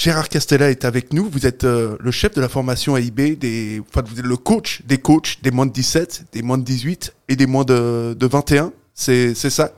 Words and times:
Gérard 0.00 0.30
Castella 0.30 0.70
est 0.70 0.86
avec 0.86 1.12
nous. 1.12 1.26
Vous 1.26 1.46
êtes 1.46 1.64
euh, 1.64 1.98
le 2.00 2.10
chef 2.10 2.34
de 2.34 2.40
la 2.40 2.48
formation 2.48 2.96
AIB, 2.96 3.38
des, 3.38 3.80
enfin, 3.80 4.00
vous 4.02 4.18
êtes 4.18 4.24
le 4.24 4.36
coach 4.38 4.80
des 4.86 4.96
coachs 4.96 5.42
des 5.42 5.50
moins 5.50 5.66
de 5.66 5.72
17, 5.72 6.32
des 6.32 6.40
moins 6.40 6.56
de 6.56 6.64
18 6.64 7.14
et 7.28 7.36
des 7.36 7.46
moins 7.46 7.64
de, 7.64 8.14
de 8.14 8.26
21. 8.26 8.72
C'est 8.94 9.34
ça? 9.34 9.72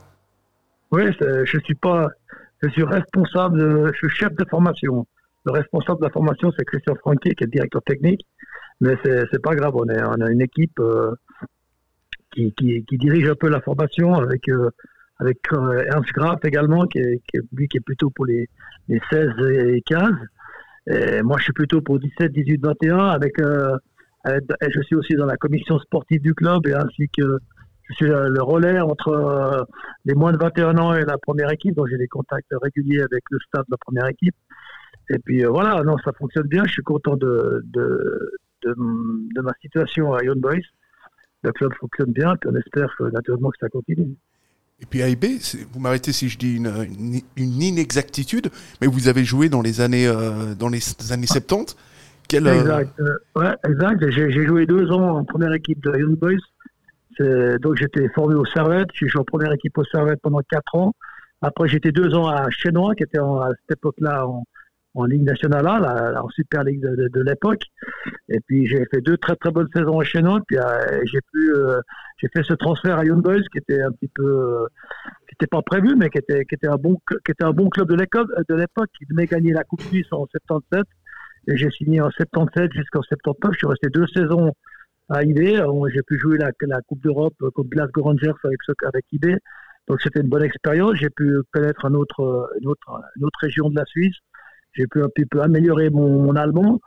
Oui, 0.91 1.03
je 1.19 1.59
suis 1.65 1.75
pas. 1.75 2.07
Je 2.61 2.69
suis 2.69 2.83
responsable, 2.83 3.91
je 3.91 3.97
suis 3.97 4.15
chef 4.15 4.33
de 4.35 4.45
formation. 4.49 5.05
Le 5.43 5.51
responsable 5.51 5.99
de 5.99 6.05
la 6.05 6.11
formation, 6.11 6.53
c'est 6.57 6.63
Christian 6.63 6.95
Franquier, 6.95 7.35
qui 7.35 7.43
est 7.43 7.47
directeur 7.47 7.83
technique. 7.83 8.25
Mais 8.79 8.95
c'est 9.03 9.41
pas 9.41 9.55
grave, 9.55 9.75
on, 9.75 9.89
est, 9.89 10.01
on 10.03 10.21
a 10.21 10.31
une 10.31 10.41
équipe 10.41 10.79
euh, 10.79 11.11
qui, 12.31 12.53
qui, 12.53 12.97
dirige 12.97 13.27
un 13.27 13.35
peu 13.35 13.49
la 13.49 13.59
formation 13.59 14.13
avec, 14.13 14.47
euh, 14.47 14.69
avec 15.19 15.39
Ernst 15.51 16.13
Graff 16.13 16.45
également, 16.45 16.85
qui 16.85 16.99
est, 16.99 17.21
lui 17.51 17.67
qui 17.67 17.75
est 17.75 17.85
plutôt 17.85 18.09
pour 18.09 18.25
les, 18.25 18.47
les 18.87 19.01
16 19.11 19.29
et 19.49 19.81
15. 19.85 20.11
Et 20.87 21.21
moi, 21.21 21.37
je 21.37 21.43
suis 21.43 21.53
plutôt 21.53 21.81
pour 21.81 21.99
17, 21.99 22.31
18, 22.31 22.61
21. 22.61 22.97
Avec, 22.97 23.33
avec, 24.23 24.43
je 24.69 24.81
suis 24.81 24.95
aussi 24.95 25.15
dans 25.15 25.25
la 25.25 25.37
commission 25.37 25.79
sportive 25.79 26.21
du 26.21 26.33
club 26.33 26.67
et 26.67 26.73
ainsi 26.73 27.07
que 27.17 27.39
je 27.89 27.93
suis 27.95 28.05
le 28.07 28.41
relais 28.41 28.79
entre 28.79 29.67
les 30.05 30.13
moins 30.13 30.31
de 30.31 30.37
21 30.37 30.77
ans 30.77 30.93
et 30.93 31.03
la 31.03 31.17
première 31.17 31.51
équipe, 31.51 31.75
donc 31.75 31.87
j'ai 31.89 31.97
des 31.97 32.07
contacts 32.07 32.53
réguliers 32.61 33.01
avec 33.01 33.23
le 33.29 33.39
staff 33.47 33.65
de 33.67 33.71
la 33.71 33.77
première 33.77 34.07
équipe. 34.07 34.35
Et 35.09 35.19
puis 35.19 35.43
voilà, 35.43 35.81
non, 35.83 35.97
ça 36.03 36.11
fonctionne 36.13 36.47
bien. 36.47 36.63
Je 36.65 36.71
suis 36.71 36.83
content 36.83 37.15
de, 37.15 37.61
de, 37.65 38.31
de, 38.63 39.41
ma 39.41 39.51
situation 39.61 40.13
à 40.13 40.23
Young 40.23 40.39
Boys. 40.39 40.65
Le 41.43 41.51
club 41.51 41.73
fonctionne 41.73 42.11
bien, 42.11 42.35
puis 42.37 42.49
on 42.51 42.55
espère 42.55 42.89
naturellement 43.11 43.49
que 43.49 43.57
ça 43.59 43.67
continue. 43.67 44.15
Et 44.81 44.85
puis 44.85 45.01
AIB, 45.01 45.25
vous 45.71 45.79
m'arrêtez 45.79 46.11
si 46.11 46.27
je 46.29 46.37
dis 46.37 46.57
une, 46.57 47.21
une, 47.37 47.61
inexactitude, 47.61 48.49
mais 48.81 48.87
vous 48.87 49.07
avez 49.07 49.23
joué 49.23 49.47
dans 49.47 49.61
les 49.61 49.81
années, 49.81 50.07
euh, 50.07 50.55
dans 50.55 50.67
les 50.67 50.81
années 51.11 51.27
70. 51.27 51.75
Quel, 52.27 52.47
euh, 52.47 52.59
Exact, 52.59 52.99
euh, 52.99 53.17
ouais, 53.35 53.55
exact. 53.67 54.09
J'ai 54.09 54.45
joué 54.45 54.65
deux 54.65 54.91
ans 54.91 55.17
en 55.17 55.23
première 55.23 55.53
équipe 55.53 55.81
de 55.83 55.97
Young 55.97 56.17
Boys. 56.17 56.37
Donc 57.61 57.77
j'étais 57.77 58.09
formé 58.09 58.33
au 58.33 58.45
Servette, 58.45 58.89
j'ai 58.93 59.07
joué 59.07 59.21
en 59.21 59.23
première 59.23 59.53
équipe 59.53 59.77
au 59.77 59.85
Servette 59.85 60.19
pendant 60.21 60.41
quatre 60.49 60.75
ans. 60.75 60.93
Après 61.41 61.67
j'étais 61.67 61.91
deux 61.91 62.15
ans 62.15 62.27
à 62.27 62.49
Chenois, 62.49 62.95
qui 62.95 63.03
était 63.03 63.19
à 63.19 63.49
cette 63.61 63.77
époque-là 63.77 64.27
en, 64.27 64.43
en 64.95 65.05
Ligue 65.05 65.23
nationale 65.23 65.67
en 66.17 66.29
Super 66.29 66.63
Ligue 66.63 66.81
de, 66.81 67.21
l'époque. 67.21 67.63
Et 68.29 68.39
puis 68.41 68.67
j'ai 68.67 68.85
fait 68.91 69.01
deux 69.01 69.17
très 69.17 69.35
très 69.35 69.51
bonnes 69.51 69.67
saisons 69.73 70.01
nous. 70.21 70.39
Puis 70.47 70.57
euh, 70.57 71.01
j'ai 71.05 71.19
pu, 71.31 71.51
euh, 71.55 71.79
j'ai 72.17 72.27
fait 72.29 72.43
ce 72.43 72.53
transfert 72.53 72.97
à 72.97 73.05
Young 73.05 73.21
Boys 73.21 73.41
qui 73.51 73.57
était 73.57 73.81
un 73.81 73.91
petit 73.91 74.11
peu, 74.13 74.23
euh, 74.23 74.65
qui 75.27 75.33
n'était 75.33 75.47
pas 75.47 75.61
prévu, 75.61 75.95
mais 75.95 76.09
qui 76.09 76.19
était, 76.19 76.45
qui 76.45 76.55
était 76.55 76.67
un 76.67 76.77
bon, 76.77 76.97
qui 77.25 77.31
était 77.31 77.43
un 77.43 77.51
bon 77.51 77.69
club 77.69 77.89
de 77.89 77.95
l'époque, 77.95 78.29
de 78.47 78.55
l'époque, 78.55 78.89
qui 78.97 79.05
devait 79.09 79.25
gagner 79.25 79.51
la 79.51 79.63
Coupe 79.63 79.81
Suisse 79.81 80.07
en 80.11 80.25
77. 80.27 80.83
Et 81.47 81.57
j'ai 81.57 81.71
signé 81.71 81.99
en 81.99 82.09
77 82.11 82.71
jusqu'en 82.73 83.01
79. 83.01 83.53
Je 83.53 83.57
suis 83.57 83.67
resté 83.67 83.89
deux 83.89 84.07
saisons 84.07 84.53
à 85.09 85.23
IB. 85.23 85.59
J'ai 85.93 86.01
pu 86.03 86.19
jouer 86.19 86.37
la, 86.37 86.51
la 86.61 86.81
Coupe 86.81 87.01
d'Europe 87.01 87.35
contre 87.53 87.69
Glasgow 87.69 88.03
Rangers 88.03 88.31
avec, 88.43 88.59
avec 88.85 89.05
IB. 89.11 89.37
Donc 89.89 90.01
c'était 90.01 90.21
une 90.21 90.29
bonne 90.29 90.43
expérience. 90.43 90.95
J'ai 90.95 91.09
pu 91.09 91.35
connaître 91.51 91.83
un 91.83 91.93
autre, 91.95 92.49
une 92.61 92.69
autre, 92.69 93.01
une 93.17 93.25
autre 93.25 93.39
région 93.41 93.69
de 93.69 93.75
la 93.75 93.85
Suisse 93.85 94.15
j'ai 94.73 94.87
pu 94.87 95.03
un 95.03 95.09
petit 95.09 95.25
peu 95.25 95.41
améliorer 95.41 95.89
mon, 95.89 96.35
allemand. 96.35 96.79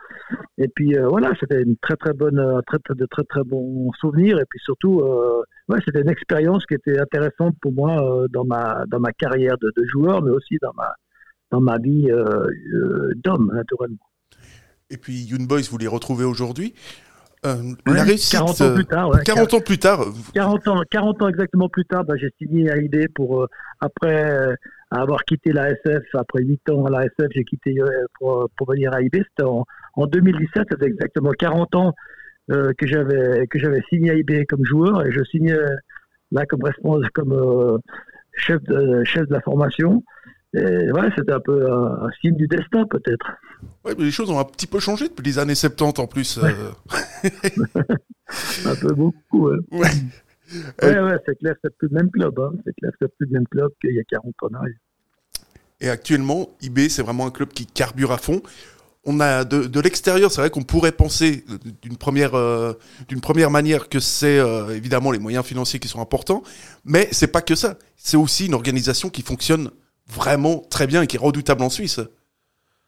Et 0.59 0.69
puis 0.69 0.97
euh, 0.97 1.09
voilà, 1.09 1.33
c'était 1.39 1.63
une 1.63 1.77
très 1.77 1.97
très 1.97 2.13
bonne, 2.13 2.39
euh, 2.39 2.61
très, 2.67 2.79
de 2.95 3.07
très 3.07 3.23
très 3.25 3.45
bons 3.45 3.91
souvenirs. 4.01 4.39
Et 4.39 4.45
puis 4.49 4.59
surtout, 4.65 5.01
euh, 5.01 5.43
ouais, 5.69 5.79
c'était 5.85 6.01
une 6.01 6.11
expérience 6.11 6.65
qui 6.67 6.75
était 6.75 6.99
intéressante 6.99 7.55
pour 7.61 7.73
moi 7.73 8.27
dans 8.33 8.45
ma 8.45 8.85
dans 8.89 9.01
ma 9.01 9.13
carrière 9.13 9.57
de, 9.59 9.73
joueur, 9.87 10.23
mais 10.23 10.31
aussi 10.31 10.57
dans 10.61 10.73
ma 10.75 10.95
dans 11.51 11.61
ma 11.61 11.79
vie 11.79 12.09
d'homme 13.17 13.53
naturellement. 13.55 13.99
Et 14.91 14.97
puis 14.97 15.25
Young 15.25 15.47
Boys, 15.47 15.63
vous 15.71 15.79
les 15.79 15.87
retrouvez 15.87 16.25
aujourd'hui. 16.25 16.75
la 17.45 18.03
réussite, 18.03 18.33
40 18.33 18.61
ans 18.61 18.75
plus 18.75 18.87
tard. 18.87 19.11
40 19.25 19.55
ans 19.55 19.61
plus 19.61 19.79
tard. 19.79 20.07
40 20.35 20.69
ans, 20.69 20.83
40 20.91 21.23
ans 21.23 21.29
exactement 21.29 21.69
plus 21.69 21.85
tard, 21.85 22.05
bah, 22.05 22.15
j'ai 22.17 22.31
signé 22.39 22.71
à 22.71 22.79
ID 22.79 23.09
pour 23.15 23.47
après 23.81 24.57
à 24.91 25.01
avoir 25.01 25.25
quitté 25.25 25.53
la 25.53 25.71
SF 25.71 26.05
après 26.15 26.43
8 26.43 26.71
ans 26.71 26.85
à 26.87 26.91
la 26.91 27.05
SF, 27.07 27.29
j'ai 27.35 27.45
quitté 27.45 27.75
euh, 27.81 27.89
pour, 28.19 28.49
pour, 28.57 28.71
venir 28.71 28.93
à 28.95 29.03
IB. 29.03 29.15
C'était 29.15 29.43
en, 29.43 29.65
en, 29.95 30.07
2017, 30.07 30.65
c'était 30.71 30.87
exactement 30.87 31.33
40 31.33 31.75
ans 31.75 31.95
euh, 32.51 32.73
que 32.79 32.87
j'avais 32.87 33.47
que 33.49 33.59
j'avais 33.59 33.83
signé 33.89 34.11
à 34.11 34.15
IB 34.15 34.47
comme 34.49 34.65
joueur 34.65 35.05
et 35.05 35.11
je 35.11 35.25
signais 35.25 35.57
là 36.31 36.47
comme 36.47 36.63
responsable, 36.63 37.11
comme 37.13 37.33
euh, 37.33 37.79
chef 38.35 38.63
de 38.65 39.03
chef 39.05 39.27
de 39.29 39.33
la 39.33 39.41
formation. 39.41 40.05
Et 40.55 40.91
ouais, 40.93 41.11
c'était 41.17 41.33
un 41.33 41.41
peu 41.41 41.71
un, 41.71 42.09
signe 42.21 42.37
du 42.37 42.47
destin 42.47 42.87
peut-être. 42.87 43.27
Ouais, 43.85 43.95
mais 43.99 44.05
les 44.05 44.11
choses 44.11 44.31
ont 44.31 44.39
un 44.39 44.45
petit 44.45 44.69
peu 44.69 44.79
changé 44.79 45.09
depuis 45.09 45.25
les 45.25 45.39
années 45.39 45.55
70 45.55 46.01
en 46.01 46.07
plus. 46.07 46.39
un 48.65 48.77
peu 48.81 48.95
beaucoup. 48.95 49.51
Ouais. 49.73 49.91
Oui, 50.53 50.89
ouais, 50.89 51.19
c'est 51.27 51.39
clair, 51.39 51.55
c'est 51.63 51.77
plus 51.77 51.89
le 51.89 51.95
même 51.95 52.11
club. 52.11 52.39
Hein. 52.39 52.53
C'est 52.65 52.75
clair, 52.75 52.93
c'est 53.01 53.09
plus 53.17 53.27
le 53.27 53.33
même 53.33 53.47
club 53.49 53.71
qu'il 53.81 53.95
y 53.95 54.01
a 54.01 54.05
40 54.05 54.35
ans. 54.43 54.49
Et 55.81 55.89
actuellement, 55.89 56.51
IB, 56.63 56.89
c'est 56.89 57.03
vraiment 57.03 57.27
un 57.27 57.31
club 57.31 57.51
qui 57.51 57.67
carbure 57.67 58.13
à 58.13 58.19
fond. 58.19 58.43
On 59.05 59.21
a 59.21 59.45
de, 59.45 59.65
de 59.65 59.81
l'extérieur, 59.81 60.33
c'est 60.33 60.41
vrai 60.41 60.51
qu'on 60.51 60.65
pourrait 60.65 60.93
penser 60.93 61.45
d'une 61.81 61.97
première, 61.97 62.35
euh, 62.35 62.73
d'une 63.07 63.21
première 63.21 63.51
manière 63.51 63.89
que 63.89 64.01
c'est 64.01 64.39
euh, 64.39 64.75
évidemment 64.75 65.13
les 65.13 65.21
moyens 65.21 65.45
financiers 65.45 65.79
qui 65.79 65.87
sont 65.87 66.01
importants, 66.01 66.43
mais 66.85 67.09
c'est 67.13 67.29
pas 67.29 67.43
que 67.43 67.55
ça. 67.55 67.79
C'est 67.97 68.17
aussi 68.17 68.47
une 68.47 68.55
organisation 68.55 69.09
qui 69.09 69.23
fonctionne 69.23 69.71
vraiment 70.09 70.59
très 70.59 70.89
bien 70.89 71.03
et 71.03 71.07
qui 71.07 71.17
est 71.17 71.21
redoutable 71.21 71.63
en 71.63 71.71
Suisse. 71.71 72.01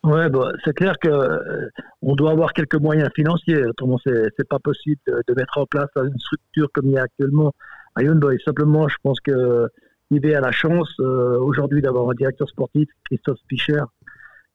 Ouais, 0.04 0.30
bah, 0.30 0.52
c'est 0.64 0.74
clair 0.74 0.94
que 1.00 1.08
euh, 1.08 1.68
on 2.02 2.14
doit 2.14 2.30
avoir 2.30 2.52
quelques 2.52 2.76
moyens 2.76 3.10
financiers. 3.14 3.64
Autrement, 3.64 3.98
c'est 4.04 4.28
c'est 4.36 4.48
pas 4.48 4.58
possible 4.60 5.00
de, 5.06 5.34
mettre 5.34 5.58
en 5.58 5.66
place 5.66 5.90
une 5.96 6.18
structure 6.18 6.70
comme 6.72 6.86
il 6.86 6.92
y 6.92 6.98
a 6.98 7.02
actuellement 7.02 7.52
à 7.96 8.02
Hyundai. 8.02 8.38
Simplement, 8.44 8.88
je 8.88 8.96
pense 9.02 9.20
que 9.20 9.68
IB 10.10 10.34
a 10.34 10.40
la 10.40 10.52
chance 10.52 10.94
euh, 11.00 11.38
aujourd'hui 11.40 11.82
d'avoir 11.82 12.08
un 12.10 12.14
directeur 12.14 12.48
sportif, 12.48 12.88
Christophe 13.06 13.40
Picher, 13.48 13.82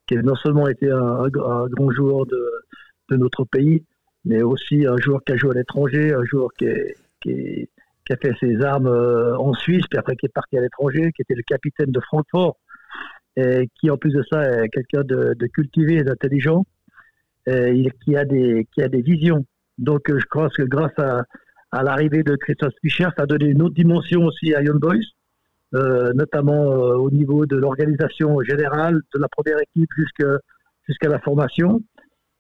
qui 0.08 0.18
a 0.18 0.22
non 0.22 0.36
seulement 0.36 0.68
été 0.68 0.90
un, 0.90 1.28
grand 1.28 1.92
joueur 1.92 2.26
de, 2.26 2.52
de, 3.10 3.18
notre 3.18 3.44
pays, 3.44 3.84
mais 4.26 4.42
aussi 4.42 4.88
un 4.88 4.98
joueur 4.98 5.24
qui 5.26 5.34
a 5.34 5.36
joué 5.36 5.52
à 5.52 5.54
l'étranger, 5.56 6.14
un 6.14 6.24
joueur 6.24 6.50
qui, 6.58 6.68
qui, 7.22 7.70
qui, 8.06 8.14
a 8.14 8.18
fait 8.18 8.34
ses 8.40 8.62
armes 8.64 8.88
euh, 8.88 9.38
en 9.38 9.54
Suisse, 9.54 9.86
puis 9.90 10.00
après 10.00 10.16
qui 10.16 10.26
est 10.26 10.34
parti 10.34 10.58
à 10.58 10.62
l'étranger, 10.62 11.12
qui 11.14 11.22
était 11.22 11.36
le 11.36 11.44
capitaine 11.44 11.92
de 11.92 12.00
Francfort 12.00 12.58
qui 13.36 13.90
en 13.90 13.98
plus 13.98 14.12
de 14.12 14.24
ça 14.32 14.44
est 14.44 14.70
quelqu'un 14.70 15.04
de, 15.04 15.48
cultivé 15.48 15.96
et 15.96 16.04
d'intelligent, 16.04 16.66
et 17.48 17.90
qui 18.04 18.16
a 18.16 18.26
des 18.26 18.68
qui 18.74 18.82
a 18.82 18.88
des 18.88 19.02
visions. 19.02 19.46
Donc 19.78 20.02
je 20.08 20.26
crois 20.26 20.50
que 20.50 20.64
grâce 20.64 20.98
à, 20.98 21.84
l'arrivée 21.84 22.24
de 22.24 22.36
Christophe 22.36 22.74
Fischer, 22.82 23.08
ça 23.18 23.24
a 23.24 23.26
donné 23.26 23.46
une 23.46 23.62
autre 23.62 23.74
dimension 23.74 24.24
aussi 24.26 24.54
à 24.54 24.62
Young 24.62 24.80
Boys, 24.80 24.98
euh, 25.74 26.14
notamment 26.14 26.72
euh, 26.72 26.96
au 26.96 27.10
niveau 27.10 27.48
de 27.48 27.56
l'organisation 27.56 28.40
générale, 28.42 29.02
de 29.14 29.20
la 29.20 29.28
première 29.28 29.58
équipe 29.60 29.90
jusqu'à 29.98 30.38
jusqu'à 30.88 31.10
la 31.10 31.20
formation. 31.20 31.82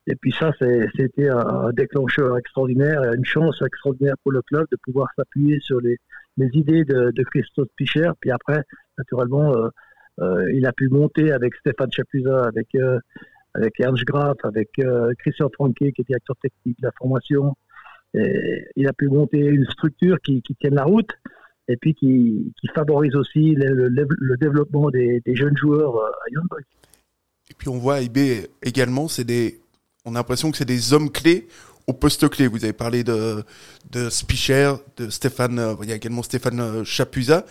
Et 0.05 0.15
puis 0.15 0.33
ça, 0.33 0.51
c'était 0.59 1.29
un 1.29 1.71
déclencheur 1.71 2.37
extraordinaire, 2.37 3.01
une 3.13 3.23
chance 3.23 3.61
extraordinaire 3.65 4.15
pour 4.21 4.33
le 4.33 4.41
club 4.41 4.67
de 4.69 4.77
pouvoir 4.83 5.07
s'appuyer 5.15 5.59
sur 5.61 5.79
les, 5.79 5.97
les 6.37 6.49
idées 6.53 6.83
de, 6.83 7.23
Christophe 7.31 7.69
Fischer. 7.77 8.09
Puis 8.19 8.31
après, 8.31 8.63
naturellement, 8.97 9.55
euh, 9.55 9.67
euh, 9.67 9.69
il 10.19 10.65
a 10.65 10.71
pu 10.73 10.89
monter 10.89 11.31
avec 11.31 11.55
Stéphane 11.55 11.91
Chapuza, 11.91 12.45
avec, 12.45 12.67
euh, 12.75 12.99
avec 13.53 13.79
Ernst 13.79 14.03
Graff, 14.05 14.37
avec 14.43 14.69
euh, 14.79 15.11
Christian 15.19 15.49
Franquet, 15.53 15.91
qui 15.91 16.01
est 16.01 16.07
directeur 16.07 16.35
technique 16.37 16.79
de 16.79 16.87
la 16.87 16.91
formation. 16.97 17.55
Il 18.75 18.87
a 18.87 18.93
pu 18.93 19.07
monter 19.09 19.39
une 19.39 19.65
structure 19.65 20.17
qui, 20.23 20.43
qui 20.43 20.53
tienne 20.55 20.75
la 20.75 20.83
route 20.83 21.09
et 21.67 21.77
puis 21.77 21.95
qui, 21.95 22.53
favorise 22.75 23.15
aussi 23.15 23.55
le, 23.55 24.37
développement 24.37 24.91
des, 24.91 25.21
jeunes 25.33 25.57
joueurs 25.57 25.97
à 25.97 26.29
Young 26.29 26.45
Boys. 26.47 26.61
Et 27.49 27.55
puis 27.55 27.69
on 27.69 27.79
voit 27.79 28.01
IB 28.01 28.47
également, 28.61 29.07
des, 29.25 29.59
on 30.05 30.11
a 30.11 30.19
l'impression 30.19 30.51
que 30.51 30.57
c'est 30.57 30.65
des 30.65 30.93
hommes 30.93 31.09
clés 31.09 31.47
au 31.87 31.93
poste 31.93 32.29
clé. 32.29 32.47
Vous 32.47 32.63
avez 32.63 32.73
parlé 32.73 33.03
de, 33.03 33.43
de 33.91 34.09
Spicher, 34.11 34.73
de 34.97 35.09
Stéphane, 35.09 35.75
il 35.81 35.89
y 35.89 35.91
a 35.91 35.95
également 35.95 36.21
Stéphane 36.21 36.83
Chapuza. 36.83 37.45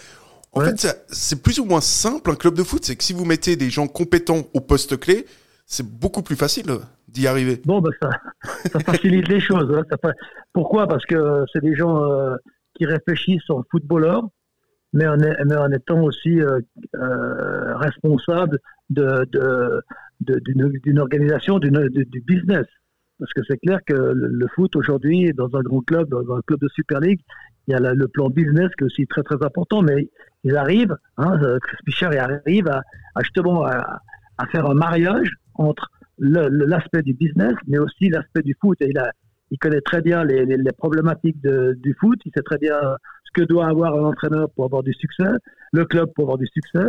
En 0.52 0.60
fait, 0.60 1.04
c'est 1.08 1.42
plus 1.42 1.58
ou 1.58 1.64
moins 1.64 1.80
simple 1.80 2.30
un 2.30 2.34
club 2.34 2.54
de 2.54 2.62
foot. 2.62 2.84
C'est 2.84 2.96
que 2.96 3.04
si 3.04 3.12
vous 3.12 3.24
mettez 3.24 3.56
des 3.56 3.70
gens 3.70 3.88
compétents 3.88 4.42
au 4.52 4.60
poste 4.60 4.98
clé, 4.98 5.26
c'est 5.66 5.86
beaucoup 5.86 6.22
plus 6.22 6.36
facile 6.36 6.66
d'y 7.08 7.26
arriver. 7.26 7.60
Bon, 7.64 7.80
bah 7.80 7.90
ça, 8.00 8.10
ça 8.70 8.80
facilite 8.80 9.28
les 9.28 9.40
choses. 9.40 9.72
Hein. 9.74 10.10
Pourquoi? 10.52 10.86
Parce 10.86 11.04
que 11.06 11.44
c'est 11.52 11.62
des 11.62 11.74
gens 11.74 12.04
euh, 12.04 12.36
qui 12.74 12.84
réfléchissent 12.84 13.48
en 13.48 13.62
footballeur, 13.70 14.24
mais 14.92 15.06
en, 15.06 15.16
mais 15.16 15.56
en 15.56 15.70
étant 15.70 16.02
aussi 16.02 16.40
euh, 16.40 16.60
euh, 16.96 17.76
responsables 17.76 18.58
d'une 18.90 19.24
de, 20.20 21.00
organisation, 21.00 21.58
du 21.58 22.20
business. 22.26 22.66
Parce 23.18 23.32
que 23.32 23.40
c'est 23.48 23.58
clair 23.58 23.78
que 23.86 23.94
le, 23.94 24.46
foot 24.54 24.74
aujourd'hui, 24.76 25.32
dans 25.32 25.54
un 25.54 25.62
grand 25.62 25.80
club, 25.80 26.08
dans 26.08 26.34
un 26.34 26.40
club 26.46 26.60
de 26.60 26.68
Super 26.68 27.00
League, 27.00 27.20
il 27.68 27.72
y 27.72 27.74
a 27.74 27.78
le 27.78 28.08
plan 28.08 28.28
business 28.28 28.68
qui 28.76 28.82
est 28.82 28.86
aussi 28.86 29.06
très 29.06 29.22
très 29.22 29.42
important, 29.42 29.82
mais 29.82 30.08
ils 30.44 30.56
arrivent, 30.56 30.96
hein, 31.18 31.38
Chris 31.62 31.76
Picher 31.84 32.18
arrive 32.18 32.68
à, 32.68 32.82
justement 33.20 33.64
à, 33.64 34.00
à, 34.38 34.46
faire 34.46 34.68
un 34.68 34.74
mariage 34.74 35.30
entre 35.54 35.90
l'aspect 36.18 37.02
du 37.02 37.14
business, 37.14 37.54
mais 37.66 37.78
aussi 37.78 38.08
l'aspect 38.08 38.42
du 38.42 38.56
foot. 38.60 38.76
Et 38.80 38.90
il, 38.90 38.98
a, 38.98 39.12
il 39.50 39.58
connaît 39.58 39.80
très 39.80 40.00
bien 40.00 40.24
les, 40.24 40.44
les, 40.44 40.72
problématiques 40.72 41.40
de, 41.42 41.76
du 41.82 41.94
foot, 42.00 42.18
il 42.24 42.32
sait 42.34 42.42
très 42.42 42.58
bien 42.58 42.76
ce 43.24 43.40
que 43.40 43.46
doit 43.46 43.66
avoir 43.66 43.94
un 43.94 44.04
entraîneur 44.04 44.50
pour 44.50 44.64
avoir 44.64 44.82
du 44.82 44.92
succès, 44.94 45.30
le 45.72 45.84
club 45.84 46.10
pour 46.14 46.24
avoir 46.24 46.38
du 46.38 46.46
succès. 46.46 46.88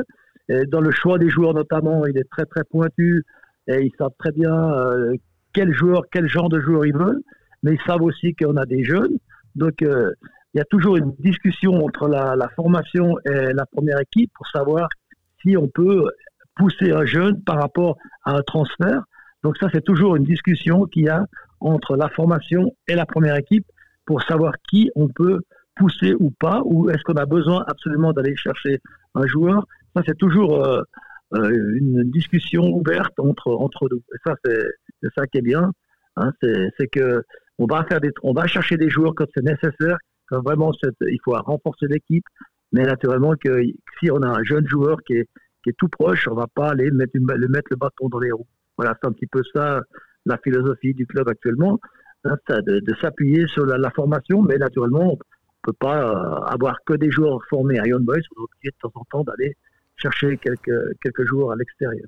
Et 0.50 0.65
dans 0.65 0.81
le 0.81 0.91
choix 0.91 1.17
des 1.17 1.29
joueurs 1.29 1.53
notamment, 1.53 2.05
il 2.05 2.17
est 2.17 2.29
très 2.29 2.45
très 2.45 2.63
pointu 2.63 3.23
et 3.67 3.81
ils 3.81 3.91
savent 3.97 4.15
très 4.19 4.31
bien 4.31 4.53
euh, 4.53 5.15
quel 5.53 5.71
joueur, 5.73 6.03
quel 6.11 6.27
genre 6.27 6.50
de 6.50 6.59
joueur 6.59 6.85
ils 6.85 6.95
veulent, 6.95 7.21
mais 7.63 7.73
ils 7.73 7.81
savent 7.85 8.01
aussi 8.01 8.33
qu'on 8.35 8.57
a 8.57 8.65
des 8.65 8.83
jeunes. 8.83 9.17
Donc 9.55 9.81
euh, 9.81 10.11
il 10.53 10.59
y 10.59 10.61
a 10.61 10.65
toujours 10.65 10.97
une 10.97 11.13
discussion 11.19 11.83
entre 11.83 12.07
la, 12.07 12.50
formation 12.55 13.17
et 13.25 13.53
la 13.53 13.65
première 13.65 14.00
équipe 14.00 14.31
pour 14.35 14.47
savoir 14.47 14.88
si 15.41 15.57
on 15.57 15.67
peut 15.67 16.05
pousser 16.55 16.91
un 16.91 17.05
jeune 17.05 17.41
par 17.44 17.59
rapport 17.59 17.97
à 18.23 18.35
un 18.35 18.41
transfert. 18.44 19.03
Donc 19.44 19.57
ça, 19.57 19.67
c'est 19.73 19.83
toujours 19.83 20.15
une 20.15 20.23
discussion 20.23 20.85
qu'il 20.85 21.05
y 21.05 21.09
a 21.09 21.25
entre 21.59 21.95
la 21.95 22.09
formation 22.09 22.75
et 22.88 22.95
la 22.95 23.05
première 23.05 23.35
équipe 23.35 23.65
pour 24.05 24.21
savoir 24.23 24.53
qui 24.69 24.91
on 24.95 25.07
peut 25.07 25.39
pousser 25.75 26.13
ou 26.19 26.29
pas, 26.29 26.61
ou 26.65 26.89
est-ce 26.91 27.01
qu'on 27.03 27.15
a 27.15 27.25
besoin 27.25 27.63
absolument 27.67 28.13
d'aller 28.13 28.35
chercher 28.35 28.79
un 29.15 29.25
joueur. 29.25 29.65
Ça, 29.95 30.03
c'est 30.05 30.17
toujours 30.17 30.63
euh, 30.63 30.81
euh, 31.33 31.77
une 31.77 32.03
discussion 32.11 32.63
ouverte 32.67 33.19
entre, 33.19 33.50
entre 33.50 33.88
nous. 33.89 34.01
Et 34.13 34.17
ça, 34.23 34.35
c'est 34.44 35.09
ça 35.17 35.25
qui 35.25 35.39
est 35.39 35.41
bien. 35.41 35.71
Hein, 36.15 36.31
c'est 36.41 36.88
que 36.91 37.23
on 37.57 37.65
va, 37.65 37.83
faire 37.85 38.00
des, 38.00 38.11
on 38.21 38.33
va 38.33 38.45
chercher 38.45 38.77
des 38.77 38.89
joueurs 38.89 39.13
quand 39.15 39.25
c'est 39.33 39.44
nécessaire, 39.44 39.97
quand 40.28 40.42
vraiment 40.42 40.72
il 41.02 41.20
faut 41.24 41.34
renforcer 41.34 41.88
l'équipe. 41.88 42.25
Mais 42.72 42.84
naturellement, 42.84 43.36
que 43.36 43.64
si 44.00 44.10
on 44.12 44.22
a 44.24 44.28
un 44.28 44.44
jeune 44.44 44.68
joueur 44.68 44.98
qui 45.04 45.14
est, 45.14 45.30
est 45.68 45.78
tout 45.78 45.88
proche, 45.88 46.28
on 46.28 46.34
va 46.34 46.48
pas 46.48 46.70
aller 46.70 46.90
mettre, 46.92 47.12
le 47.16 47.48
mettre 47.48 47.68
le 47.70 47.78
bâton 47.78 48.10
dans 48.10 48.20
les 48.20 48.31
roues. 48.31 48.48
Voilà, 48.78 48.98
c'est 49.00 49.08
un 49.08 49.12
petit 49.12 49.28
peu 49.28 49.42
ça 49.54 49.81
la 50.25 50.38
philosophie 50.38 50.94
du 50.94 51.06
club 51.06 51.28
actuellement, 51.28 51.80
hein, 52.25 52.36
de, 52.50 52.96
s'appuyer 53.02 53.46
sur 53.48 53.66
la, 53.66 53.92
formation, 53.92 54.42
mais 54.42 54.58
naturellement, 54.58 55.14
on 55.14 55.18
peut 55.62 55.74
pas 55.74 56.08
euh, 56.08 56.46
avoir 56.46 56.78
que 56.86 56.94
des 56.94 57.12
joueurs 57.12 57.40
formés 57.50 57.80
à 57.80 57.88
Young 57.88 58.04
Boys, 58.04 58.22
on 58.36 58.42
doit 58.42 58.48
de 58.64 58.72
temps 58.81 58.92
en 58.96 59.04
temps 59.12 59.24
d'aller 59.24 59.56
chercher 59.98 60.38
quelques, 60.38 60.98
quelques 61.02 61.25
joueurs 61.25 61.52
à 61.52 61.56
l'extérieur. 61.56 62.08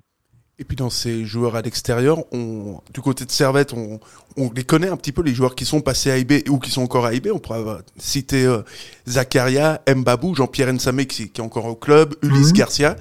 Et 0.58 0.64
puis 0.64 0.78
dans 0.78 0.90
ces 0.90 1.26
joueurs 1.26 1.56
à 1.56 1.62
l'extérieur, 1.62 2.24
on, 2.34 2.80
du 2.94 3.02
côté 3.02 3.26
de 3.26 3.32
Servette, 3.32 3.74
on, 3.74 4.00
on, 4.38 4.50
les 4.54 4.64
connaît 4.64 4.88
un 4.88 4.96
petit 4.96 5.12
peu, 5.12 5.22
les 5.22 5.34
joueurs 5.34 5.54
qui 5.54 5.66
sont 5.66 5.82
passés 5.82 6.12
à 6.12 6.18
IB 6.18 6.50
ou 6.50 6.60
qui 6.60 6.72
sont 6.72 6.82
encore 6.82 7.06
à 7.06 7.14
IB. 7.14 7.30
On 7.32 7.40
pourrait 7.40 7.82
citer 7.98 8.46
euh, 8.46 8.62
Zakaria, 9.06 9.82
Mbabou, 9.94 10.34
Jean-Pierre 10.34 10.72
Nsamé 10.72 11.08
qui, 11.08 11.30
qui, 11.30 11.42
est 11.42 11.44
encore 11.44 11.66
au 11.66 11.76
club, 11.76 12.16
Ulysse 12.22 12.50
mhm. 12.50 12.54
Garcia. 12.54 12.96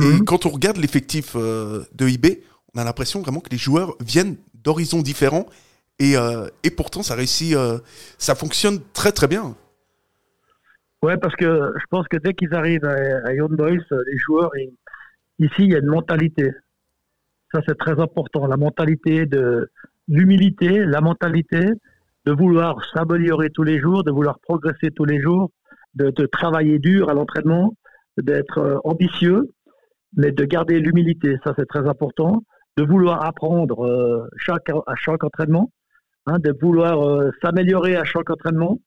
Et 0.00 0.04
mhm. 0.04 0.24
quand 0.24 0.46
on 0.46 0.48
regarde 0.48 0.78
l'effectif 0.78 1.32
euh, 1.36 1.84
de 1.94 2.08
IB, 2.08 2.42
on 2.74 2.80
a 2.80 2.84
l'impression 2.84 3.20
vraiment 3.20 3.40
que 3.40 3.50
les 3.50 3.58
joueurs 3.58 3.94
viennent 4.00 4.36
d'horizons 4.54 5.02
différents 5.02 5.46
et, 5.98 6.16
euh, 6.16 6.48
et 6.64 6.70
pourtant 6.70 7.02
ça 7.02 7.14
réussit, 7.14 7.54
euh, 7.54 7.78
ça 8.16 8.34
fonctionne 8.34 8.80
très 8.94 9.12
très 9.12 9.28
bien. 9.28 9.54
Ouais, 11.02 11.16
parce 11.16 11.34
que 11.34 11.44
je 11.44 11.84
pense 11.90 12.06
que 12.08 12.16
dès 12.16 12.32
qu'ils 12.32 12.54
arrivent 12.54 12.84
à, 12.84 13.34
Young 13.34 13.56
Boys, 13.56 13.84
les 13.90 14.18
joueurs, 14.18 14.50
ici 15.42 15.64
il 15.64 15.72
y 15.72 15.74
a 15.74 15.78
une 15.78 15.86
mentalité. 15.86 16.50
Ça 17.52 17.60
c'est 17.66 17.78
très 17.78 18.00
important, 18.00 18.46
la 18.46 18.56
mentalité 18.56 19.26
de 19.26 19.70
l'humilité, 20.08 20.84
la 20.84 21.00
mentalité 21.00 21.60
de 22.24 22.32
vouloir 22.32 22.76
s'améliorer 22.94 23.50
tous 23.50 23.62
les 23.62 23.80
jours, 23.80 24.04
de 24.04 24.10
vouloir 24.10 24.38
progresser 24.40 24.90
tous 24.94 25.04
les 25.04 25.20
jours, 25.20 25.50
de, 25.94 26.26
travailler 26.26 26.78
dur 26.78 27.10
à 27.10 27.14
l'entraînement, 27.14 27.74
d'être 28.16 28.58
euh, 28.58 28.78
ambitieux, 28.84 29.50
mais 30.16 30.30
de 30.32 30.44
garder 30.44 30.78
l'humilité. 30.80 31.36
Ça 31.44 31.52
c'est 31.58 31.66
très 31.66 31.86
important 31.88 32.42
de 32.76 32.84
vouloir 32.84 33.24
apprendre 33.24 33.84
euh, 33.86 34.26
chaque, 34.36 34.70
à 34.70 34.94
chaque 34.94 35.24
entraînement, 35.24 35.70
hein, 36.26 36.38
de 36.38 36.54
vouloir 36.60 37.02
euh, 37.02 37.30
s'améliorer 37.42 37.96
à 37.96 38.04
chaque 38.04 38.30
entraînement. 38.30 38.78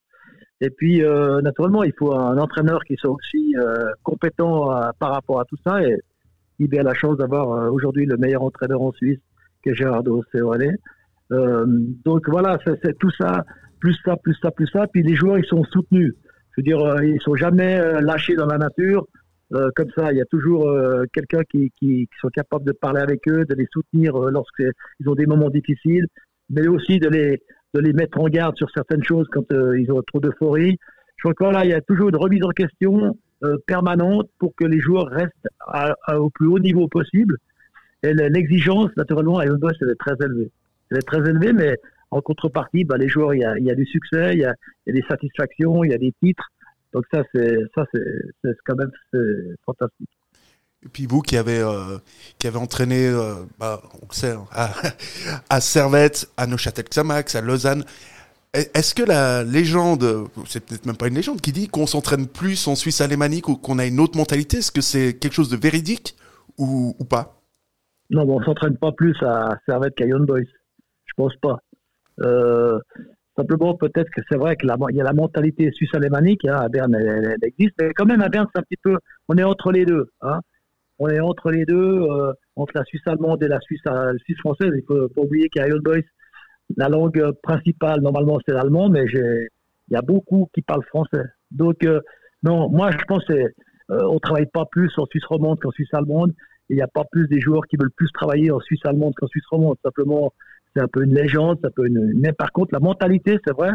Et 0.62 0.70
puis, 0.70 1.02
naturellement, 1.42 1.84
il 1.84 1.92
faut 1.98 2.14
un 2.14 2.38
entraîneur 2.38 2.82
qui 2.84 2.96
soit 2.96 3.10
aussi 3.10 3.54
compétent 4.02 4.70
par 4.98 5.12
rapport 5.12 5.38
à 5.38 5.44
tout 5.44 5.58
ça. 5.62 5.80
Il 6.58 6.78
a 6.78 6.82
la 6.82 6.94
chance 6.94 7.16
d'avoir 7.16 7.72
aujourd'hui 7.72 8.06
le 8.06 8.16
meilleur 8.16 8.42
entraîneur 8.42 8.82
en 8.82 8.92
Suisse, 8.92 9.18
qui 9.62 9.70
est 9.70 9.74
Gerardo 9.74 10.22
Euh, 11.32 11.66
donc 12.04 12.28
voilà, 12.28 12.58
c'est 12.64 12.98
tout 12.98 13.10
ça, 13.18 13.44
plus 13.80 13.96
ça, 14.04 14.16
plus 14.16 14.36
ça, 14.42 14.50
plus 14.50 14.68
ça. 14.68 14.86
Puis 14.86 15.02
les 15.02 15.14
joueurs, 15.14 15.38
ils 15.38 15.46
sont 15.46 15.64
soutenus. 15.64 16.14
Je 16.52 16.60
veux 16.60 16.62
dire, 16.62 17.02
ils 17.02 17.20
sont 17.20 17.34
jamais 17.34 18.00
lâchés 18.00 18.34
dans 18.34 18.46
la 18.46 18.58
nature. 18.58 19.06
Euh, 19.54 19.70
comme 19.76 19.90
ça, 19.96 20.10
il 20.12 20.18
y 20.18 20.20
a 20.20 20.24
toujours 20.24 20.68
euh, 20.68 21.04
quelqu'un 21.12 21.42
qui, 21.48 21.70
qui, 21.78 22.06
qui, 22.06 22.18
sont 22.20 22.28
capables 22.28 22.64
de 22.64 22.72
parler 22.72 23.00
avec 23.00 23.20
eux, 23.28 23.44
de 23.44 23.54
les 23.54 23.66
soutenir 23.72 24.16
euh, 24.16 24.30
lorsqu'ils 24.30 25.08
ont 25.08 25.14
des 25.14 25.26
moments 25.26 25.50
difficiles, 25.50 26.06
mais 26.50 26.66
aussi 26.66 26.98
de 26.98 27.08
les, 27.08 27.40
de 27.74 27.80
les 27.80 27.92
mettre 27.92 28.18
en 28.20 28.28
garde 28.28 28.56
sur 28.56 28.68
certaines 28.74 29.04
choses 29.04 29.28
quand 29.30 29.44
ils 29.50 29.92
ont 29.92 30.02
trop 30.02 30.18
d'euphorie. 30.18 30.78
Je 31.16 31.22
crois 31.22 31.34
que 31.34 31.44
voilà, 31.44 31.64
il 31.64 31.70
y 31.70 31.74
a 31.74 31.80
toujours 31.80 32.08
une 32.08 32.16
remise 32.16 32.42
en 32.42 32.50
question 32.50 33.16
permanente 33.66 34.28
pour 34.38 34.54
que 34.54 34.64
les 34.64 34.80
joueurs 34.80 35.06
restent 35.06 35.48
au 36.08 36.30
plus 36.30 36.46
haut 36.46 36.58
niveau 36.58 36.88
possible. 36.88 37.36
Et 38.02 38.12
l'exigence, 38.12 38.90
naturellement, 38.96 39.38
à 39.38 39.46
Boss, 39.46 39.74
elle 39.80 39.90
est 39.90 39.98
très 39.98 40.14
élevée. 40.24 40.50
Elle 40.90 40.98
est 40.98 41.06
très 41.06 41.18
élevée, 41.18 41.52
mais 41.52 41.76
en 42.10 42.20
contrepartie, 42.20 42.84
bah, 42.84 42.96
les 42.96 43.08
joueurs, 43.08 43.34
il 43.34 43.40
y, 43.40 43.70
a, 43.70 43.74
du 43.74 43.86
succès, 43.86 44.34
il 44.34 44.40
y 44.40 44.44
a, 44.44 44.54
des 44.86 45.02
satisfactions, 45.08 45.82
il 45.84 45.90
y 45.90 45.94
a 45.94 45.98
des 45.98 46.12
titres. 46.22 46.46
Donc 46.92 47.04
ça, 47.12 47.22
c'est 47.34 47.58
ça, 47.74 47.84
c'est 47.92 48.54
quand 48.64 48.76
même 48.76 48.92
fantastique. 49.64 50.08
Et 50.84 50.88
puis 50.88 51.06
vous 51.06 51.20
qui 51.20 51.36
avez 51.36 51.58
euh, 51.58 51.98
qui 52.38 52.46
avez 52.46 52.58
entraîné, 52.58 53.08
euh, 53.08 53.34
bah, 53.58 53.82
on 54.02 54.12
sait, 54.12 54.32
hein, 54.32 54.46
à, 54.52 54.72
à 55.50 55.60
Servette, 55.60 56.30
à 56.36 56.46
Neuchâtel-Xamax, 56.46 57.34
à 57.34 57.40
Lausanne. 57.40 57.84
Est-ce 58.74 58.94
que 58.94 59.02
la 59.02 59.44
légende, 59.44 60.28
c'est 60.46 60.64
peut-être 60.64 60.86
même 60.86 60.96
pas 60.96 61.08
une 61.08 61.14
légende, 61.14 61.40
qui 61.40 61.52
dit 61.52 61.68
qu'on 61.68 61.86
s'entraîne 61.86 62.26
plus 62.26 62.66
en 62.68 62.74
Suisse 62.74 63.00
alémanique 63.00 63.48
ou 63.48 63.56
qu'on 63.56 63.78
a 63.78 63.86
une 63.86 64.00
autre 64.00 64.16
mentalité, 64.16 64.58
est-ce 64.58 64.72
que 64.72 64.80
c'est 64.80 65.14
quelque 65.14 65.34
chose 65.34 65.50
de 65.50 65.56
véridique 65.56 66.16
ou, 66.58 66.94
pas? 67.08 67.40
Non, 68.10 68.24
bon, 68.24 68.40
on 68.40 68.44
s'entraîne 68.44 68.78
pas 68.78 68.92
plus 68.92 69.14
à 69.22 69.58
Servette 69.66 69.94
qu'à 69.94 70.06
Young 70.06 70.26
Boys. 70.26 70.40
Je 71.04 71.12
pense 71.16 71.34
pas. 71.36 71.58
Euh, 72.22 72.78
Simplement, 73.36 73.74
peut-être 73.74 74.10
que 74.10 74.22
c'est 74.30 74.38
vrai 74.38 74.56
qu'il 74.56 74.70
y 74.70 75.00
a 75.00 75.04
la 75.04 75.12
mentalité 75.12 75.70
suisse-alémanique, 75.70 76.46
hein, 76.46 76.56
à 76.56 76.68
Berne, 76.70 76.94
elle, 76.94 77.36
existe, 77.42 77.74
mais 77.78 77.92
quand 77.92 78.06
même, 78.06 78.22
à 78.22 78.30
Berne, 78.30 78.46
c'est 78.52 78.58
un 78.58 78.62
petit 78.62 78.80
peu, 78.82 78.96
on 79.28 79.36
est 79.36 79.44
entre 79.44 79.72
les 79.72 79.84
deux. 79.84 80.10
Hein. 80.22 80.40
On 80.98 81.08
est 81.08 81.20
entre 81.20 81.50
les 81.50 81.66
deux, 81.66 82.00
euh, 82.00 82.32
entre 82.56 82.72
la 82.74 82.84
Suisse 82.84 83.02
allemande 83.04 83.42
et 83.42 83.48
la 83.48 83.60
Suisse, 83.60 83.82
euh, 83.88 84.14
Suisse 84.24 84.38
française. 84.38 84.70
Il 84.74 84.82
faut 84.88 85.08
pas 85.10 85.20
oublier 85.20 85.50
qu'à 85.50 85.68
Iron 85.68 85.80
Boys, 85.84 86.00
la 86.76 86.88
langue 86.88 87.32
principale, 87.42 88.00
normalement, 88.00 88.38
c'est 88.46 88.54
l'allemand, 88.54 88.88
mais 88.88 89.04
il 89.12 89.48
y 89.90 89.96
a 89.96 90.02
beaucoup 90.02 90.48
qui 90.54 90.62
parlent 90.62 90.84
français. 90.84 91.24
Donc, 91.50 91.84
euh, 91.84 92.00
non, 92.42 92.68
moi, 92.68 92.90
je 92.90 93.04
pense 93.06 93.24
qu'on 93.24 94.14
on 94.14 94.18
travaille 94.18 94.46
pas 94.46 94.64
plus 94.66 94.90
en 94.98 95.06
Suisse 95.06 95.24
romande 95.24 95.60
qu'en 95.60 95.70
Suisse 95.70 95.92
allemande. 95.92 96.32
Il 96.68 96.76
n'y 96.76 96.82
a 96.82 96.88
pas 96.88 97.04
plus 97.04 97.28
des 97.28 97.40
joueurs 97.40 97.66
qui 97.68 97.76
veulent 97.76 97.92
plus 97.92 98.10
travailler 98.10 98.50
en 98.50 98.60
Suisse 98.60 98.80
allemande 98.84 99.14
qu'en 99.16 99.28
Suisse 99.28 99.46
romande. 99.50 99.76
Simplement, 99.84 100.32
c'est 100.74 100.82
un 100.82 100.88
peu 100.88 101.04
une 101.04 101.14
légende, 101.14 101.58
ça 101.62 101.70
peut 101.70 101.86
une, 101.86 102.12
mais 102.18 102.32
par 102.32 102.52
contre 102.52 102.74
la 102.74 102.80
mentalité, 102.80 103.38
c'est 103.46 103.54
vrai, 103.54 103.70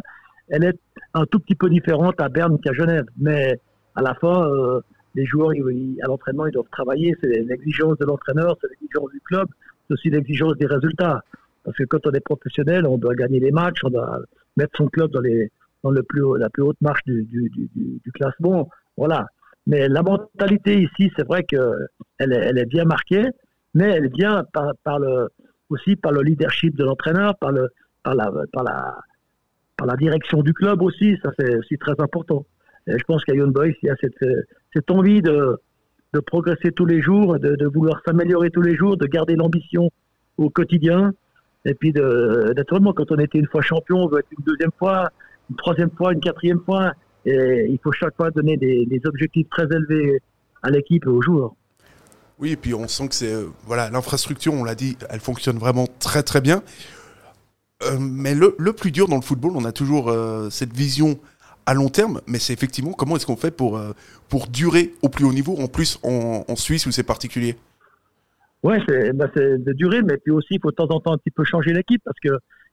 elle 0.49 0.65
est 0.65 0.79
un 1.13 1.25
tout 1.25 1.39
petit 1.39 1.55
peu 1.55 1.69
différente 1.69 2.19
à 2.19 2.29
Berne 2.29 2.59
qu'à 2.59 2.73
Genève. 2.73 3.05
Mais 3.17 3.59
à 3.95 4.01
la 4.01 4.13
fin, 4.15 4.47
euh, 4.47 4.81
les 5.15 5.25
joueurs, 5.25 5.51
à 5.51 6.07
l'entraînement, 6.07 6.45
ils 6.45 6.51
doivent 6.51 6.69
travailler. 6.71 7.15
C'est 7.21 7.29
l'exigence 7.29 7.97
de 7.97 8.05
l'entraîneur, 8.05 8.57
c'est 8.61 8.69
l'exigence 8.69 9.11
du 9.11 9.21
club, 9.21 9.47
c'est 9.87 9.93
aussi 9.93 10.09
l'exigence 10.09 10.57
des 10.57 10.67
résultats. 10.67 11.23
Parce 11.63 11.77
que 11.77 11.83
quand 11.83 12.05
on 12.07 12.11
est 12.11 12.25
professionnel, 12.25 12.87
on 12.87 12.97
doit 12.97 13.15
gagner 13.15 13.39
les 13.39 13.51
matchs, 13.51 13.83
on 13.83 13.89
doit 13.89 14.19
mettre 14.57 14.75
son 14.75 14.87
club 14.87 15.11
dans, 15.11 15.21
les, 15.21 15.51
dans 15.83 15.91
le 15.91 16.03
plus, 16.03 16.23
la 16.37 16.49
plus 16.49 16.63
haute 16.63 16.81
marche 16.81 17.03
du, 17.05 17.23
du, 17.23 17.49
du, 17.49 17.69
du 18.03 18.11
classement. 18.11 18.69
Voilà. 18.97 19.27
Mais 19.67 19.87
la 19.87 20.01
mentalité 20.01 20.81
ici, 20.81 21.11
c'est 21.15 21.25
vrai 21.25 21.43
qu'elle 21.43 21.87
est, 22.19 22.35
elle 22.35 22.57
est 22.57 22.65
bien 22.65 22.85
marquée, 22.85 23.25
mais 23.75 23.89
elle 23.89 24.09
vient 24.09 24.43
par, 24.53 24.71
par 24.83 24.99
le, 24.99 25.29
aussi 25.69 25.95
par 25.95 26.11
le 26.11 26.21
leadership 26.23 26.75
de 26.75 26.83
l'entraîneur, 26.83 27.37
par, 27.37 27.51
le, 27.51 27.69
par, 28.03 28.15
la, 28.15 28.31
par, 28.51 28.63
la, 28.63 28.97
par 29.77 29.87
la 29.87 29.95
direction 29.95 30.41
du 30.41 30.53
club 30.53 30.81
aussi. 30.81 31.15
Ça, 31.21 31.29
c'est 31.37 31.55
aussi 31.55 31.77
très 31.77 31.93
important. 31.99 32.45
Et 32.87 32.97
je 32.97 33.03
pense 33.03 33.23
qu'à 33.23 33.35
Young 33.35 33.53
Boys, 33.53 33.73
il 33.83 33.85
y 33.85 33.89
a 33.89 33.95
cette, 34.01 34.25
cette 34.73 34.89
envie 34.89 35.21
de, 35.21 35.57
de 36.13 36.19
progresser 36.19 36.71
tous 36.71 36.87
les 36.87 37.01
jours, 37.01 37.37
de, 37.37 37.55
de 37.55 37.67
vouloir 37.67 38.01
s'améliorer 38.03 38.49
tous 38.49 38.63
les 38.63 38.75
jours, 38.75 38.97
de 38.97 39.05
garder 39.05 39.35
l'ambition 39.35 39.91
au 40.37 40.49
quotidien. 40.49 41.11
Et 41.65 41.73
puis, 41.73 41.93
naturellement, 41.93 42.93
quand 42.93 43.11
on 43.11 43.19
était 43.19 43.37
une 43.37 43.47
fois 43.47 43.61
champion, 43.61 44.03
on 44.03 44.07
veut 44.07 44.19
être 44.19 44.31
une 44.37 44.43
deuxième 44.43 44.71
fois, 44.79 45.09
une 45.49 45.55
troisième 45.55 45.91
fois, 45.91 46.13
une 46.13 46.19
quatrième 46.19 46.61
fois. 46.65 46.93
Il 47.25 47.77
faut 47.83 47.91
chaque 47.91 48.15
fois 48.15 48.31
donner 48.31 48.57
des, 48.57 48.85
des 48.85 49.01
objectifs 49.05 49.47
très 49.49 49.65
élevés 49.65 50.21
à 50.63 50.69
l'équipe 50.69 51.05
et 51.05 51.09
aux 51.09 51.21
joueurs. 51.21 51.53
Oui, 52.41 52.51
et 52.53 52.55
puis 52.55 52.73
on 52.73 52.87
sent 52.87 53.07
que 53.07 53.15
c'est 53.15 53.31
euh, 53.31 53.49
voilà 53.65 53.91
l'infrastructure, 53.91 54.53
on 54.53 54.63
l'a 54.63 54.73
dit, 54.73 54.97
elle 55.09 55.19
fonctionne 55.19 55.59
vraiment 55.59 55.87
très 55.99 56.23
très 56.23 56.41
bien. 56.41 56.63
Euh, 57.83 57.97
mais 57.99 58.33
le, 58.33 58.55
le, 58.57 58.73
plus 58.73 58.91
dur 58.91 59.07
dans 59.07 59.15
le 59.15 59.21
football, 59.21 59.53
on 59.55 59.63
a 59.63 59.71
toujours 59.71 60.09
euh, 60.09 60.49
cette 60.49 60.73
vision 60.73 61.19
à 61.67 61.75
long 61.75 61.89
terme, 61.89 62.21
mais 62.25 62.39
c'est 62.39 62.53
effectivement 62.53 62.93
comment 62.93 63.15
est-ce 63.15 63.27
qu'on 63.27 63.37
fait 63.37 63.51
pour 63.51 63.79
pour 64.27 64.47
durer 64.47 64.93
au 65.03 65.09
plus 65.09 65.25
haut 65.25 65.33
niveau, 65.33 65.55
en 65.59 65.67
plus 65.67 65.99
en, 66.01 66.43
en 66.47 66.55
Suisse 66.55 66.87
où 66.87 66.91
c'est 66.91 67.03
particulier? 67.03 67.55
Ouais, 68.63 68.79
bah, 69.13 69.27
c'est 69.35 69.63
de 69.63 69.73
durée, 69.73 70.01
mais 70.03 70.17
puis 70.17 70.31
aussi, 70.31 70.55
il 70.55 70.59
faut 70.61 70.71
de 70.71 70.75
temps 70.75 70.89
en 70.91 70.99
temps 70.99 71.13
un 71.13 71.17
petit 71.17 71.31
peu 71.31 71.43
changer 71.43 71.73
l'équipe 71.73 72.01
parce 72.05 72.19
qu'il 72.19 72.31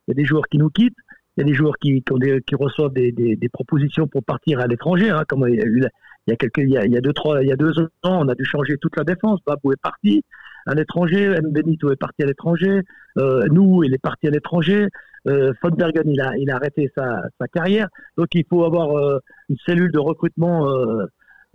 y 0.08 0.10
a 0.10 0.14
des 0.14 0.24
joueurs 0.24 0.46
qui 0.48 0.58
nous 0.58 0.68
quittent, 0.68 0.96
il 1.36 1.40
y 1.40 1.44
a 1.44 1.46
des 1.46 1.54
joueurs 1.54 1.78
qui, 1.80 2.02
qui, 2.02 2.54
reçoivent 2.56 2.92
des, 2.92 3.12
des, 3.12 3.48
propositions 3.48 4.08
pour 4.08 4.24
partir 4.24 4.60
à 4.60 4.66
l'étranger. 4.66 5.10
Hein, 5.10 5.22
comme 5.28 5.48
il 5.48 5.54
y 5.54 5.62
a, 5.62 6.84
il 6.84 6.92
y 6.92 6.96
a, 6.96 7.00
deux, 7.00 7.12
trois, 7.12 7.42
il 7.42 7.48
y 7.48 7.52
a 7.52 7.56
deux 7.56 7.78
ans, 7.78 7.88
on 8.02 8.28
a 8.28 8.34
dû 8.34 8.44
changer 8.44 8.76
toute 8.78 8.96
la 8.96 9.04
défense. 9.04 9.40
Babou 9.46 9.72
est 9.72 9.80
parti 9.80 10.24
à 10.66 10.74
l'étranger, 10.74 11.24
M. 11.36 11.50
Benito 11.50 11.90
est 11.90 11.96
parti 11.96 12.22
à 12.22 12.26
l'étranger, 12.26 12.82
euh, 13.18 13.46
nous, 13.50 13.82
il 13.84 13.94
est 13.94 14.02
parti 14.02 14.26
à 14.26 14.30
l'étranger. 14.30 14.88
Euh, 15.26 15.52
Von 15.62 15.70
Bergen, 15.70 16.08
il 16.08 16.20
a, 16.20 16.36
il 16.36 16.50
a 16.50 16.56
arrêté 16.56 16.90
sa, 16.96 17.22
sa 17.40 17.48
carrière. 17.48 17.88
Donc, 18.16 18.28
il 18.34 18.44
faut 18.48 18.64
avoir 18.64 18.96
euh, 18.96 19.18
une 19.48 19.56
cellule 19.66 19.92
de 19.92 19.98
recrutement 19.98 20.68
euh, 20.68 21.04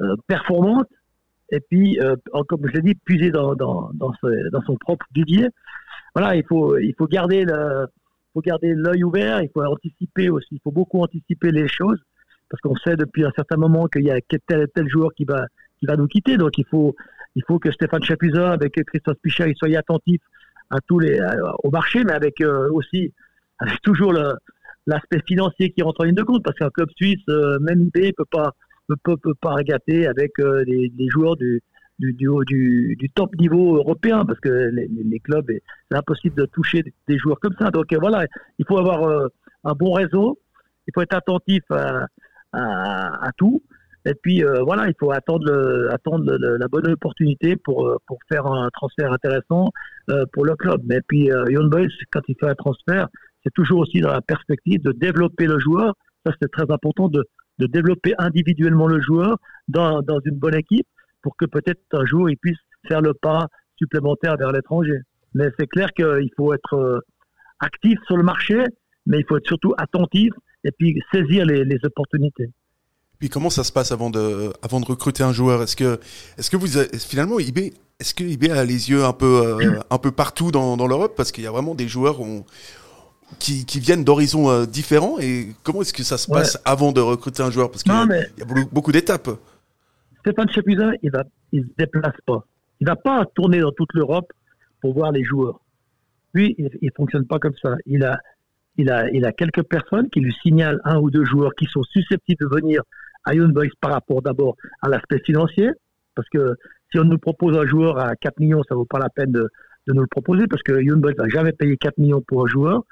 euh 0.01 0.15
performante 0.27 0.87
et 1.53 1.59
puis, 1.59 1.99
euh, 1.99 2.15
comme 2.47 2.67
je 2.67 2.73
l'ai 2.73 2.81
dit, 2.81 2.95
puiser 2.95 3.29
dans, 3.29 3.53
dans, 3.53 3.91
son 4.65 4.75
propre 4.77 5.05
vivier. 5.13 5.49
Voilà, 6.15 6.35
il 6.35 6.43
faut, 6.45 6.77
il 6.79 6.95
faut 6.97 7.05
garder 7.05 7.45
le, 7.45 7.85
faut 8.33 8.41
garder 8.41 8.73
l'œil 8.73 9.03
ouvert, 9.03 9.41
il 9.41 9.49
faut 9.53 9.63
anticiper 9.63 10.29
aussi, 10.29 10.47
il 10.51 10.59
faut 10.63 10.71
beaucoup 10.71 10.99
anticiper 11.01 11.51
les 11.51 11.67
choses, 11.67 11.99
parce 12.49 12.59
qu'on 12.61 12.75
sait 12.77 12.95
depuis 12.95 13.23
un 13.23 13.31
certain 13.35 13.57
moment 13.57 13.87
qu'il 13.87 14.03
y 14.03 14.11
a 14.11 14.19
tel 14.47 14.67
tel 14.73 14.89
joueur 14.89 15.13
qui 15.13 15.25
va, 15.25 15.45
qui 15.79 15.85
va 15.85 15.95
nous 15.95 16.07
quitter, 16.07 16.37
donc 16.37 16.57
il 16.57 16.65
faut, 16.65 16.95
il 17.35 17.43
faut 17.47 17.59
que 17.59 17.71
Stéphane 17.71 18.03
Chapuisat, 18.03 18.51
avec 18.51 18.73
Christophe 18.85 19.17
Pichard, 19.21 19.47
ils 19.47 19.55
soient 19.55 19.77
attentifs 19.77 20.21
à 20.71 20.77
tous 20.87 20.97
les, 20.97 21.19
au 21.63 21.69
marché, 21.69 22.03
mais 22.03 22.13
avec 22.13 22.41
euh, 22.41 22.71
aussi, 22.71 23.13
avec 23.59 23.79
toujours 23.83 24.13
l'aspect 24.87 25.21
financier 25.27 25.69
qui 25.69 25.83
rentre 25.83 26.01
en 26.01 26.05
ligne 26.05 26.15
de 26.15 26.23
compte, 26.23 26.43
parce 26.43 26.57
qu'un 26.57 26.71
club 26.71 26.89
suisse, 26.95 27.23
euh, 27.29 27.59
même 27.59 27.81
IB, 27.81 28.13
peut 28.17 28.25
pas, 28.31 28.53
peut, 28.87 29.17
peut, 29.17 29.33
pas 29.41 29.53
regatter 29.53 30.07
avec 30.07 30.31
euh, 30.39 30.63
des, 30.65 31.07
joueurs 31.09 31.35
du, 31.35 31.61
du, 31.99 32.95
du, 32.97 33.09
top 33.09 33.35
niveau 33.35 33.77
européen 33.77 34.25
parce 34.25 34.39
que 34.39 34.49
les, 34.49 34.87
les 34.87 35.19
clubs, 35.19 35.45
c'est 35.89 35.97
impossible 35.97 36.35
de 36.35 36.45
toucher 36.45 36.83
des 37.07 37.17
joueurs 37.17 37.39
comme 37.39 37.55
ça. 37.59 37.71
Donc 37.71 37.91
euh, 37.93 37.97
voilà, 37.99 38.25
il 38.59 38.65
faut 38.67 38.77
avoir 38.77 39.03
euh, 39.03 39.27
un 39.63 39.73
bon 39.73 39.93
réseau, 39.93 40.39
il 40.87 40.91
faut 40.93 41.01
être 41.01 41.15
attentif 41.15 41.63
à, 41.71 43.31
tout. 43.37 43.63
Et 44.05 44.13
puis 44.15 44.43
euh, 44.43 44.61
voilà, 44.63 44.87
il 44.87 44.93
faut 44.99 45.11
attendre, 45.11 45.87
attendre 45.91 46.35
la 46.35 46.67
bonne 46.67 46.87
opportunité 46.91 47.55
pour, 47.55 47.97
pour 48.05 48.19
faire 48.29 48.45
un 48.45 48.69
transfert 48.71 49.13
intéressant 49.13 49.69
pour 50.33 50.45
le 50.45 50.55
club. 50.55 50.81
Mais 50.85 50.99
puis 51.07 51.29
Young 51.49 51.69
Boys, 51.69 51.87
quand 52.11 52.21
il 52.27 52.35
fait 52.37 52.49
un 52.49 52.55
transfert, 52.55 53.07
c'est 53.43 53.53
toujours 53.53 53.79
aussi 53.79 54.01
dans 54.01 54.11
la 54.11 54.21
perspective 54.21 54.81
de 54.81 54.91
développer 54.91 55.45
le 55.45 55.59
joueur. 55.59 55.95
Ça, 56.25 56.33
c'est 56.41 56.51
très 56.51 56.69
important 56.69 57.09
de, 57.09 57.25
de 57.59 57.67
développer 57.67 58.13
individuellement 58.17 58.87
le 58.87 59.01
joueur 59.01 59.37
dans, 59.67 60.01
dans 60.01 60.19
une 60.25 60.37
bonne 60.37 60.55
équipe 60.55 60.87
pour 61.21 61.35
que 61.37 61.45
peut-être 61.45 61.81
un 61.93 62.05
jour 62.05 62.29
il 62.29 62.37
puisse 62.37 62.57
faire 62.87 63.01
le 63.01 63.13
pas 63.13 63.47
supplémentaire 63.77 64.35
vers 64.37 64.51
l'étranger. 64.51 64.99
Mais 65.33 65.49
c'est 65.57 65.67
clair 65.67 65.89
qu'il 65.93 66.29
faut 66.37 66.53
être 66.53 66.73
euh, 66.75 66.99
actif 67.59 67.97
sur 68.05 68.17
le 68.17 68.23
marché, 68.23 68.63
mais 69.05 69.19
il 69.19 69.25
faut 69.27 69.37
être 69.37 69.47
surtout 69.47 69.73
attentif 69.77 70.31
et 70.63 70.71
puis 70.77 70.99
saisir 71.11 71.45
les, 71.45 71.63
les 71.63 71.77
opportunités. 71.83 72.49
Puis 73.19 73.29
comment 73.29 73.49
ça 73.49 73.63
se 73.63 73.71
passe 73.71 73.91
avant 73.91 74.09
de, 74.09 74.51
avant 74.61 74.79
de 74.79 74.85
recruter 74.85 75.23
un 75.23 75.31
joueur? 75.31 75.63
Est-ce 75.63 75.75
que, 75.75 75.99
est-ce 76.37 76.51
que 76.51 76.57
vous, 76.57 76.67
finalement, 76.99 77.39
eBay, 77.39 77.71
est-ce 77.99 78.13
que 78.13 78.23
eBay 78.23 78.51
a 78.51 78.65
les 78.65 78.89
yeux 78.89 79.05
un 79.05 79.13
peu, 79.13 79.61
euh, 79.61 79.79
un 79.89 79.97
peu 79.97 80.11
partout 80.11 80.51
dans, 80.51 80.75
dans 80.75 80.87
l'Europe? 80.87 81.13
Parce 81.15 81.31
qu'il 81.31 81.43
y 81.43 81.47
a 81.47 81.51
vraiment 81.51 81.73
des 81.73 81.87
joueurs 81.87 82.19
qui, 83.39 83.65
qui, 83.65 83.79
viennent 83.79 84.03
d'horizons 84.03 84.49
euh, 84.49 84.65
différents. 84.65 85.19
Et 85.19 85.49
comment 85.63 85.81
est-ce 85.81 85.93
que 85.93 86.03
ça 86.03 86.17
se 86.17 86.29
passe 86.29 86.59
avant 86.65 86.91
de 86.91 87.01
recruter 87.01 87.43
un 87.43 87.51
joueur? 87.51 87.69
Parce 87.71 87.83
qu'il 87.83 87.93
y, 87.93 88.39
y, 88.39 88.43
a 88.43 88.65
beaucoup 88.71 88.91
d'étapes. 88.91 89.29
Stéphane 90.21 90.49
Chapuisat, 90.49 90.91
il 91.01 91.11
il 91.51 91.63
se 91.63 91.69
déplace 91.77 92.15
pas. 92.25 92.45
Il 92.79 92.87
va 92.87 92.95
pas 92.95 93.25
tourner 93.35 93.59
dans 93.59 93.71
toute 93.71 93.93
l'Europe 93.93 94.31
pour 94.81 94.93
voir 94.93 95.11
les 95.11 95.23
joueurs. 95.23 95.59
Lui, 96.33 96.55
il, 96.57 96.69
ne 96.81 96.89
fonctionne 96.95 97.25
pas 97.25 97.39
comme 97.39 97.53
ça. 97.61 97.75
Il 97.85 98.03
a, 98.03 98.19
il 98.77 98.89
a, 98.89 99.09
il 99.11 99.25
a 99.25 99.31
quelques 99.31 99.63
personnes 99.63 100.09
qui 100.09 100.19
lui 100.19 100.33
signalent 100.41 100.79
un 100.83 100.97
ou 100.97 101.11
deux 101.11 101.25
joueurs 101.25 101.53
qui 101.55 101.65
sont 101.65 101.83
susceptibles 101.83 102.43
de 102.43 102.55
venir 102.55 102.81
à 103.23 103.35
Young 103.35 103.53
Boys 103.53 103.67
par 103.79 103.91
rapport 103.91 104.21
d'abord 104.21 104.55
à 104.81 104.89
l'aspect 104.89 105.19
financier, 105.25 105.69
parce 106.15 106.27
que 106.29 106.55
si 106.91 106.99
on 106.99 107.05
nous 107.05 107.17
propose 107.17 107.57
un 107.57 107.65
joueur 107.65 107.97
à 107.97 108.15
4 108.15 108.39
millions, 108.39 108.63
ça 108.67 108.75
vaut 108.75 108.85
pas 108.85 108.99
la 108.99 109.09
peine 109.09 109.31
de, 109.31 109.49
de 109.87 109.93
nous 109.93 110.01
le 110.01 110.07
proposer, 110.07 110.47
parce 110.47 110.63
que 110.63 110.81
Young 110.81 110.99
Boys 110.99 111.13
va 111.17 111.27
jamais 111.29 111.53
payer 111.53 111.77
4 111.77 111.97
millions 111.97 112.21
pour 112.21 112.43
un 112.43 112.47
joueur. 112.47 112.83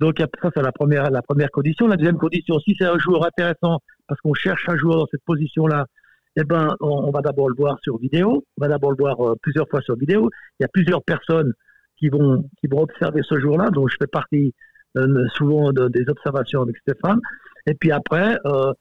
Donc 0.00 0.18
ça, 0.18 0.50
c'est 0.54 0.62
la 0.62 0.72
première, 0.72 1.10
la 1.10 1.22
première 1.22 1.50
condition. 1.50 1.86
La 1.86 1.96
deuxième 1.96 2.18
condition, 2.18 2.58
si 2.60 2.74
c'est 2.78 2.86
un 2.86 2.98
joueur 2.98 3.24
intéressant, 3.26 3.78
parce 4.06 4.20
qu'on 4.20 4.34
cherche 4.34 4.68
un 4.68 4.76
joueur 4.76 4.98
dans 4.98 5.06
cette 5.10 5.24
position-là, 5.24 5.86
eh 6.36 6.44
ben, 6.44 6.74
on, 6.80 7.10
va 7.10 7.20
d'abord 7.20 7.48
le 7.48 7.54
voir 7.56 7.78
sur 7.82 7.96
vidéo. 7.98 8.44
On 8.56 8.60
va 8.60 8.68
d'abord 8.68 8.90
le 8.90 8.96
voir 8.98 9.20
euh, 9.20 9.34
plusieurs 9.40 9.68
fois 9.68 9.80
sur 9.82 9.96
vidéo. 9.96 10.30
Il 10.58 10.64
y 10.64 10.66
a 10.66 10.68
plusieurs 10.68 11.02
personnes 11.04 11.52
qui 11.96 12.08
vont, 12.08 12.44
qui 12.60 12.66
vont 12.66 12.82
observer 12.82 13.22
ce 13.22 13.38
jour-là, 13.38 13.70
dont 13.70 13.86
je 13.86 13.96
fais 14.00 14.08
partie 14.08 14.52
euh, 14.96 15.26
souvent 15.34 15.72
de, 15.72 15.88
des 15.88 16.08
observations 16.08 16.62
avec 16.62 16.76
Stéphane. 16.78 17.20
Et 17.66 17.74
puis 17.74 17.92
après, 17.92 18.36
euh, 18.46 18.72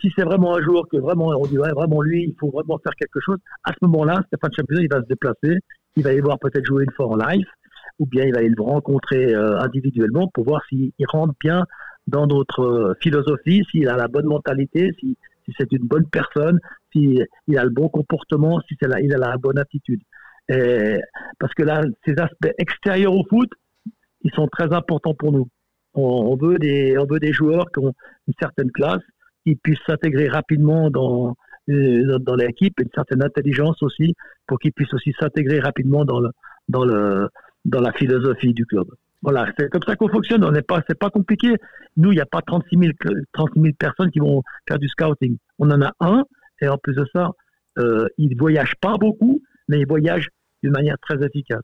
si 0.00 0.10
c'est 0.16 0.24
vraiment 0.24 0.56
un 0.56 0.62
jour 0.62 0.86
que 0.90 0.96
vraiment 0.96 1.28
on 1.28 1.46
dit 1.46 1.56
vraiment 1.56 2.02
lui, 2.02 2.24
il 2.24 2.34
faut 2.38 2.50
vraiment 2.50 2.78
faire 2.78 2.94
quelque 2.98 3.20
chose. 3.20 3.38
À 3.64 3.72
ce 3.72 3.78
moment-là, 3.82 4.20
Stéphane 4.26 4.52
Champion, 4.54 4.78
il 4.80 4.88
va 4.90 5.00
se 5.00 5.06
déplacer, 5.06 5.58
il 5.96 6.02
va 6.02 6.12
y 6.12 6.20
voir 6.20 6.38
peut-être 6.38 6.64
jouer 6.64 6.84
une 6.84 6.92
fois 6.92 7.06
en 7.06 7.16
live, 7.16 7.46
ou 7.98 8.06
bien 8.06 8.24
il 8.24 8.32
va 8.32 8.38
aller 8.40 8.48
le 8.48 8.62
rencontrer 8.62 9.34
euh, 9.34 9.58
individuellement 9.60 10.28
pour 10.28 10.44
voir 10.44 10.62
s'il 10.68 10.92
rentre 11.08 11.34
bien 11.40 11.64
dans 12.06 12.26
notre 12.26 12.96
philosophie, 13.00 13.64
s'il 13.70 13.88
a 13.88 13.96
la 13.96 14.08
bonne 14.08 14.26
mentalité, 14.26 14.92
si, 15.00 15.16
si 15.44 15.54
c'est 15.58 15.72
une 15.72 15.86
bonne 15.86 16.06
personne, 16.06 16.60
s'il 16.92 17.26
a 17.56 17.64
le 17.64 17.70
bon 17.70 17.88
comportement, 17.88 18.60
si 18.68 18.76
c'est 18.80 18.88
il 19.02 19.14
a 19.14 19.18
la 19.18 19.36
bonne 19.36 19.58
attitude. 19.58 20.00
Parce 20.48 21.52
que 21.54 21.64
là, 21.64 21.82
ces 22.04 22.16
aspects 22.18 22.52
extérieurs 22.58 23.14
au 23.14 23.24
foot, 23.24 23.50
ils 24.22 24.32
sont 24.32 24.48
très 24.48 24.72
importants 24.72 25.14
pour 25.14 25.32
nous. 25.32 25.48
On, 25.94 26.36
veut 26.36 26.58
des, 26.58 26.98
on 26.98 27.06
veut 27.06 27.18
des 27.18 27.32
joueurs 27.32 27.66
qui 27.72 27.80
ont 27.80 27.94
une 28.28 28.34
certaine 28.38 28.70
classe, 28.70 29.02
qui 29.44 29.56
puissent 29.56 29.82
s'intégrer 29.86 30.28
rapidement 30.28 30.90
dans, 30.90 31.34
euh, 31.70 32.18
dans, 32.18 32.34
l'équipe, 32.34 32.78
une 32.80 32.90
certaine 32.94 33.22
intelligence 33.22 33.82
aussi, 33.82 34.14
pour 34.46 34.58
qu'ils 34.58 34.72
puissent 34.72 34.92
aussi 34.92 35.14
s'intégrer 35.18 35.58
rapidement 35.58 36.04
dans, 36.04 36.20
le, 36.20 36.30
dans, 36.68 36.84
le, 36.84 37.28
dans 37.66 37.80
la 37.80 37.92
philosophie 37.92 38.54
du 38.54 38.64
club. 38.64 38.86
Voilà, 39.22 39.46
c'est 39.58 39.68
comme 39.70 39.82
ça 39.82 39.96
qu'on 39.96 40.08
fonctionne. 40.08 40.44
On 40.44 40.52
n'est 40.52 40.62
pas, 40.62 40.82
c'est 40.88 40.98
pas 40.98 41.10
compliqué. 41.10 41.54
Nous, 41.96 42.12
il 42.12 42.16
n'y 42.16 42.20
a 42.20 42.26
pas 42.26 42.42
36 42.42 42.78
000, 42.78 42.92
36 43.32 43.60
000 43.60 43.74
personnes 43.78 44.10
qui 44.10 44.20
vont 44.20 44.42
faire 44.68 44.78
du 44.78 44.88
scouting. 44.88 45.36
On 45.58 45.70
en 45.70 45.82
a 45.82 45.92
un, 46.00 46.24
et 46.62 46.68
en 46.68 46.78
plus 46.78 46.94
de 46.94 47.04
ça, 47.12 47.30
euh, 47.78 48.06
il 48.18 48.30
ne 48.30 48.38
voyage 48.38 48.74
pas 48.80 48.96
beaucoup, 48.98 49.42
mais 49.68 49.80
il 49.80 49.86
voyage 49.86 50.28
d'une 50.62 50.72
manière 50.72 50.96
très 51.00 51.24
efficace. 51.24 51.62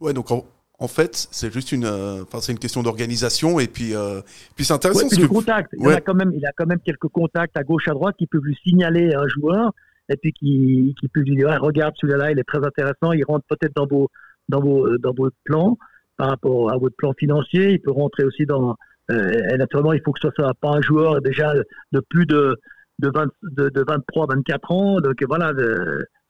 Ouais, 0.00 0.12
donc 0.12 0.30
en, 0.30 0.88
fait, 0.88 1.28
c'est 1.30 1.52
juste 1.52 1.72
une, 1.72 1.84
euh, 1.84 2.24
c'est 2.40 2.52
une 2.52 2.58
question 2.58 2.82
d'organisation 2.82 3.60
et 3.60 3.68
puis, 3.68 3.94
euh, 3.94 4.20
puis 4.56 4.64
c'est 4.64 4.74
intéressant. 4.74 5.06
Ouais, 5.06 5.28
contact. 5.28 5.72
Il, 5.78 5.88
a 5.88 6.00
quand 6.00 6.14
même, 6.14 6.32
il 6.34 6.44
a 6.44 6.52
quand 6.56 6.66
même 6.66 6.80
quelques 6.80 7.08
contacts 7.08 7.56
à 7.56 7.62
gauche, 7.62 7.88
à 7.88 7.92
droite 7.92 8.16
qui 8.18 8.26
peuvent 8.26 8.44
lui 8.44 8.58
signaler 8.64 9.14
un 9.14 9.28
joueur 9.28 9.72
et 10.08 10.16
puis 10.16 10.32
qui, 10.32 10.94
qui 11.00 11.08
peuvent 11.08 11.22
lui 11.22 11.36
dire 11.36 11.56
regarde 11.60 11.94
celui-là, 11.98 12.32
il 12.32 12.38
est 12.38 12.44
très 12.44 12.58
intéressant, 12.58 13.12
il 13.12 13.24
rentre 13.24 13.46
peut-être 13.48 13.74
dans 13.74 13.86
vos, 13.86 14.10
dans 14.48 14.60
vos, 14.60 14.98
dans 14.98 15.12
vos 15.12 15.30
plans 15.44 15.78
par 16.16 16.28
rapport 16.28 16.70
à 16.70 16.78
votre 16.78 16.96
plan 16.96 17.12
financier. 17.18 17.72
Il 17.72 17.80
peut 17.80 17.92
rentrer 17.92 18.24
aussi 18.24 18.46
dans. 18.46 18.76
Euh, 19.10 19.32
et 19.52 19.56
naturellement, 19.58 19.92
il 19.92 20.00
faut 20.02 20.12
que 20.12 20.20
ce 20.22 20.30
soit 20.34 20.54
pas 20.60 20.70
un 20.70 20.80
joueur 20.80 21.20
déjà 21.20 21.52
de 21.92 22.00
plus 22.08 22.26
de 22.26 22.58
de, 23.00 23.10
20, 23.12 23.26
de, 23.42 23.68
de 23.68 23.84
23, 23.86 24.26
24 24.28 24.70
ans. 24.70 25.00
Donc 25.00 25.16
voilà, 25.26 25.52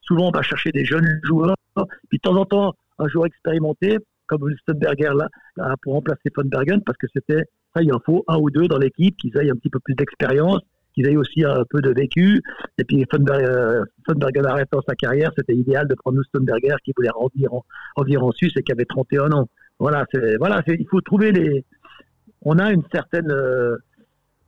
souvent 0.03 0.29
on 0.29 0.31
va 0.31 0.43
chercher 0.43 0.71
des 0.73 0.85
jeunes 0.85 1.21
joueurs. 1.25 1.57
Puis 2.09 2.19
de 2.19 2.23
temps 2.23 2.37
en 2.37 2.45
temps, 2.45 2.75
un 2.99 3.09
joueur 3.09 3.27
expérimenté, 3.27 3.99
comme 4.27 4.51
Stutberger 4.63 5.13
là, 5.17 5.75
pour 5.83 5.95
remplacer 5.95 6.31
Von 6.35 6.45
Bergen, 6.45 6.81
parce 6.85 6.99
que 6.99 7.07
c'était, 7.13 7.45
ça, 7.75 7.83
il 7.83 7.93
en 7.93 8.01
faut 8.05 8.25
un 8.29 8.39
ou 8.39 8.51
deux 8.51 8.69
dans 8.69 8.79
l'équipe 8.79 9.17
qui 9.17 9.33
aient 9.35 9.51
un 9.51 9.57
petit 9.57 9.71
peu 9.71 9.81
plus 9.81 9.95
d'expérience, 9.95 10.61
qui 10.95 11.03
aient 11.03 11.17
aussi 11.17 11.45
un 11.45 11.65
peu 11.69 11.81
de 11.81 11.91
vécu. 11.91 12.43
Et 12.79 12.85
puis 12.85 13.05
Von, 13.11 13.19
Bergen, 13.21 13.85
Bergen 14.17 14.47
arrêtant 14.47 14.81
sa 14.89 14.95
carrière, 14.95 15.33
c'était 15.37 15.55
idéal 15.55 15.89
de 15.89 15.95
prendre 15.95 16.23
Stutberger 16.25 16.77
qui 16.85 16.93
voulait 16.97 17.11
revenir 17.11 17.53
en, 17.53 17.65
revenir 17.97 18.25
en 18.25 18.33
Suisse 18.33 18.53
et 18.57 18.63
qui 18.63 18.73
avait 18.73 18.85
31 18.85 19.33
ans. 19.33 19.49
Voilà, 19.79 20.07
voilà, 20.39 20.63
il 20.67 20.87
faut 20.89 21.01
trouver 21.01 21.33
les. 21.33 21.65
On 22.43 22.59
a 22.59 22.71
une 22.71 22.85
certaine 22.93 23.31
euh, 23.31 23.77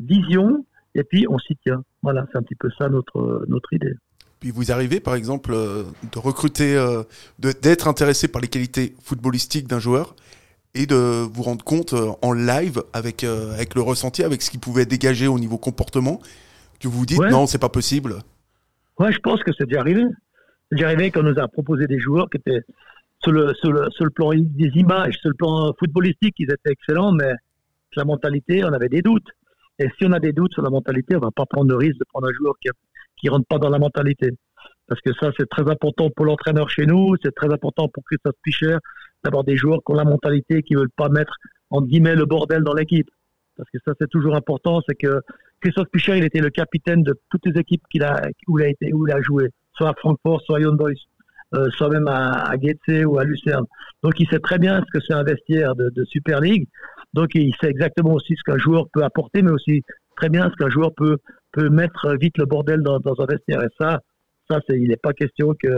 vision 0.00 0.64
et 0.94 1.02
puis 1.02 1.26
on 1.28 1.38
s'y 1.38 1.56
tient. 1.56 1.82
Voilà, 2.02 2.26
c'est 2.30 2.38
un 2.38 2.42
petit 2.42 2.54
peu 2.54 2.70
ça 2.78 2.88
notre, 2.88 3.44
notre 3.48 3.72
idée. 3.72 3.94
Puis 4.40 4.50
vous 4.50 4.70
arrivez 4.70 5.00
par 5.00 5.14
exemple 5.14 5.52
euh, 5.52 5.82
de 6.12 6.18
recruter, 6.18 6.76
euh, 6.76 7.02
d'être 7.38 7.88
intéressé 7.88 8.28
par 8.28 8.42
les 8.42 8.48
qualités 8.48 8.94
footballistiques 9.02 9.66
d'un 9.66 9.78
joueur 9.78 10.14
et 10.76 10.86
de 10.86 11.26
vous 11.32 11.42
rendre 11.42 11.64
compte 11.64 11.94
en 12.22 12.32
live 12.32 12.82
avec, 12.92 13.24
avec 13.24 13.74
le 13.74 13.80
ressenti, 13.80 14.22
avec 14.22 14.42
ce 14.42 14.50
qu'il 14.50 14.60
pouvait 14.60 14.86
dégager 14.86 15.26
au 15.26 15.38
niveau 15.38 15.58
comportement, 15.58 16.20
que 16.80 16.88
vous 16.88 16.98
vous 16.98 17.06
dites 17.06 17.20
non, 17.20 17.46
c'est 17.46 17.58
pas 17.58 17.68
possible. 17.68 18.16
Ouais, 18.98 19.12
je 19.12 19.18
pense 19.18 19.42
que 19.42 19.52
c'est 19.56 19.66
déjà 19.66 19.80
arrivé. 19.80 20.04
C'est 20.70 20.76
déjà 20.76 20.88
arrivé 20.88 21.10
qu'on 21.10 21.22
nous 21.22 21.38
a 21.38 21.48
proposé 21.48 21.86
des 21.86 21.98
joueurs 21.98 22.28
qui 22.30 22.38
étaient 22.38 22.62
sur 23.22 23.32
le, 23.32 23.54
sur 23.54 23.72
le, 23.72 23.88
sur 23.90 24.04
le 24.04 24.10
plan 24.10 24.30
des 24.34 24.70
images, 24.74 25.16
sur 25.20 25.30
le 25.30 25.34
plan 25.34 25.72
footballistique, 25.78 26.34
ils 26.38 26.50
étaient 26.50 26.70
excellents, 26.70 27.12
mais 27.12 27.32
la 27.96 28.04
mentalité, 28.04 28.62
on 28.64 28.72
avait 28.72 28.88
des 28.88 29.02
doutes. 29.02 29.28
Et 29.78 29.88
si 29.98 30.04
on 30.04 30.12
a 30.12 30.20
des 30.20 30.32
doutes 30.32 30.52
sur 30.52 30.62
la 30.62 30.70
mentalité, 30.70 31.16
on 31.16 31.20
va 31.20 31.30
pas 31.30 31.46
prendre 31.46 31.70
le 31.70 31.76
risque 31.76 31.98
de 31.98 32.04
prendre 32.04 32.28
un 32.28 32.32
joueur 32.32 32.54
qui, 32.60 32.68
qui 33.16 33.28
rentre 33.28 33.46
pas 33.46 33.58
dans 33.58 33.70
la 33.70 33.78
mentalité. 33.78 34.30
Parce 34.88 35.00
que 35.00 35.12
ça, 35.20 35.30
c'est 35.36 35.48
très 35.48 35.68
important 35.70 36.10
pour 36.10 36.26
l'entraîneur 36.26 36.70
chez 36.70 36.86
nous, 36.86 37.16
c'est 37.22 37.34
très 37.34 37.52
important 37.52 37.88
pour 37.88 38.04
Christophe 38.04 38.36
Picher 38.42 38.76
d'avoir 39.24 39.44
des 39.44 39.56
joueurs 39.56 39.80
qui 39.84 39.92
ont 39.92 39.96
la 39.96 40.04
mentalité, 40.04 40.62
qui 40.62 40.74
veulent 40.74 40.90
pas 40.96 41.08
mettre, 41.08 41.34
en 41.70 41.82
guillemets, 41.82 42.14
le 42.14 42.26
bordel 42.26 42.62
dans 42.62 42.74
l'équipe. 42.74 43.08
Parce 43.56 43.68
que 43.70 43.78
ça, 43.84 43.92
c'est 44.00 44.08
toujours 44.10 44.36
important, 44.36 44.80
c'est 44.86 44.94
que 44.94 45.20
Christophe 45.60 45.88
Picher, 45.90 46.18
il 46.18 46.24
était 46.24 46.40
le 46.40 46.50
capitaine 46.50 47.02
de 47.02 47.18
toutes 47.30 47.46
les 47.46 47.58
équipes 47.58 47.82
qu'il 47.90 48.04
a, 48.04 48.28
où 48.46 48.58
il 48.58 48.64
a 48.64 48.68
été, 48.68 48.92
où 48.92 49.06
il 49.08 49.12
a 49.12 49.20
joué, 49.20 49.48
soit 49.74 49.88
à 49.88 49.94
Francfort, 49.94 50.42
soit 50.42 50.58
à 50.58 50.60
Young 50.60 50.76
Boys, 50.76 50.92
euh, 51.54 51.68
soit 51.70 51.88
même 51.88 52.06
à, 52.06 52.50
à 52.50 52.56
ou 53.06 53.18
à 53.18 53.24
Lucerne. 53.24 53.64
Donc, 54.02 54.20
il 54.20 54.28
sait 54.28 54.38
très 54.38 54.58
bien 54.58 54.84
ce 54.86 54.98
que 54.98 55.04
c'est 55.04 55.14
un 55.14 55.24
vestiaire 55.24 55.74
de, 55.74 55.90
de 55.90 56.04
Super 56.04 56.40
League. 56.40 56.68
Donc, 57.14 57.30
il 57.34 57.54
sait 57.60 57.70
exactement 57.70 58.12
aussi 58.12 58.34
ce 58.36 58.42
qu'un 58.42 58.58
joueur 58.58 58.86
peut 58.92 59.02
apporter, 59.02 59.42
mais 59.42 59.50
aussi 59.50 59.82
très 60.16 60.28
bien 60.28 60.50
ce 60.50 60.56
qu'un 60.56 60.70
joueur 60.70 60.92
peut, 60.94 61.16
peut 61.52 61.70
mettre 61.70 62.14
vite 62.20 62.36
le 62.38 62.44
bordel 62.44 62.82
dans, 62.82 63.00
dans 63.00 63.14
un 63.20 63.26
vestiaire. 63.26 63.62
Et 63.62 63.68
ça, 63.80 64.00
ça, 64.48 64.60
c'est, 64.68 64.78
il 64.78 64.88
n'est 64.88 64.96
pas 64.96 65.12
question 65.12 65.54
que, 65.54 65.68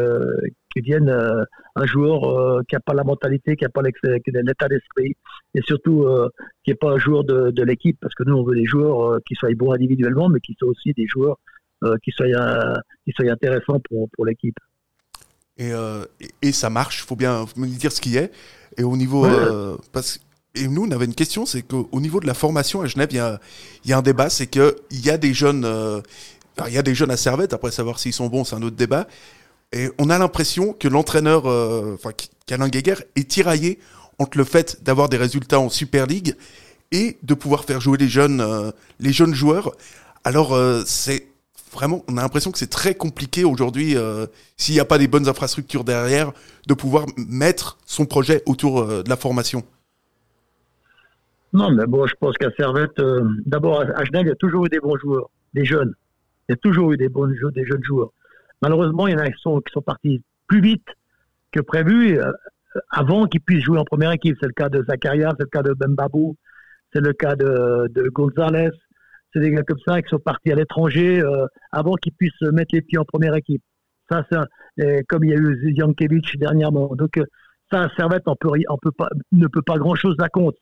que 0.75 0.81
vienne 0.83 1.09
euh, 1.09 1.45
un 1.77 1.87
joueur 1.87 2.25
euh, 2.25 2.63
qui 2.69 2.75
n'a 2.75 2.81
pas 2.81 2.95
la 2.95 3.05
mentalité, 3.05 3.57
qui 3.57 3.65
n'a 3.65 3.71
pas 3.71 3.83
l'état 3.83 4.69
d'esprit, 4.69 5.17
et 5.55 5.63
surtout 5.63 6.05
euh, 6.05 6.29
qui 6.65 6.71
n'est 6.71 6.77
pas 6.77 6.91
un 6.91 6.99
joueur 6.99 7.25
de, 7.25 7.51
de, 7.51 7.63
l'équipe, 7.63 7.99
parce 8.01 8.15
que 8.15 8.25
nous, 8.25 8.37
on 8.37 8.45
veut 8.45 8.57
des 8.57 8.67
joueurs 8.67 9.21
qui 9.27 9.35
soient 9.35 9.51
bons 9.55 9.73
individuellement, 9.73 10.29
mais 10.29 10.41
qui 10.41 10.55
soient 10.59 10.69
aussi 10.69 10.93
des 10.93 11.07
joueurs 11.07 11.39
qui, 12.03 12.11
soient, 12.11 12.27
qui 13.05 13.13
soient 13.13 13.31
intéressants 13.31 13.81
pour, 13.89 14.09
pour 14.11 14.27
l'équipe. 14.27 14.57
Et, 15.59 15.73
et, 16.43 16.53
ça 16.53 16.71
marche, 16.71 17.03
il 17.03 17.07
faut 17.07 17.17
bien 17.17 17.47
me 17.57 17.67
dire 17.67 17.93
ce 17.93 18.01
qui 18.01 18.17
est. 18.17 18.33
Et 18.77 18.85
au 18.85 18.97
niveau. 18.97 19.27
parce, 19.93 20.21
et 20.55 20.67
nous, 20.67 20.87
on 20.87 20.91
avait 20.91 21.05
une 21.05 21.15
question, 21.15 21.47
c'est 21.47 21.63
qu'au 21.63 22.01
niveau 22.01 22.21
de 22.21 22.27
la 22.27 22.35
formation 22.35 22.81
à 22.81 22.87
Genève, 22.87 23.09
il 23.13 23.17
y 23.17 23.21
a, 23.21 23.41
y 23.85 23.93
a 23.93 23.99
un 23.99 24.03
débat, 24.03 24.29
c'est 24.29 24.49
qu'il 24.49 24.73
y 24.91 25.11
a 25.11 25.19
des 25.19 25.33
jeunes 25.33 25.65
il 26.67 26.75
y 26.75 26.79
a 26.79 26.83
des 26.83 26.95
jeunes 26.95 27.11
à 27.11 27.17
Servette, 27.17 27.53
après 27.53 27.71
savoir 27.71 27.99
s'ils 27.99 28.13
sont 28.13 28.27
bons, 28.27 28.45
c'est 28.45 28.57
un 28.57 28.63
autre 28.63 28.77
débat. 28.77 29.07
Et 29.73 29.89
on 29.99 30.11
a 30.11 30.19
l'impression 30.19 30.73
que 30.73 30.89
l'entraîneur, 30.89 31.47
euh, 31.47 31.95
enfin, 31.95 32.11
qu'Alain 32.47 32.69
Guéguer 32.69 32.95
est 33.17 33.29
tiraillé 33.29 33.79
entre 34.19 34.39
le 34.39 34.45
fait 34.45 34.83
d'avoir 34.83 35.09
des 35.09 35.19
résultats 35.19 35.61
en 35.61 35.69
Super 35.69 36.07
League 36.07 36.35
et 36.91 37.19
de 37.23 37.35
pouvoir 37.35 37.65
faire 37.65 37.81
jouer 37.81 37.99
les 37.99 38.09
jeunes, 38.09 38.41
euh, 38.41 38.71
les 38.99 39.13
jeunes 39.13 39.35
joueurs. 39.35 39.73
Alors, 40.25 40.55
euh, 40.55 40.83
c'est 40.87 41.29
vraiment, 41.73 42.03
on 42.09 42.17
a 42.17 42.23
l'impression 42.23 42.51
que 42.51 42.59
c'est 42.59 42.71
très 42.71 42.95
compliqué 42.95 43.45
aujourd'hui, 43.45 43.95
s'il 44.57 44.75
n'y 44.75 44.81
a 44.81 44.87
pas 44.87 44.97
des 44.97 45.07
bonnes 45.07 45.29
infrastructures 45.29 45.85
derrière, 45.85 46.33
de 46.67 46.73
pouvoir 46.73 47.05
mettre 47.19 47.77
son 47.85 48.07
projet 48.07 48.43
autour 48.47 48.87
de 48.87 49.09
la 49.09 49.17
formation. 49.17 49.63
Non, 51.53 51.71
mais 51.71 51.87
bon, 51.87 52.07
je 52.07 52.15
pense 52.19 52.39
qu'à 52.39 52.51
Servette, 52.57 53.01
d'abord, 53.45 53.83
à 53.83 54.05
Genève, 54.05 54.23
il 54.25 54.29
y 54.29 54.33
a 54.33 54.37
toujours 54.37 54.65
eu 54.65 54.71
des 54.71 54.81
bons 54.81 54.97
joueurs, 54.97 55.29
des 55.53 55.67
jeunes. 55.67 55.95
Il 56.49 56.53
y 56.53 56.55
a 56.55 56.57
toujours 56.57 56.93
eu 56.93 56.97
des, 56.97 57.09
bons 57.09 57.27
des 57.27 57.67
jeunes 57.67 57.85
joueurs. 57.85 58.11
Malheureusement, 58.63 59.07
il 59.07 59.13
y 59.13 59.15
en 59.15 59.19
a 59.19 59.31
qui 59.31 59.41
sont, 59.41 59.61
partis 59.85 60.23
plus 60.47 60.61
vite 60.61 60.87
que 61.53 61.61
prévu 61.61 62.19
euh, 62.19 62.33
avant 62.91 63.27
qu'ils 63.27 63.43
puissent 63.43 63.65
jouer 63.65 63.79
en 63.79 63.85
première 63.85 64.13
équipe. 64.13 64.37
C'est 64.41 64.47
le 64.47 64.53
cas 64.53 64.69
de 64.69 64.83
Zakaria, 64.89 65.31
c'est 65.39 65.45
le 65.45 65.51
cas 65.51 65.63
de 65.63 65.75
Bembabou, 65.75 66.37
c'est 66.93 67.01
le 67.01 67.13
cas 67.13 67.37
de, 67.37 67.89
de 67.91 68.09
Gonzalez. 68.09 68.71
C'est 69.33 69.41
des 69.41 69.51
gars 69.51 69.63
comme 69.63 69.79
ça 69.87 70.01
qui 70.01 70.09
sont 70.09 70.19
partis 70.19 70.51
à 70.51 70.55
l'étranger 70.55 71.21
euh, 71.21 71.47
avant 71.71 71.95
qu'ils 71.97 72.15
puissent 72.15 72.41
mettre 72.41 72.75
les 72.75 72.81
pieds 72.81 72.99
en 72.99 73.05
première 73.05 73.35
équipe. 73.35 73.63
Ça, 74.11 74.25
c'est 74.79 75.05
comme 75.07 75.25
il 75.25 75.31
y 75.31 75.35
a 75.35 75.37
eu 75.37 75.75
Jankovic 75.77 76.39
dernièrement. 76.39 76.95
Donc, 76.97 77.19
euh, 77.19 77.25
ça, 77.71 77.91
Servette, 77.95 78.23
on 78.25 78.37
peut, 78.37 78.49
on 78.71 78.79
peut 78.79 78.91
pas, 78.91 79.11
ne 79.33 79.47
peut 79.47 79.61
pas 79.61 79.77
grand-chose 79.77 80.17
à 80.21 80.31
compte. 80.31 80.57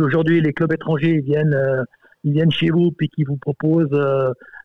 Aujourd'hui, 0.00 0.40
les 0.40 0.52
clubs 0.52 0.72
étrangers 0.72 1.12
ils 1.12 1.22
viennent, 1.22 1.56
viennent 2.24 2.50
chez 2.50 2.70
vous 2.70 2.90
puis 2.90 3.08
qui 3.08 3.22
vous 3.22 3.36
proposent 3.36 3.96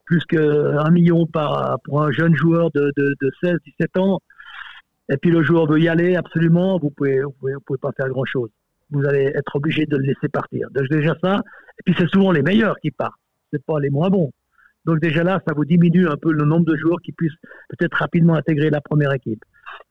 plus 0.10 0.26
qu'un 0.26 0.90
million 0.90 1.28
par, 1.28 1.80
pour 1.84 2.02
un 2.02 2.12
jeune 2.12 2.34
joueur 2.34 2.72
de, 2.72 2.92
de, 2.98 3.14
de 3.22 3.32
16, 3.44 3.58
17 3.80 3.98
ans, 3.98 4.20
et 5.08 5.18
puis 5.18 5.30
le 5.30 5.44
joueur 5.44 5.68
veut 5.68 5.80
y 5.80 5.88
aller 5.88 6.16
absolument, 6.16 6.80
vous 6.80 6.90
pouvez, 6.90 7.22
vous 7.22 7.34
pouvez, 7.40 7.78
pas 7.80 7.92
faire 7.96 8.10
grand 8.10 8.26
chose. 8.26 8.50
Vous 8.90 9.06
allez 9.06 9.32
être 9.36 9.56
obligé 9.56 9.86
de 9.86 9.98
le 9.98 10.06
laisser 10.06 10.28
partir. 10.28 10.68
Donc 10.72 10.88
déjà 10.90 11.16
ça, 11.24 11.42
et 11.78 11.84
puis 11.86 11.94
c'est 11.96 12.10
souvent 12.10 12.32
les 12.32 12.42
meilleurs 12.42 12.76
qui 12.80 12.90
partent, 12.90 13.14
c'est 13.54 13.64
pas 13.64 13.80
les 13.80 13.92
moins 13.92 14.10
bons. 14.10 14.32
Donc 14.86 15.00
déjà 15.00 15.24
là, 15.24 15.44
ça 15.48 15.54
vous 15.56 15.66
diminue 15.66 16.08
un 16.08 16.18
peu 16.18 16.32
le 16.32 16.44
nombre 16.44 16.66
de 16.66 16.76
joueurs 16.76 17.00
qui 17.04 17.12
puissent 17.12 17.38
peut-être 17.70 17.94
rapidement 17.94 18.34
intégrer 18.34 18.72
la 18.72 18.82
première 18.82 19.14
équipe. 19.14 19.46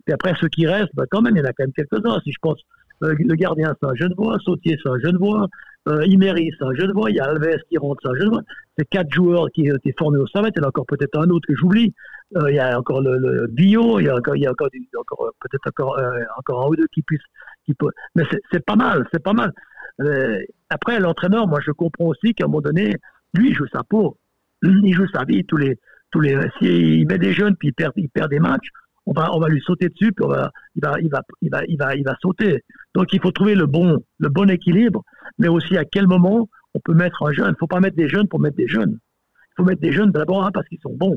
Puis 0.04 0.12
après, 0.12 0.34
ceux 0.40 0.48
qui 0.48 0.66
restent, 0.66 0.94
bah, 0.94 1.04
quand 1.08 1.22
même, 1.22 1.36
il 1.36 1.38
y 1.38 1.42
en 1.42 1.48
a 1.48 1.52
quand 1.52 1.62
même 1.62 1.72
quelques-uns. 1.72 2.18
Si 2.24 2.32
je 2.32 2.38
pense, 2.42 2.60
euh, 3.02 3.14
le 3.18 3.34
gardien, 3.34 3.74
c'est 3.80 3.88
un 3.88 3.94
jeune 3.94 4.14
voix, 4.16 4.38
Sautier, 4.44 4.76
c'est 4.82 4.90
un 4.90 4.98
jeune 4.98 5.16
voix, 5.16 5.46
euh, 5.88 6.04
Imery, 6.06 6.50
jeune 6.76 6.92
voix, 6.92 7.10
il 7.10 7.16
y 7.16 7.20
a 7.20 7.24
Alves 7.24 7.60
qui 7.70 7.78
rentre, 7.78 8.00
c'est 8.02 8.10
un 8.10 8.18
jeune 8.18 8.30
voix. 8.30 8.42
C'est 8.76 8.88
quatre 8.88 9.12
joueurs 9.12 9.48
qui 9.54 9.70
ont 9.72 9.76
été 9.76 9.94
formés 9.98 10.18
au 10.18 10.26
Servette, 10.26 10.54
il 10.56 10.60
y 10.60 10.62
en 10.62 10.66
a 10.66 10.68
encore 10.68 10.86
peut-être 10.86 11.18
un 11.18 11.30
autre 11.30 11.46
que 11.48 11.54
j'oublie. 11.54 11.94
Euh, 12.36 12.50
il 12.50 12.56
y 12.56 12.58
a 12.58 12.78
encore 12.78 13.00
le, 13.00 13.16
le, 13.16 13.50
il 13.56 13.70
y 13.70 13.76
a 14.08 14.14
encore, 14.14 14.36
il 14.36 14.48
encore, 14.48 14.68
euh, 14.70 15.30
peut-être 15.40 15.66
encore, 15.68 15.98
euh, 15.98 16.20
encore 16.36 16.66
un 16.66 16.68
ou 16.68 16.76
deux 16.76 16.86
qui 16.92 17.02
puissent. 17.02 17.20
Qui 17.64 17.74
peut... 17.74 17.88
Mais 18.14 18.24
c'est 18.52 18.64
pas 18.64 18.76
mal, 18.76 19.06
c'est 19.12 19.22
pas 19.22 19.32
mal. 19.32 19.52
Euh, 20.00 20.38
après, 20.68 21.00
l'entraîneur, 21.00 21.46
moi, 21.46 21.60
je 21.64 21.70
comprends 21.72 22.06
aussi 22.06 22.34
qu'à 22.34 22.44
un 22.44 22.48
moment 22.48 22.60
donné, 22.60 22.94
lui, 23.34 23.50
il 23.50 23.54
joue 23.54 23.66
sa 23.72 23.82
peau, 23.82 24.18
il 24.62 24.94
joue 24.94 25.06
sa 25.08 25.24
vie. 25.24 25.44
Tous 25.44 25.56
les, 25.56 25.78
tous 26.10 26.20
les, 26.20 26.38
s'il 26.58 27.06
met 27.06 27.18
des 27.18 27.32
jeunes 27.32 27.56
puis 27.56 27.68
il 27.68 27.74
perd, 27.74 27.92
il 27.96 28.10
perd 28.10 28.30
des 28.30 28.40
matchs, 28.40 28.68
on 29.08 29.12
va, 29.12 29.34
on 29.34 29.40
va 29.40 29.48
lui 29.48 29.60
sauter 29.62 29.88
dessus, 29.88 30.12
puis 30.12 30.24
on 30.24 30.28
va, 30.28 30.52
il 30.76 30.82
va, 30.82 31.00
il 31.00 31.08
va, 31.08 31.22
il 31.40 31.50
va, 31.50 31.64
il 31.66 31.78
va, 31.78 31.94
il 31.96 32.04
va 32.04 32.14
sauter. 32.20 32.62
Donc 32.94 33.06
il 33.14 33.20
faut 33.22 33.32
trouver 33.32 33.54
le 33.54 33.64
bon, 33.64 33.96
le 34.18 34.28
bon 34.28 34.50
équilibre, 34.50 35.02
mais 35.38 35.48
aussi 35.48 35.78
à 35.78 35.84
quel 35.86 36.06
moment 36.06 36.46
on 36.74 36.80
peut 36.80 36.92
mettre 36.92 37.22
un 37.22 37.32
jeune. 37.32 37.46
Il 37.46 37.52
ne 37.52 37.56
faut 37.58 37.66
pas 37.66 37.80
mettre 37.80 37.96
des 37.96 38.08
jeunes 38.08 38.28
pour 38.28 38.38
mettre 38.38 38.56
des 38.56 38.68
jeunes. 38.68 38.98
Il 39.32 39.54
faut 39.56 39.64
mettre 39.64 39.80
des 39.80 39.92
jeunes 39.92 40.10
d'abord 40.10 40.44
hein, 40.44 40.50
parce 40.52 40.68
qu'ils 40.68 40.80
sont 40.80 40.94
bons, 40.94 41.16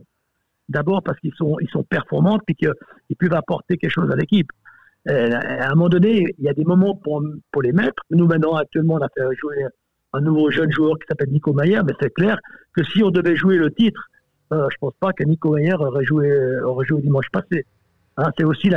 d'abord 0.69 1.03
parce 1.03 1.19
qu'ils 1.19 1.33
sont, 1.33 1.57
ils 1.59 1.69
sont 1.69 1.83
performants, 1.83 2.39
puis 2.39 2.55
qu'ils 2.55 3.17
peuvent 3.19 3.33
apporter 3.33 3.75
quelque 3.77 3.91
chose 3.91 4.09
à 4.09 4.15
l'équipe. 4.15 4.49
Euh, 5.09 5.29
à 5.33 5.67
un 5.71 5.75
moment 5.75 5.89
donné, 5.89 6.33
il 6.37 6.45
y 6.45 6.49
a 6.49 6.53
des 6.53 6.63
moments 6.63 6.95
pour, 6.95 7.21
pour 7.51 7.61
les 7.61 7.73
mettre. 7.73 8.03
Nous 8.09 8.25
maintenant 8.25 8.55
actuellement, 8.55 8.93
on 8.95 9.01
a 9.01 9.09
fait 9.09 9.35
jouer 9.37 9.65
un 10.13 10.21
nouveau 10.21 10.49
jeune 10.49 10.71
joueur 10.71 10.97
qui 10.97 11.07
s'appelle 11.09 11.29
Nico 11.29 11.51
Mayer, 11.51 11.81
mais 11.85 11.93
c'est 11.99 12.13
clair 12.13 12.37
que 12.73 12.83
si 12.85 13.03
on 13.03 13.11
devait 13.11 13.35
jouer 13.35 13.57
le 13.57 13.69
titre, 13.69 14.01
euh, 14.53 14.67
je 14.71 14.77
pense 14.79 14.93
pas 14.99 15.11
que 15.11 15.25
Nico 15.25 15.55
Mayer 15.55 15.73
aurait 15.73 16.05
joué, 16.05 16.31
aurait 16.61 16.85
joué 16.85 17.01
dimanche 17.01 17.29
passé. 17.33 17.65
Hein, 18.17 18.31
c'est 18.37 18.43
aussi 18.43 18.69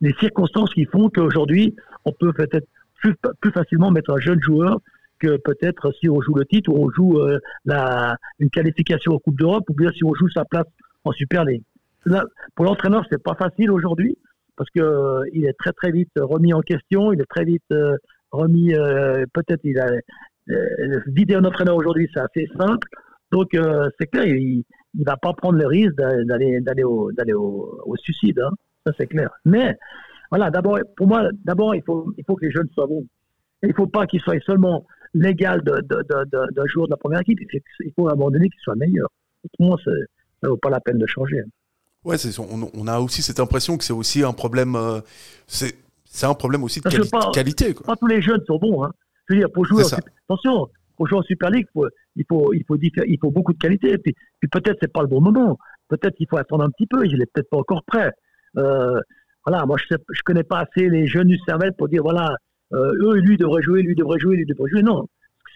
les 0.00 0.12
circonstances 0.14 0.72
qui 0.72 0.84
font 0.84 1.10
qu'aujourd'hui, 1.10 1.74
on 2.04 2.12
peut 2.12 2.32
peut-être 2.32 2.66
plus, 3.00 3.14
plus, 3.40 3.50
facilement 3.50 3.90
mettre 3.90 4.12
un 4.12 4.18
jeune 4.18 4.40
joueur 4.40 4.80
que 5.18 5.36
peut-être 5.36 5.92
si 5.98 6.08
on 6.08 6.20
joue 6.20 6.34
le 6.34 6.44
titre 6.44 6.70
ou 6.70 6.84
on 6.84 6.90
joue 6.90 7.18
euh, 7.18 7.38
la, 7.64 8.16
une 8.38 8.50
qualification 8.50 9.12
en 9.14 9.18
Coupe 9.18 9.38
d'Europe 9.38 9.68
ou 9.68 9.74
bien 9.74 9.90
si 9.92 10.04
on 10.04 10.14
joue 10.14 10.28
sa 10.28 10.44
place 10.44 10.66
en 11.04 11.12
Super 11.12 11.44
League. 11.44 11.62
Pour 12.54 12.64
l'entraîneur, 12.64 13.04
c'est 13.10 13.22
pas 13.22 13.34
facile 13.34 13.70
aujourd'hui 13.70 14.16
parce 14.56 14.70
que 14.70 14.80
euh, 14.80 15.22
il 15.32 15.44
est 15.44 15.56
très 15.58 15.72
très 15.72 15.90
vite 15.90 16.10
remis 16.16 16.52
en 16.52 16.60
question, 16.60 17.12
il 17.12 17.20
est 17.20 17.28
très 17.28 17.44
vite 17.44 17.62
euh, 17.72 17.96
remis, 18.30 18.72
peut-être 19.32 19.60
il 19.64 19.78
a 19.78 19.88
vider 21.06 21.34
un 21.34 21.44
entraîneur 21.44 21.76
aujourd'hui, 21.76 22.08
c'est 22.14 22.20
assez 22.20 22.48
simple. 22.58 22.88
Donc 23.32 23.48
c'est 23.98 24.06
clair, 24.06 24.24
il, 24.24 24.64
il 24.94 25.04
va 25.04 25.16
pas 25.16 25.32
prendre 25.32 25.58
le 25.58 25.66
risque 25.66 25.94
d'aller 25.94 26.60
d'aller 26.60 26.84
au, 26.84 27.10
suicide. 27.96 28.40
Hein 28.40 28.50
ça 28.86 28.92
c'est 28.98 29.06
clair. 29.06 29.30
Mais 29.44 29.76
voilà, 30.30 30.50
d'abord, 30.50 30.78
pour 30.96 31.06
moi, 31.06 31.28
d'abord, 31.44 31.74
il 31.74 31.82
faut, 31.82 32.12
il 32.16 32.24
faut 32.24 32.36
que 32.36 32.44
les 32.44 32.50
jeunes 32.50 32.68
soient 32.74 32.86
bons. 32.86 33.06
il 33.62 33.70
ne 33.70 33.74
faut 33.74 33.86
pas 33.86 34.06
qu'ils 34.06 34.20
soient 34.20 34.38
seulement 34.44 34.86
l'égal 35.14 35.62
d'un 35.62 35.76
de, 35.76 36.02
de, 36.02 36.54
de, 36.54 36.66
joueur 36.66 36.86
de 36.86 36.90
la 36.90 36.96
première 36.96 37.20
équipe. 37.20 37.38
Il 37.80 37.92
faut, 37.96 38.08
abandonner 38.08 38.48
qu'ils 38.50 38.60
soient 38.60 38.76
meilleurs. 38.76 39.10
Autrement, 39.44 39.78
ça 39.78 39.90
ne 40.42 40.48
vaut 40.48 40.56
pas 40.56 40.70
la 40.70 40.80
peine 40.80 40.98
de 40.98 41.06
changer. 41.06 41.42
Ouais, 42.04 42.16
on, 42.38 42.70
on, 42.74 42.86
a 42.86 43.00
aussi 43.00 43.22
cette 43.22 43.40
impression 43.40 43.76
que 43.76 43.84
c'est 43.84 43.92
aussi 43.92 44.22
un 44.22 44.32
problème. 44.32 44.76
Euh, 44.76 45.00
c'est 45.46 46.26
un 46.26 46.34
problème 46.34 46.62
aussi 46.62 46.80
de 46.80 46.88
qualité. 47.32 47.74
Pas 47.74 47.96
tous 47.96 48.06
les 48.06 48.22
jeunes 48.22 48.42
sont 48.46 48.58
bons. 48.58 48.84
Hein. 48.84 48.92
Je 49.28 49.34
veux 49.34 49.40
dire, 49.40 49.50
pour 49.50 49.64
jouer, 49.66 49.82
attention, 50.28 50.68
pour 50.96 51.06
jouer 51.08 51.18
en 51.18 51.22
Super 51.22 51.50
League, 51.50 51.66
il, 52.16 52.24
faut, 52.28 52.52
il, 52.52 52.64
faut, 52.66 52.76
il 52.76 53.18
faut 53.20 53.30
beaucoup 53.30 53.52
de 53.52 53.58
qualité. 53.58 53.92
Et 53.92 53.98
puis, 53.98 54.14
puis 54.40 54.48
peut-être 54.48 54.78
c'est 54.80 54.92
pas 54.92 55.02
le 55.02 55.08
bon 55.08 55.20
moment. 55.20 55.58
Peut-être 55.88 56.16
qu'il 56.16 56.26
faut 56.28 56.36
attendre 56.36 56.64
un 56.64 56.70
petit 56.70 56.86
peu. 56.86 57.04
Il 57.06 57.18
n'est 57.18 57.26
peut-être 57.26 57.50
pas 57.50 57.58
encore 57.58 57.82
prêt. 57.84 58.12
Euh, 58.56 59.00
voilà, 59.46 59.64
moi 59.66 59.76
je 59.78 59.94
ne 59.94 60.22
connais 60.24 60.42
pas 60.42 60.60
assez 60.60 60.88
les 60.88 61.06
jeunes 61.06 61.28
du 61.28 61.38
Cervelle 61.46 61.72
pour 61.76 61.88
dire 61.88 62.02
voilà, 62.02 62.34
euh, 62.72 62.92
eux, 63.00 63.16
lui 63.16 63.36
devrait 63.36 63.62
jouer, 63.62 63.82
lui 63.82 63.94
devrait 63.94 64.18
jouer, 64.18 64.36
lui 64.36 64.46
devrait 64.46 64.70
jouer. 64.70 64.82
Non, 64.82 65.06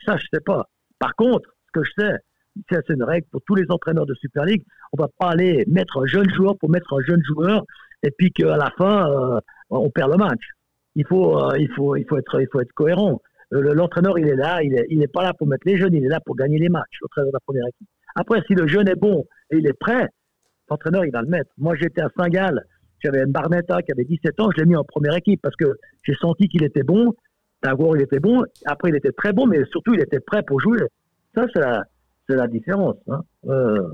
ça 0.05 0.17
je 0.17 0.27
sais 0.33 0.41
pas. 0.41 0.69
Par 0.99 1.15
contre, 1.15 1.51
ce 1.67 1.81
que 1.81 1.85
je 1.85 1.91
sais, 1.99 2.17
c'est 2.71 2.91
une 2.91 3.03
règle 3.03 3.27
pour 3.31 3.43
tous 3.47 3.55
les 3.55 3.67
entraîneurs 3.71 4.07
de 4.07 4.15
Super 4.15 4.45
League. 4.45 4.63
On 4.93 5.01
va 5.01 5.09
pas 5.19 5.31
aller 5.31 5.65
mettre 5.67 5.99
un 5.99 6.07
jeune 6.07 6.33
joueur 6.35 6.57
pour 6.59 6.71
mettre 6.71 6.93
un 6.95 7.03
jeune 7.03 7.23
joueur 7.25 7.65
et 8.03 8.11
puis 8.11 8.31
qu'à 8.31 8.57
la 8.57 8.71
fin 8.77 9.11
euh, 9.11 9.41
on 9.71 9.91
perd 9.91 10.11
le 10.11 10.19
match. 10.19 10.43
Il 10.95 11.07
faut, 11.07 11.41
il 11.57 11.71
faut, 11.73 11.97
il 11.97 12.05
faut 12.07 12.19
être, 12.19 12.41
il 12.41 12.49
faut 12.53 12.61
être 12.61 12.73
cohérent. 12.73 13.21
L'entraîneur, 13.51 14.19
il 14.19 14.29
est 14.29 14.37
là, 14.37 14.63
il 14.63 14.75
est, 14.75 14.87
il 14.89 15.03
est 15.03 15.13
pas 15.13 15.23
là 15.23 15.35
pour 15.35 15.47
mettre 15.47 15.67
les 15.67 15.77
jeunes, 15.77 15.95
il 15.95 16.05
est 16.05 16.09
là 16.09 16.21
pour 16.21 16.37
gagner 16.37 16.59
les 16.59 16.69
matchs. 16.71 16.99
Après, 18.15 18.43
si 18.47 18.55
le 18.55 18.67
jeune 18.67 18.89
est 18.89 18.97
bon 18.97 19.27
et 19.51 19.59
il 19.59 19.67
est 19.67 19.79
prêt, 19.79 20.09
l'entraîneur, 20.71 21.05
il 21.05 21.13
va 21.13 21.23
le 21.23 21.29
mettre. 21.29 21.51
Moi, 21.59 21.75
j'étais 21.77 22.01
à 22.01 22.09
Saint-Gall 22.17 22.63
j'avais 23.03 23.27
Barnetta 23.27 23.83
qui 23.83 23.93
avait 23.93 24.05
17 24.05 24.41
ans, 24.41 24.51
je 24.55 24.61
l'ai 24.61 24.67
mis 24.67 24.77
en 24.77 24.85
première 24.85 25.17
équipe 25.17 25.41
parce 25.43 25.57
que 25.57 25.79
j'ai 26.05 26.15
senti 26.15 26.49
qu'il 26.49 26.65
était 26.65 26.83
bon. 26.83 27.15
D'abord, 27.63 27.97
il 27.97 28.03
était 28.03 28.21
bon. 28.21 28.45
Après, 28.65 28.91
il 28.91 28.97
était 28.97 29.13
très 29.13 29.33
bon, 29.33 29.47
mais 29.47 29.65
surtout, 29.71 29.95
il 29.95 30.01
était 30.01 30.21
prêt 30.21 30.43
pour 30.43 30.61
jouer. 30.61 30.81
Ça, 31.35 31.47
c'est 31.55 32.35
la, 32.35 32.47
différence. 32.49 32.97
Hein. 33.09 33.23
Euh, 33.49 33.89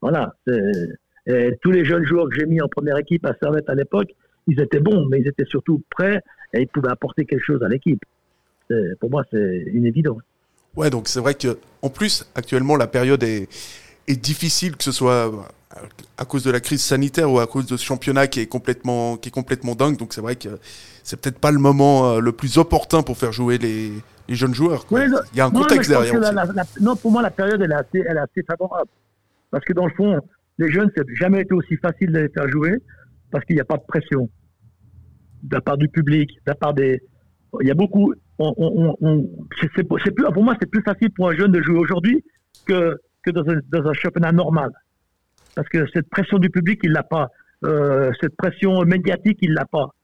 voilà. 0.00 0.34
Tous 0.46 1.70
les 1.70 1.84
jeunes 1.84 2.04
joueurs 2.04 2.28
que 2.28 2.36
j'ai 2.36 2.46
mis 2.46 2.60
en 2.60 2.68
première 2.68 2.98
équipe 2.98 3.24
à 3.24 3.34
Servette 3.40 3.68
à 3.68 3.74
l'époque, 3.74 4.10
ils 4.46 4.60
étaient 4.60 4.80
bons, 4.80 5.06
mais 5.08 5.20
ils 5.20 5.28
étaient 5.28 5.46
surtout 5.46 5.82
prêts 5.90 6.20
et 6.52 6.60
ils 6.62 6.68
pouvaient 6.68 6.90
apporter 6.90 7.24
quelque 7.24 7.44
chose 7.44 7.62
à 7.62 7.68
l'équipe. 7.68 8.02
Pour 9.00 9.10
moi, 9.10 9.24
c'est 9.30 9.64
une 9.72 9.86
évidence. 9.86 10.20
Ouais, 10.76 10.90
donc 10.90 11.08
c'est 11.08 11.20
vrai 11.20 11.34
que 11.34 11.58
en 11.82 11.88
plus 11.88 12.28
actuellement 12.34 12.76
la 12.76 12.88
période 12.88 13.22
est 13.22 13.48
difficile, 14.08 14.76
que 14.76 14.84
ce 14.84 14.92
soit 14.92 15.30
à 16.16 16.24
cause 16.24 16.44
de 16.44 16.50
la 16.50 16.60
crise 16.60 16.82
sanitaire 16.82 17.30
ou 17.30 17.38
à 17.38 17.46
cause 17.46 17.66
de 17.66 17.76
ce 17.76 17.84
championnat 17.84 18.26
qui 18.26 18.40
est 18.40 18.46
complètement 18.46 19.16
qui 19.16 19.28
est 19.28 19.32
complètement 19.32 19.74
dingue. 19.74 19.96
Donc 19.96 20.12
c'est 20.14 20.20
vrai 20.20 20.36
que 20.36 20.48
c'est 21.02 21.20
peut-être 21.20 21.38
pas 21.38 21.50
le 21.50 21.58
moment 21.58 22.10
euh, 22.10 22.20
le 22.20 22.32
plus 22.32 22.58
opportun 22.58 23.02
pour 23.02 23.16
faire 23.16 23.32
jouer 23.32 23.58
les, 23.58 23.92
les 24.28 24.34
jeunes 24.34 24.54
joueurs. 24.54 24.86
Oui, 24.90 25.02
Il 25.32 25.38
y 25.38 25.40
a 25.40 25.46
un 25.46 25.50
contexte 25.50 25.90
derrière. 25.90 26.14
non, 26.80 26.96
pour 26.96 27.10
moi 27.10 27.22
la 27.22 27.30
période 27.30 27.60
elle 27.60 27.72
est 27.72 27.74
assez, 27.74 28.04
elle 28.08 28.16
est 28.16 28.20
assez 28.20 28.42
favorable 28.46 28.90
parce 29.50 29.64
que 29.64 29.72
dans 29.72 29.86
le 29.86 29.92
fond 29.92 30.18
les 30.58 30.70
jeunes 30.70 30.90
c'est 30.96 31.04
jamais 31.14 31.42
été 31.42 31.54
aussi 31.54 31.76
facile 31.76 32.12
de 32.12 32.20
les 32.20 32.28
faire 32.28 32.48
jouer 32.48 32.74
parce 33.30 33.44
qu'il 33.44 33.56
n'y 33.56 33.62
a 33.62 33.66
pas 33.66 33.76
de 33.76 33.84
pression 33.86 34.28
de 35.42 35.54
la 35.56 35.60
part 35.60 35.76
du 35.76 35.88
public, 35.88 36.30
de 36.30 36.50
la 36.50 36.54
part 36.54 36.74
des 36.74 37.02
il 37.60 37.68
y 37.68 37.70
a 37.70 37.74
beaucoup. 37.74 38.14
On, 38.38 38.52
on, 38.58 39.28
c'est 39.60 39.84
plus, 39.84 40.24
pour 40.32 40.42
moi, 40.42 40.56
c'est 40.60 40.68
plus 40.68 40.82
facile 40.82 41.10
pour 41.12 41.28
un 41.28 41.36
jeune 41.36 41.52
de 41.52 41.62
jouer 41.62 41.78
aujourd'hui 41.78 42.24
que, 42.66 42.98
que 43.22 43.30
dans, 43.30 43.48
un, 43.48 43.60
dans 43.70 43.88
un 43.88 43.92
championnat 43.92 44.32
normal. 44.32 44.70
Parce 45.54 45.68
que 45.68 45.86
cette 45.92 46.08
pression 46.08 46.38
du 46.38 46.50
public, 46.50 46.80
il 46.82 46.92
l'a 46.92 47.02
pas. 47.02 47.30
Euh, 47.64 48.12
cette 48.20 48.36
pression 48.36 48.82
médiatique, 48.84 49.38
il 49.40 49.52
l'a 49.52 49.64
pas. 49.64 49.94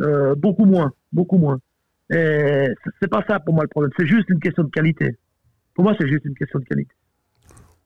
Euh, 0.00 0.34
beaucoup 0.34 0.64
moins, 0.64 0.92
beaucoup 1.12 1.38
moins. 1.38 1.58
Et 2.10 2.68
c'est 3.00 3.08
pas 3.08 3.24
ça 3.28 3.40
pour 3.40 3.54
moi 3.54 3.64
le 3.64 3.68
problème. 3.68 3.90
C'est 3.98 4.06
juste 4.06 4.28
une 4.28 4.40
question 4.40 4.64
de 4.64 4.70
qualité. 4.70 5.16
Pour 5.74 5.84
moi, 5.84 5.94
c'est 5.98 6.08
juste 6.08 6.24
une 6.24 6.34
question 6.34 6.58
de 6.58 6.64
qualité. 6.64 6.92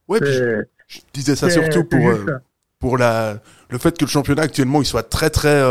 Ouais, 0.08 0.18
je, 0.20 0.64
disais 1.14 1.36
ça 1.36 1.48
surtout 1.48 1.84
pour, 1.84 2.06
euh, 2.06 2.26
pour 2.78 2.98
la, 2.98 3.40
le 3.70 3.78
fait 3.78 3.96
que 3.96 4.04
le 4.04 4.10
championnat 4.10 4.42
actuellement 4.42 4.82
il 4.82 4.84
soit 4.84 5.04
très 5.04 5.30
très 5.30 5.62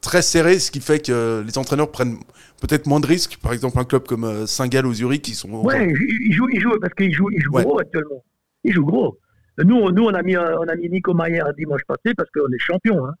très 0.00 0.22
serré, 0.22 0.58
ce 0.58 0.70
qui 0.70 0.80
fait 0.80 1.00
que 1.06 1.42
les 1.46 1.56
entraîneurs 1.56 1.90
prennent 1.90 2.18
peut-être 2.60 2.86
moins 2.86 3.00
de 3.00 3.06
risques. 3.06 3.38
Par 3.40 3.52
exemple, 3.52 3.78
un 3.78 3.84
club 3.84 4.06
comme 4.06 4.46
Saint-Gall 4.46 4.86
ou 4.86 4.92
Zurich, 4.92 5.22
qui 5.22 5.34
sont. 5.34 5.48
Ouais, 5.62 5.88
ils 5.88 6.32
jouent, 6.32 6.48
ils 6.52 6.60
jouent 6.60 6.78
parce 6.80 6.92
qu'ils 6.94 7.14
jouent, 7.14 7.30
ils 7.30 7.40
jouent 7.40 7.52
gros 7.52 7.78
actuellement. 7.78 8.24
Ils 8.64 8.72
jouent 8.72 8.86
gros. 8.86 9.18
Nous, 9.64 9.90
nous 9.90 10.04
on, 10.04 10.14
a 10.14 10.22
mis, 10.22 10.36
on 10.36 10.68
a 10.68 10.74
mis 10.76 10.88
Nico 10.88 11.14
Mayer 11.14 11.42
dimanche 11.56 11.82
passé 11.86 12.14
parce 12.16 12.30
qu'on 12.30 12.50
est 12.52 12.58
champion. 12.58 13.06
Hein. 13.06 13.14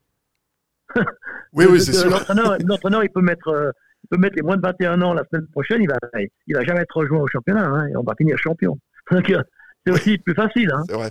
oui, 1.52 1.66
oui, 1.70 1.80
c'est 1.80 1.92
sûr. 1.92 2.10
L'entraîneur, 2.10 3.04
il 3.04 3.10
peut 3.10 3.22
mettre. 3.22 3.48
Euh, 3.48 3.70
il 4.04 4.08
peut 4.08 4.16
mettre 4.16 4.36
les 4.36 4.42
moins 4.42 4.56
de 4.56 4.62
21 4.62 5.02
ans 5.02 5.12
la 5.12 5.24
semaine 5.30 5.46
prochaine, 5.48 5.82
il 5.82 5.88
va, 5.88 5.98
il 6.46 6.54
va 6.54 6.64
jamais 6.64 6.80
être 6.80 6.96
rejoint 6.96 7.20
au 7.20 7.26
championnat, 7.26 7.66
hein, 7.66 7.86
et 7.86 7.96
on 7.96 8.02
va 8.02 8.14
finir 8.16 8.36
champion. 8.38 8.78
Euh, 9.12 9.42
c'est 9.86 9.92
aussi 9.92 10.18
plus 10.18 10.34
facile. 10.34 10.70
Hein. 10.72 10.82
C'est 10.86 10.94
vrai. 10.94 11.10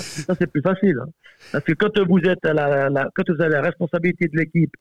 ça, 0.00 0.34
c'est 0.38 0.46
plus 0.46 0.62
facile. 0.62 0.98
Hein. 0.98 1.10
Parce 1.52 1.62
que 1.62 1.72
quand 1.74 1.90
vous 2.08 2.18
êtes 2.20 2.44
à 2.46 2.54
la, 2.54 2.88
la, 2.88 3.10
quand 3.14 3.22
vous 3.28 3.40
avez 3.40 3.52
la 3.52 3.60
responsabilité 3.60 4.28
de 4.28 4.38
l'équipe 4.38 4.72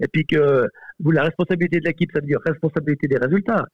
et 0.00 0.06
puis 0.06 0.24
que 0.24 0.68
vous, 1.00 1.10
la 1.10 1.24
responsabilité 1.24 1.80
de 1.80 1.84
l'équipe, 1.86 2.10
ça 2.12 2.20
veut 2.20 2.26
dire 2.26 2.38
responsabilité 2.46 3.08
des 3.08 3.18
résultats. 3.18 3.66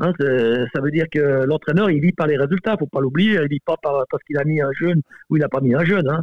Hein, 0.00 0.12
ça 0.18 0.80
veut 0.80 0.90
dire 0.90 1.06
que 1.10 1.44
l'entraîneur, 1.46 1.90
il 1.90 2.00
vit 2.00 2.12
par 2.12 2.26
les 2.26 2.36
résultats, 2.36 2.76
faut 2.76 2.86
pas 2.86 3.00
l'oublier. 3.00 3.38
Il 3.40 3.48
vit 3.48 3.60
pas 3.60 3.76
par, 3.80 4.04
parce 4.10 4.22
qu'il 4.24 4.38
a 4.38 4.44
mis 4.44 4.60
un 4.60 4.72
jeune 4.72 5.00
ou 5.30 5.36
il 5.36 5.40
n'a 5.40 5.48
pas 5.48 5.60
mis 5.60 5.74
un 5.74 5.84
jeune. 5.84 6.08
Hein. 6.08 6.22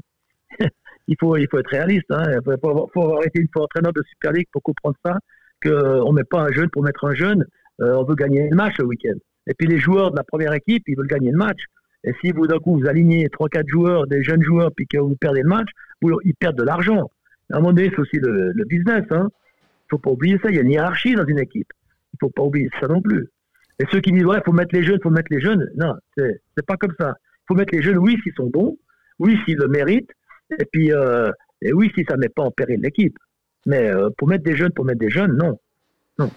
il, 1.08 1.16
faut, 1.20 1.38
il 1.38 1.48
faut 1.50 1.60
être 1.60 1.70
réaliste. 1.70 2.12
Hein. 2.12 2.24
Il 2.46 2.58
faut, 2.62 3.02
avoir 3.02 3.26
été 3.26 3.40
une 3.40 3.48
fois 3.52 3.64
entraîneur 3.64 3.94
de 3.94 4.04
Super 4.10 4.34
League 4.34 4.48
pour 4.52 4.62
comprendre 4.62 4.96
ça, 5.06 5.18
qu'on 5.64 6.12
ne 6.12 6.16
met 6.16 6.24
pas 6.24 6.42
un 6.42 6.52
jeune 6.52 6.70
pour 6.70 6.84
mettre 6.84 7.06
un 7.06 7.14
jeune. 7.14 7.46
Euh, 7.82 7.96
on 7.96 8.04
veut 8.04 8.16
gagner 8.16 8.50
le 8.50 8.56
match 8.56 8.78
le 8.78 8.86
week-end. 8.86 9.18
Et 9.48 9.54
puis 9.54 9.68
les 9.68 9.80
joueurs 9.80 10.12
de 10.12 10.18
la 10.18 10.24
première 10.24 10.54
équipe, 10.54 10.84
ils 10.88 10.96
veulent 10.96 11.08
gagner 11.08 11.32
le 11.32 11.38
match. 11.38 11.62
Et 12.04 12.14
si 12.22 12.32
vous, 12.32 12.48
d'un 12.48 12.60
coup, 12.60 12.80
vous 12.80 12.88
alignez 12.88 13.28
3-4 13.28 13.68
joueurs, 13.68 14.08
des 14.08 14.24
jeunes 14.24 14.42
joueurs, 14.42 14.72
puis 14.76 14.88
que 14.88 14.98
vous 14.98 15.16
perdez 15.16 15.42
le 15.42 15.50
match, 15.50 15.70
ils 16.02 16.36
perdent 16.36 16.58
de 16.58 16.64
l'argent. 16.64 17.10
À 17.52 17.58
un 17.58 17.60
moment 17.60 17.74
donné, 17.74 17.90
c'est 17.90 18.00
aussi 18.00 18.18
le, 18.18 18.52
le 18.54 18.66
business. 18.66 19.04
Hein 19.12 19.30
faut 19.92 20.00
pas 20.00 20.10
oublier 20.10 20.40
ça. 20.42 20.50
Il 20.50 20.56
y 20.56 20.60
a 20.60 20.62
une 20.62 20.72
hiérarchie 20.72 21.14
dans 21.14 21.26
une 21.26 21.40
équipe. 21.40 21.72
Il 22.14 22.18
faut 22.20 22.30
pas 22.30 22.44
oublier 22.44 22.70
ça 22.80 22.88
non 22.88 23.02
plus. 23.02 23.30
Et 23.82 23.86
ceux 23.91 24.00
qui 24.00 24.12
disent, 24.12 24.26
ouais, 24.26 24.38
il 24.38 24.44
faut 24.46 24.52
mettre 24.52 24.76
les 24.76 24.84
jeunes, 24.84 24.98
il 25.00 25.02
faut 25.02 25.10
mettre 25.10 25.30
les 25.32 25.41
jeunes. 25.41 25.67
Non, 25.76 25.96
c'est, 26.15 26.65
pas 26.67 26.78
comme 26.78 26.94
ça. 27.00 27.15
Il 27.17 27.46
faut 27.48 27.56
mettre 27.56 27.74
les 27.74 27.82
jeunes, 27.82 27.98
oui, 27.98 28.15
s'ils 28.22 28.34
sont 28.36 28.46
bons, 28.46 28.78
oui, 29.17 29.39
s'ils 29.44 29.58
le 29.58 29.67
méritent, 29.67 30.12
et 30.60 30.65
puis, 30.65 30.94
euh, 30.94 31.32
et 31.63 31.74
oui, 31.74 31.91
si 31.96 32.06
ça 32.08 32.13
ne 32.13 32.20
met 32.20 32.30
pas 32.30 32.44
en 32.44 32.52
péril 32.52 32.80
l'équipe. 32.80 33.17
Mais 33.65 33.89
euh, 33.89 34.12
pour 34.20 34.28
mettre 34.28 34.44
des 34.44 34.56
jeunes, 34.56 34.72
pour 34.72 34.86
mettre 34.86 35.00
des 35.00 35.10
jeunes, 35.10 35.36
non. 35.36 35.60
Non. 36.20 36.30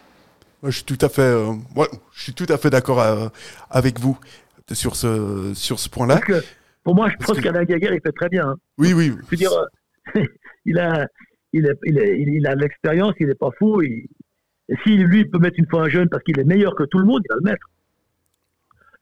Moi, 0.63 0.71
je 0.71 0.77
suis 0.77 0.85
tout 0.85 0.99
à 1.03 1.11
fait, 1.11 1.21
euh, 1.21 1.53
je 2.15 2.23
suis 2.23 2.33
tout 2.33 2.47
à 2.49 2.57
fait 2.57 2.71
d'accord 2.71 3.31
avec 3.69 4.01
vous 4.01 4.19
sur 4.73 4.97
ce, 4.97 5.53
sur 5.55 5.79
ce 5.79 5.91
point-là. 5.91 6.23
Pour 6.83 6.95
moi, 6.95 7.11
je 7.11 7.17
pense 7.27 7.39
qu'Alain 7.41 7.65
Gaguerre, 7.65 7.93
il 7.93 8.01
fait 8.01 8.13
très 8.13 8.31
bien. 8.31 8.49
Hein. 8.49 8.57
Oui, 8.79 8.95
oui. 8.95 9.13
Je 9.25 9.31
veux 9.31 9.37
dire, 9.37 9.53
il 10.65 10.79
a, 10.79 11.07
il, 11.53 11.67
est, 11.67 11.79
il, 11.85 11.99
il 12.37 12.47
a 12.47 12.55
de 12.55 12.63
l'expérience, 12.63 13.13
il 13.21 13.27
n'est 13.27 13.35
pas 13.35 13.51
fou. 13.59 13.83
et 13.83 14.09
si 14.85 14.97
lui 14.97 15.25
peut 15.25 15.39
mettre 15.39 15.59
une 15.59 15.69
fois 15.69 15.83
un 15.83 15.89
jeune 15.89 16.09
parce 16.09 16.23
qu'il 16.23 16.39
est 16.39 16.45
meilleur 16.45 16.75
que 16.75 16.85
tout 16.85 16.99
le 16.99 17.05
monde, 17.05 17.23
il 17.25 17.29
va 17.29 17.37
le 17.37 17.51
mettre. 17.51 17.67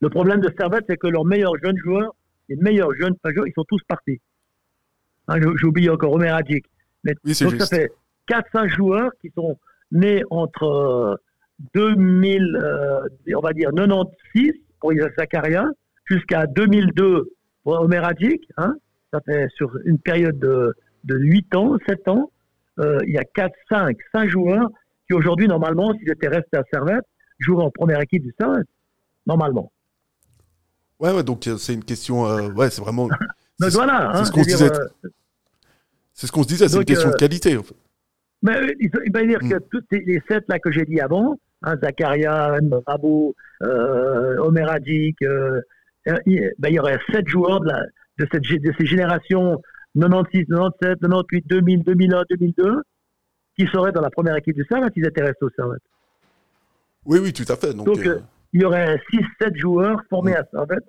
Le 0.01 0.11
problème 0.11 0.41
de 0.41 0.53
Servette, 0.59 0.85
c'est 0.89 0.97
que 0.97 1.07
leurs 1.07 1.25
meilleurs 1.25 1.57
jeunes 1.63 1.79
joueurs, 1.79 2.15
les 2.49 2.57
meilleurs 2.57 2.93
jeunes 2.95 3.15
joueurs, 3.25 3.47
ils 3.47 3.53
sont 3.55 3.65
tous 3.65 3.81
partis. 3.87 4.21
Hein, 5.29 5.37
J'oublie 5.55 5.89
encore 5.89 6.13
Omer 6.13 6.35
Adjik. 6.35 6.67
Mais 7.05 7.15
oui, 7.25 7.35
donc 7.41 7.61
ça 7.61 7.67
fait 7.67 7.91
4-5 8.29 8.69
joueurs 8.69 9.11
qui 9.21 9.31
sont 9.31 9.59
nés 9.93 10.23
entre 10.31 11.21
2000, 11.75 12.57
euh, 12.57 13.01
euh, 13.29 13.35
on 13.37 13.41
va 13.41 13.53
dire 13.53 13.71
96 13.75 14.53
pour 14.81 14.93
Isa 14.93 15.09
Zakaria, 15.17 15.67
jusqu'à 16.05 16.47
2002 16.47 17.31
pour 17.63 17.81
Omer 17.81 18.05
Adjik. 18.05 18.43
Hein, 18.57 18.75
ça 19.13 19.21
fait 19.21 19.47
sur 19.55 19.71
une 19.85 19.99
période 19.99 20.39
de, 20.39 20.75
de 21.05 21.17
8 21.17 21.55
ans, 21.55 21.77
7 21.87 22.09
ans. 22.09 22.31
Euh, 22.79 22.99
il 23.07 23.13
y 23.13 23.19
a 23.19 23.25
4, 23.25 23.55
5, 23.69 23.97
5 24.13 24.29
joueurs 24.31 24.69
qui 25.09 25.15
aujourd'hui, 25.15 25.49
normalement, 25.49 25.93
s'ils 25.95 26.11
étaient 26.11 26.29
restés 26.29 26.57
à 26.57 26.63
Servette, 26.73 27.05
joueraient 27.39 27.65
en 27.65 27.71
première 27.71 28.01
équipe 28.01 28.23
du 28.23 28.35
Servette. 28.39 28.67
Normalement. 29.27 29.73
Ouais, 31.01 31.13
ouais, 31.13 31.23
donc 31.23 31.47
euh, 31.47 31.57
c'est 31.57 31.75
une 31.75 31.85
question. 31.85 32.27
Euh, 32.27 32.49
ouais, 32.51 32.71
c'est 32.71 32.81
vraiment. 32.81 33.09
c'est 33.61 33.73
voilà, 33.73 34.13
c'est 34.15 34.25
ce 34.27 34.33
qu'on 34.33 34.43
se 34.43 34.49
disait. 34.49 34.71
c'est 36.15 36.27
ce 36.27 36.33
qu'on 36.33 36.43
se 36.43 36.49
disait, 36.49 36.69
c'est 36.69 36.77
une 36.77 36.85
question 36.85 37.11
de 37.11 37.17
qualité, 37.17 37.57
en 37.57 37.63
fait. 37.63 37.75
Mais 38.43 38.75
il 38.81 39.13
va 39.13 39.25
dire 39.25 39.39
que 39.39 39.57
mm. 39.57 39.61
tous 39.71 39.83
les 39.91 40.23
sept 40.29 40.45
là 40.49 40.59
que 40.59 40.71
j'ai 40.73 40.85
dit 40.85 41.01
avant, 41.01 41.37
hein, 41.63 41.77
Zakaria, 41.83 42.59
euh, 43.63 44.37
Omer 44.39 44.69
Adjik, 44.69 45.19
ben, 45.21 46.19
il 46.27 46.53
y 46.69 46.79
aurait 46.79 46.99
sept 47.13 47.29
joueurs 47.29 47.61
de, 47.61 47.69
la, 47.69 47.83
de, 48.19 48.29
cette, 48.33 48.43
de 48.43 48.73
ces 48.79 48.87
générations 48.87 49.61
96, 49.95 50.47
97, 50.49 51.01
98, 51.01 51.47
2000, 51.47 51.83
2001, 51.85 52.23
2002, 52.31 52.83
qui 53.59 53.67
seraient 53.67 53.93
dans 53.93 54.01
la 54.01 54.11
première 54.11 54.37
équipe 54.37 54.57
du 54.57 54.65
Servette 54.65 54.93
s'ils 54.95 55.07
étaient 55.07 55.23
restés 55.23 55.45
au 55.45 55.51
Servette. 55.51 55.83
Oui, 57.05 57.19
oui, 57.23 57.33
tout 57.33 57.51
à 57.51 57.57
fait. 57.57 57.75
Donc, 57.75 57.89
euh, 58.07 58.21
il 58.53 58.63
y 58.63 58.65
aurait 58.65 58.97
6-7 59.13 59.57
joueurs 59.57 60.01
formés 60.09 60.35
à 60.35 60.45
Servette 60.51 60.85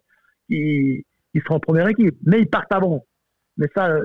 qui, 0.47 1.05
qui 1.33 1.39
seraient 1.41 1.55
en 1.55 1.59
première 1.59 1.87
équipe. 1.87 2.15
Mais 2.25 2.41
ils 2.41 2.49
partent 2.49 2.71
avant. 2.71 3.05
Mais 3.57 3.67
ça, 3.75 3.97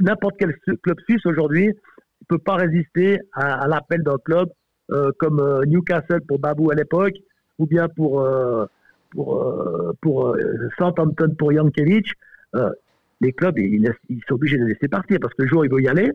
n'importe 0.00 0.36
quel 0.38 0.54
club 0.82 0.98
suisse 1.08 1.24
aujourd'hui 1.26 1.68
ne 1.68 2.26
peut 2.28 2.38
pas 2.38 2.56
résister 2.56 3.18
à, 3.32 3.66
l'appel 3.66 4.02
d'un 4.02 4.18
club 4.24 4.48
euh, 4.90 5.10
comme 5.18 5.40
euh, 5.40 5.64
Newcastle 5.66 6.20
pour 6.28 6.38
Babou 6.38 6.70
à 6.70 6.74
l'époque, 6.74 7.14
ou 7.58 7.66
bien 7.66 7.88
pour, 7.88 8.26
pour, 9.10 9.94
pour 10.00 10.36
Southampton 10.78 11.34
pour 11.38 11.52
Jankiewicz 11.52 12.12
les 13.22 13.32
clubs, 13.32 13.58
ils, 13.58 13.94
sont 14.28 14.34
obligés 14.34 14.58
de 14.58 14.64
laisser 14.64 14.88
partir 14.88 15.18
parce 15.20 15.32
que 15.34 15.42
le 15.42 15.48
jour 15.48 15.64
il 15.64 15.70
veut 15.70 15.80
y 15.80 15.88
aller, 15.88 16.10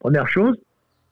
première 0.00 0.28
chose, 0.28 0.56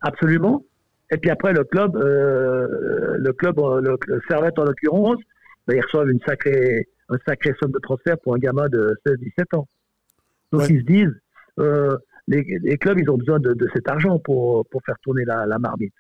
absolument. 0.01 0.65
Et 1.11 1.19
puis 1.19 1.31
après, 1.31 1.53
le 1.53 1.65
club, 1.65 1.97
euh, 1.97 3.17
le 3.19 3.33
club, 3.33 3.59
euh, 3.59 3.81
le, 3.81 4.21
Servette 4.29 4.59
en 4.59 4.65
l'occurrence, 4.65 5.19
ben, 5.67 5.77
ils 5.77 5.83
reçoivent 5.83 6.11
une 6.11 6.21
sacrée, 6.27 6.89
un 7.09 7.17
sacré 7.27 7.55
somme 7.61 7.73
de 7.73 7.79
transfert 7.79 8.19
pour 8.19 8.35
un 8.35 8.39
gamin 8.39 8.69
de 8.69 8.97
16-17 9.07 9.57
ans. 9.57 9.69
Donc 10.53 10.69
ils 10.69 10.81
se 10.81 10.85
disent, 10.85 11.21
euh, 11.59 11.97
les, 12.29 12.45
clubs, 12.79 12.99
ils 12.99 13.09
ont 13.11 13.19
besoin 13.19 13.39
de, 13.39 13.55
cet 13.75 13.89
argent 13.89 14.19
pour, 14.19 14.67
pour 14.69 14.83
faire 14.85 14.97
tourner 15.03 15.25
la, 15.25 15.59
marmite. 15.59 15.95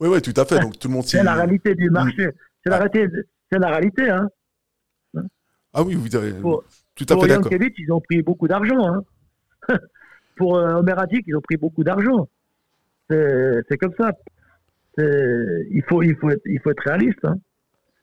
Oui, 0.00 0.08
oui, 0.08 0.22
tout 0.22 0.34
à 0.36 0.44
fait. 0.44 0.60
Donc 0.60 0.78
tout 0.78 0.88
le 0.88 0.94
monde 0.94 1.04
C'est 1.04 1.22
la 1.22 1.34
réalité 1.34 1.74
du 1.74 1.90
marché. 1.90 2.30
C'est 2.64 2.70
la 2.70 2.78
réalité, 2.78 3.06
c'est 3.50 3.58
la 3.58 3.68
réalité, 3.68 4.08
hein. 4.08 4.28
Ah 5.74 5.82
oui, 5.82 5.94
vous 5.94 6.14
avez. 6.14 6.32
Tout 6.32 7.06
à 7.08 7.14
pour 7.14 7.22
fait 7.22 7.28
d'accord. 7.28 7.50
ils 7.50 7.92
ont 7.92 8.00
pris 8.00 8.22
beaucoup 8.22 8.46
d'argent. 8.46 8.86
Hein. 8.86 9.04
pour 10.36 10.56
euh, 10.56 10.76
Omer 10.76 10.96
ils 11.10 11.36
ont 11.36 11.40
pris 11.40 11.56
beaucoup 11.56 11.84
d'argent. 11.84 12.28
C'est 13.68 13.76
comme 13.78 13.94
ça. 13.98 14.12
Il 14.98 15.82
faut, 15.88 16.02
il, 16.02 16.16
faut 16.16 16.30
être, 16.30 16.42
il 16.46 16.60
faut 16.60 16.70
être 16.70 16.82
réaliste. 16.84 17.24
Hein. 17.24 17.36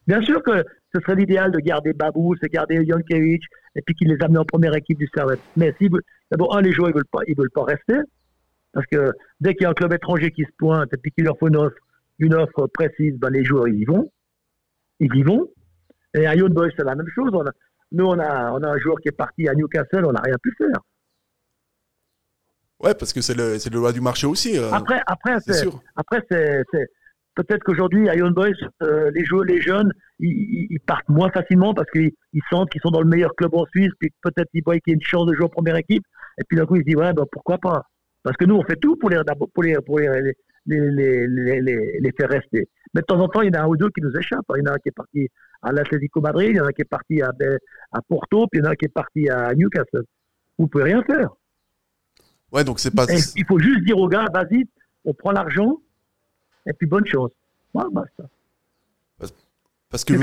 Bien 0.07 0.21
sûr 0.21 0.41
que 0.43 0.63
ce 0.93 1.01
serait 1.01 1.15
l'idéal 1.15 1.51
de 1.51 1.59
garder 1.59 1.93
Babou, 1.93 2.35
de 2.35 2.47
garder 2.47 2.83
Jankiewicz, 2.85 3.43
et 3.75 3.81
puis 3.81 3.93
qu'il 3.95 4.09
les 4.09 4.17
amener 4.23 4.39
en 4.39 4.45
première 4.45 4.75
équipe 4.75 4.97
du 4.97 5.07
Servette. 5.13 5.39
Mais 5.55 5.73
si, 5.79 5.89
d'abord, 6.31 6.59
les 6.61 6.71
joueurs, 6.71 6.89
ils 6.89 6.95
veulent 6.95 7.05
pas, 7.11 7.19
veulent 7.37 7.51
pas 7.53 7.63
rester. 7.63 7.99
Parce 8.73 8.85
que 8.87 9.11
dès 9.39 9.53
qu'il 9.53 9.63
y 9.63 9.65
a 9.65 9.69
un 9.69 9.73
club 9.73 9.93
étranger 9.93 10.31
qui 10.31 10.43
se 10.43 10.51
pointe 10.57 10.93
et 10.93 10.97
puis 10.97 11.11
qu'il 11.11 11.25
leur 11.25 11.37
faut 11.37 11.47
une 11.47 12.33
offre, 12.33 12.67
précise, 12.73 13.17
ben 13.17 13.29
les 13.29 13.43
joueurs, 13.43 13.67
ils 13.67 13.81
y 13.81 13.85
vont. 13.85 14.11
Ils 14.99 15.15
y 15.15 15.23
vont. 15.23 15.47
Et 16.15 16.25
à 16.25 16.35
Young 16.35 16.53
Boys, 16.53 16.69
c'est 16.77 16.83
la 16.83 16.95
même 16.95 17.07
chose. 17.13 17.31
Nous, 17.91 18.05
on 18.05 18.19
a, 18.19 18.51
on 18.51 18.61
a 18.61 18.69
un 18.69 18.77
joueur 18.77 18.97
qui 19.01 19.09
est 19.09 19.17
parti 19.17 19.47
à 19.47 19.53
Newcastle, 19.53 20.05
on 20.05 20.11
n'a 20.11 20.21
rien 20.21 20.35
pu 20.41 20.53
faire. 20.57 20.81
Ouais, 22.79 22.93
parce 22.93 23.11
que 23.11 23.21
c'est 23.21 23.35
le, 23.35 23.57
le 23.57 23.77
loi 23.77 23.91
du 23.91 24.01
marché 24.01 24.25
aussi. 24.25 24.57
Euh, 24.57 24.71
après, 24.71 25.01
après, 25.05 25.37
c'est 25.41 25.67
Après, 25.95 26.23
c'est, 26.31 26.63
peut-être 27.35 27.63
qu'aujourd'hui, 27.63 28.07
à 28.09 28.15
Young 28.15 28.33
Boys, 28.33 28.51
euh, 28.83 29.11
les, 29.13 29.25
joueurs, 29.25 29.43
les 29.43 29.61
jeunes, 29.61 29.91
ils, 30.19 30.79
partent 30.85 31.09
moins 31.09 31.29
facilement 31.29 31.73
parce 31.73 31.89
qu'ils 31.91 32.11
sentent 32.49 32.69
qu'ils 32.69 32.81
sont 32.81 32.91
dans 32.91 33.01
le 33.01 33.09
meilleur 33.09 33.35
club 33.35 33.53
en 33.53 33.65
Suisse, 33.65 33.91
puis 33.99 34.11
peut-être 34.21 34.49
ils 34.53 34.63
voient 34.63 34.79
qu'il 34.79 34.91
y 34.91 34.93
a 34.93 34.95
une 34.95 35.01
chance 35.01 35.25
de 35.25 35.33
jouer 35.33 35.45
en 35.45 35.49
première 35.49 35.75
équipe, 35.75 36.03
et 36.39 36.43
puis 36.47 36.57
d'un 36.57 36.65
coup, 36.65 36.77
ils 36.77 36.81
se 36.81 36.85
disent, 36.85 36.95
ouais, 36.95 37.13
ben, 37.13 37.25
pourquoi 37.31 37.57
pas? 37.57 37.83
Parce 38.23 38.37
que 38.37 38.45
nous, 38.45 38.55
on 38.55 38.63
fait 38.63 38.77
tout 38.77 38.95
pour 38.95 39.09
les, 39.09 39.21
pour 39.53 39.63
les, 39.63 39.75
pour 39.85 39.99
les, 39.99 40.33
les, 40.65 40.79
les, 41.27 41.27
les, 41.99 42.11
faire 42.17 42.29
rester. 42.29 42.69
Mais 42.93 43.01
de 43.01 43.05
temps 43.05 43.19
en 43.19 43.27
temps, 43.27 43.41
il 43.41 43.53
y 43.53 43.57
en 43.57 43.61
a 43.61 43.63
un 43.63 43.67
ou 43.67 43.77
deux 43.77 43.89
qui 43.89 44.01
nous 44.01 44.15
échappent. 44.17 44.45
Il 44.55 44.59
y 44.59 44.67
en 44.67 44.71
a 44.71 44.75
un 44.75 44.77
qui 44.77 44.89
est 44.89 44.95
parti 44.95 45.27
à 45.61 45.71
l'Atlético 45.71 46.21
Madrid, 46.21 46.49
il 46.51 46.57
y 46.57 46.59
en 46.59 46.65
a 46.65 46.67
un 46.67 46.71
qui 46.71 46.81
est 46.81 46.89
parti 46.89 47.21
à, 47.21 47.31
à 47.91 48.01
Porto, 48.07 48.47
puis 48.51 48.59
il 48.59 48.63
y 48.63 48.67
en 48.67 48.69
a 48.69 48.73
un 48.73 48.75
qui 48.75 48.85
est 48.85 48.93
parti 48.93 49.29
à 49.29 49.53
Newcastle. 49.53 50.03
Vous 50.57 50.67
pouvez 50.67 50.85
rien 50.85 51.03
faire. 51.03 51.29
Ouais, 52.51 52.63
donc 52.63 52.79
c'est 52.79 52.93
pas. 52.93 53.05
il 53.35 53.45
faut 53.45 53.59
juste 53.59 53.83
dire 53.85 53.97
aux 53.97 54.07
gars, 54.07 54.25
vas-y, 54.33 54.65
on 55.05 55.13
prend 55.13 55.31
l'argent, 55.31 55.77
et 56.65 56.73
puis 56.73 56.87
bonne 56.87 57.05
chose. 57.05 57.31
Voilà, 57.73 57.89
basta. 57.91 58.23
Parce 59.89 60.03
que. 60.03 60.13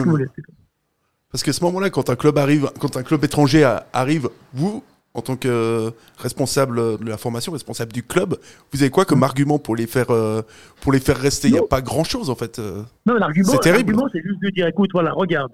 parce 1.30 1.42
qu'à 1.42 1.52
ce 1.52 1.64
moment-là, 1.64 1.90
quand 1.90 2.08
un 2.10 2.16
club 2.16 2.38
arrive, 2.38 2.70
quand 2.80 2.96
un 2.96 3.02
club 3.02 3.24
étranger 3.24 3.64
arrive, 3.92 4.28
vous, 4.52 4.84
en 5.12 5.22
tant 5.22 5.36
que 5.36 5.90
responsable 6.18 6.98
de 6.98 7.08
la 7.08 7.16
formation, 7.16 7.52
responsable 7.52 7.92
du 7.92 8.02
club, 8.02 8.36
vous 8.72 8.82
avez 8.82 8.90
quoi 8.90 9.04
comme 9.04 9.22
argument 9.22 9.58
pour 9.58 9.74
les 9.74 9.86
faire, 9.86 10.10
euh, 10.10 10.42
pour 10.80 10.92
les 10.92 11.00
faire 11.00 11.16
rester? 11.16 11.48
Il 11.48 11.54
n'y 11.54 11.58
a 11.58 11.62
pas 11.62 11.80
grand-chose 11.80 12.30
en 12.30 12.36
fait. 12.36 12.58
Euh. 12.58 12.82
Non, 13.06 13.14
l'argument, 13.14 13.48
c'est 13.48 13.58
terrible. 13.58 13.92
L'argument, 13.92 14.08
c'est 14.12 14.22
juste 14.22 14.40
de 14.42 14.50
dire, 14.50 14.66
écoute, 14.66 14.90
voilà, 14.92 15.12
regarde, 15.12 15.52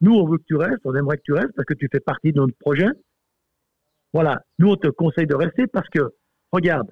nous, 0.00 0.14
on 0.14 0.26
veut 0.26 0.38
que 0.38 0.44
tu 0.46 0.56
restes, 0.56 0.80
on 0.84 0.94
aimerait 0.94 1.18
que 1.18 1.22
tu 1.24 1.32
restes 1.32 1.52
parce 1.54 1.66
que 1.66 1.74
tu 1.74 1.88
fais 1.90 2.00
partie 2.00 2.32
de 2.32 2.38
notre 2.38 2.56
projet. 2.58 2.88
Voilà, 4.14 4.40
nous 4.60 4.70
on 4.70 4.76
te 4.76 4.86
conseille 4.86 5.26
de 5.26 5.34
rester 5.34 5.66
parce 5.66 5.88
que, 5.88 5.98
regarde, 6.52 6.88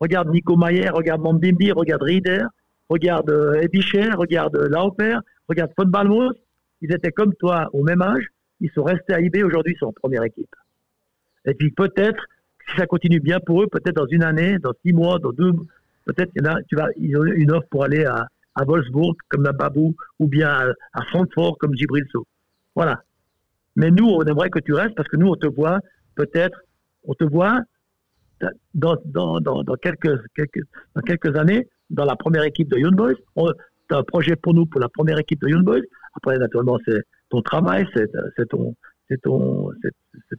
regarde 0.00 0.30
Nico 0.30 0.56
Mayer, 0.56 0.88
regarde 0.88 1.20
Mambimbi, 1.20 1.70
regarde 1.70 2.02
Rieder, 2.02 2.44
regarde 2.88 3.28
euh, 3.28 3.60
Ebicher, 3.60 4.08
regarde 4.14 4.56
euh, 4.56 5.20
regarde 5.48 5.70
Von 5.76 5.84
Balmos, 5.84 6.32
ils 6.80 6.90
étaient 6.90 7.12
comme 7.12 7.34
toi 7.34 7.68
au 7.74 7.84
même 7.84 8.00
âge, 8.00 8.26
ils 8.60 8.70
sont 8.70 8.84
restés 8.84 9.12
à 9.12 9.20
IB, 9.20 9.44
aujourd'hui 9.44 9.74
ils 9.74 9.78
sont 9.78 9.88
en 9.88 9.92
première 9.92 10.22
équipe. 10.22 10.48
Et 11.44 11.52
puis 11.52 11.70
peut-être, 11.72 12.24
si 12.66 12.76
ça 12.78 12.86
continue 12.86 13.20
bien 13.20 13.38
pour 13.38 13.62
eux, 13.62 13.66
peut-être 13.66 13.96
dans 13.96 14.06
une 14.06 14.22
année, 14.22 14.58
dans 14.58 14.72
six 14.82 14.94
mois, 14.94 15.18
dans 15.18 15.32
deux, 15.32 15.52
peut-être 16.06 16.30
vas, 16.72 16.86
ils 16.96 17.18
ont 17.18 17.24
une 17.24 17.52
offre 17.52 17.68
pour 17.70 17.84
aller 17.84 18.06
à, 18.06 18.28
à 18.54 18.64
Wolfsburg 18.64 19.16
comme 19.28 19.42
Babou 19.42 19.94
ou 20.18 20.26
bien 20.26 20.48
à, 20.48 20.72
à 20.94 21.02
Francfort 21.04 21.58
comme 21.58 21.74
Gibril 21.76 22.06
Voilà. 22.74 23.02
Mais 23.76 23.90
nous, 23.90 24.06
on 24.06 24.22
aimerait 24.22 24.48
que 24.48 24.58
tu 24.58 24.72
restes 24.72 24.94
parce 24.94 25.08
que 25.08 25.16
nous, 25.16 25.28
on 25.28 25.36
te 25.36 25.46
voit 25.46 25.78
peut-être, 26.14 26.58
on 27.04 27.14
te 27.14 27.24
voit 27.24 27.60
dans, 28.74 28.96
dans, 29.04 29.40
dans, 29.40 29.76
quelques, 29.76 30.18
quelques, 30.34 30.62
dans 30.94 31.02
quelques 31.02 31.36
années 31.36 31.68
dans 31.90 32.04
la 32.04 32.16
première 32.16 32.42
équipe 32.44 32.68
de 32.68 32.78
Young 32.78 32.94
Boys. 32.94 33.14
Tu 33.36 33.94
as 33.94 33.98
un 33.98 34.02
projet 34.02 34.36
pour 34.36 34.54
nous 34.54 34.66
pour 34.66 34.80
la 34.80 34.88
première 34.88 35.18
équipe 35.18 35.40
de 35.42 35.48
Young 35.48 35.64
Boys. 35.64 35.82
Après, 36.14 36.36
naturellement, 36.38 36.78
c'est 36.86 37.02
ton 37.30 37.42
travail, 37.42 37.86
c'est 37.94 38.08
ton, 38.48 38.74
ton, 39.22 39.70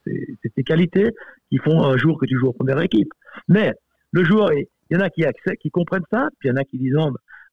tes 0.04 0.64
qualités 0.64 1.12
qui 1.50 1.58
font 1.58 1.84
un 1.84 1.98
jour 1.98 2.20
que 2.20 2.26
tu 2.26 2.38
joues 2.38 2.50
en 2.50 2.54
première 2.54 2.82
équipe. 2.82 3.10
Mais 3.48 3.74
le 4.12 4.24
joueur, 4.24 4.52
il 4.54 4.68
y 4.92 4.96
en 4.96 5.02
a 5.02 5.10
qui 5.10 5.24
qui 5.60 5.70
comprennent 5.70 6.06
ça, 6.12 6.30
puis 6.40 6.50
il 6.50 6.52
y 6.52 6.54
en 6.54 6.58
a 6.58 6.64
qui 6.64 6.78
disent, 6.78 6.98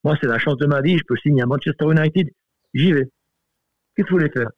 moi, 0.04 0.16
c'est 0.20 0.28
la 0.28 0.38
chance 0.38 0.56
de 0.56 0.66
ma 0.66 0.80
vie, 0.80 0.98
je 0.98 1.04
peux 1.04 1.16
signer 1.16 1.42
à 1.42 1.46
Manchester 1.46 1.86
United, 1.90 2.28
j'y 2.74 2.92
vais. 2.92 3.08
Qu'est-ce 3.94 4.06
que 4.06 4.10
vous 4.12 4.18
voulez 4.18 4.30
faire? 4.30 4.50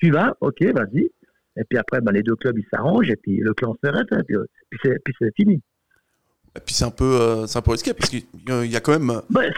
Tu 0.00 0.10
vas, 0.10 0.36
ok, 0.40 0.62
vas-y. 0.74 1.10
Et 1.58 1.64
puis 1.68 1.78
après, 1.78 2.00
ben, 2.00 2.12
les 2.12 2.22
deux 2.22 2.36
clubs, 2.36 2.56
ils 2.56 2.66
s'arrangent, 2.72 3.10
et 3.10 3.16
puis 3.16 3.38
le 3.38 3.52
clan 3.52 3.76
s'arrête, 3.82 4.06
et 4.12 4.22
puis, 4.22 4.36
puis 5.04 5.14
c'est 5.18 5.34
fini. 5.34 5.60
Et 6.56 6.60
puis 6.64 6.74
c'est 6.74 6.84
un, 6.84 6.90
peu, 6.90 7.18
euh, 7.20 7.46
un 7.52 7.62
peu 7.62 7.72
risqué, 7.72 7.92
parce 7.94 8.10
qu'il 8.10 8.24
y 8.46 8.76
a 8.76 8.80
quand 8.80 8.92
même... 8.92 9.10
Euh, 9.10 9.20
ben, 9.28 9.52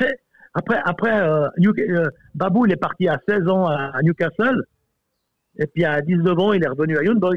après, 0.54 0.80
après 0.84 1.20
euh, 1.20 2.08
Babou, 2.34 2.66
il 2.66 2.72
est 2.72 2.76
parti 2.76 3.06
à 3.06 3.20
16 3.28 3.46
ans 3.48 3.66
à, 3.66 4.00
Newcastle, 4.02 4.64
et 5.58 5.66
puis 5.66 5.84
à 5.84 6.00
19 6.00 6.38
ans, 6.38 6.52
il 6.54 6.64
est 6.64 6.68
revenu 6.68 6.96
à 6.96 7.02
Young 7.02 7.18
Boys. 7.18 7.36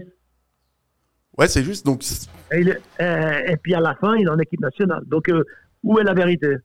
Ouais, 1.38 1.48
c'est 1.48 1.64
juste. 1.64 1.86
Donc... 1.86 2.04
Et, 2.52 2.62
et, 2.62 3.58
puis 3.58 3.74
à 3.74 3.80
la 3.80 3.96
fin, 3.96 4.16
il 4.16 4.28
est 4.28 4.30
en 4.30 4.40
équipe 4.40 4.62
nationale. 4.62 5.04
Donc, 5.08 5.30
où 5.84 6.00
est 6.00 6.04
la 6.04 6.14
vérité? 6.14 6.58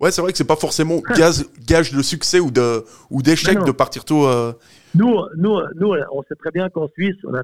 Ouais, 0.00 0.10
c'est 0.10 0.20
vrai 0.20 0.32
que 0.32 0.38
c'est 0.38 0.46
pas 0.46 0.56
forcément 0.56 1.00
gage, 1.16 1.44
gage 1.66 1.92
de 1.92 2.02
succès 2.02 2.40
ou 2.40 2.50
de 2.50 2.84
ou 3.10 3.22
d'échec 3.22 3.58
de 3.64 3.72
partir 3.72 4.04
tôt. 4.04 4.26
Euh. 4.26 4.52
Nous, 4.94 5.14
nous, 5.36 5.60
nous, 5.74 5.94
on 6.12 6.22
sait 6.22 6.34
très 6.38 6.50
bien 6.50 6.68
qu'en 6.68 6.88
Suisse, 6.88 7.16
on 7.24 7.34
a, 7.34 7.42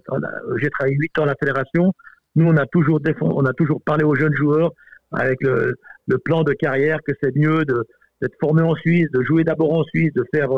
j'ai 0.61 0.71
travaillé 0.71 0.97
8 0.97 1.19
ans 1.19 1.23
à 1.23 1.27
la 1.27 1.35
fédération. 1.35 1.93
Nous, 2.37 2.47
on 2.47 2.57
a 2.57 2.67
toujours 2.67 3.01
on 3.21 3.45
a 3.45 3.53
toujours 3.53 3.81
parlé 3.83 4.05
aux 4.05 4.15
jeunes 4.15 4.35
joueurs 4.35 4.73
avec 5.13 5.43
le, 5.43 5.75
le 6.07 6.19
plan 6.19 6.43
de 6.43 6.53
carrière 6.53 6.99
que 7.07 7.13
c'est 7.23 7.35
mieux 7.37 7.65
de 7.65 7.87
d'être 8.21 8.37
formé 8.41 8.63
en 8.63 8.75
Suisse, 8.77 9.11
de 9.13 9.23
jouer 9.23 9.43
d'abord 9.43 9.73
en 9.73 9.83
Suisse, 9.85 10.13
de 10.15 10.25
faire 10.33 10.49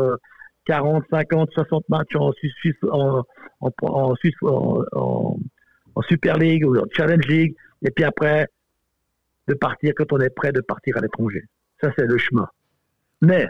40, 0.66 1.04
50, 1.10 1.50
60 1.52 1.88
matchs 1.88 2.14
en 2.14 2.32
Suisse, 2.32 2.74
en, 2.90 3.22
en, 3.60 3.70
en, 3.82 4.14
Suisse, 4.16 4.34
en, 4.42 4.84
en, 4.92 6.02
Super 6.08 6.36
League 6.36 6.66
ou 6.66 6.76
en 6.76 6.84
Challenge 6.92 7.26
League, 7.26 7.54
et 7.82 7.90
puis 7.90 8.04
après 8.04 8.48
de 9.48 9.54
partir 9.54 9.92
quand 9.96 10.12
on 10.12 10.20
est 10.20 10.30
prêt 10.30 10.52
de 10.52 10.60
partir 10.60 10.96
à 10.96 11.00
l'étranger. 11.00 11.44
Ça, 11.84 11.92
c'est 11.98 12.06
le 12.06 12.16
chemin. 12.16 12.48
Mais 13.20 13.46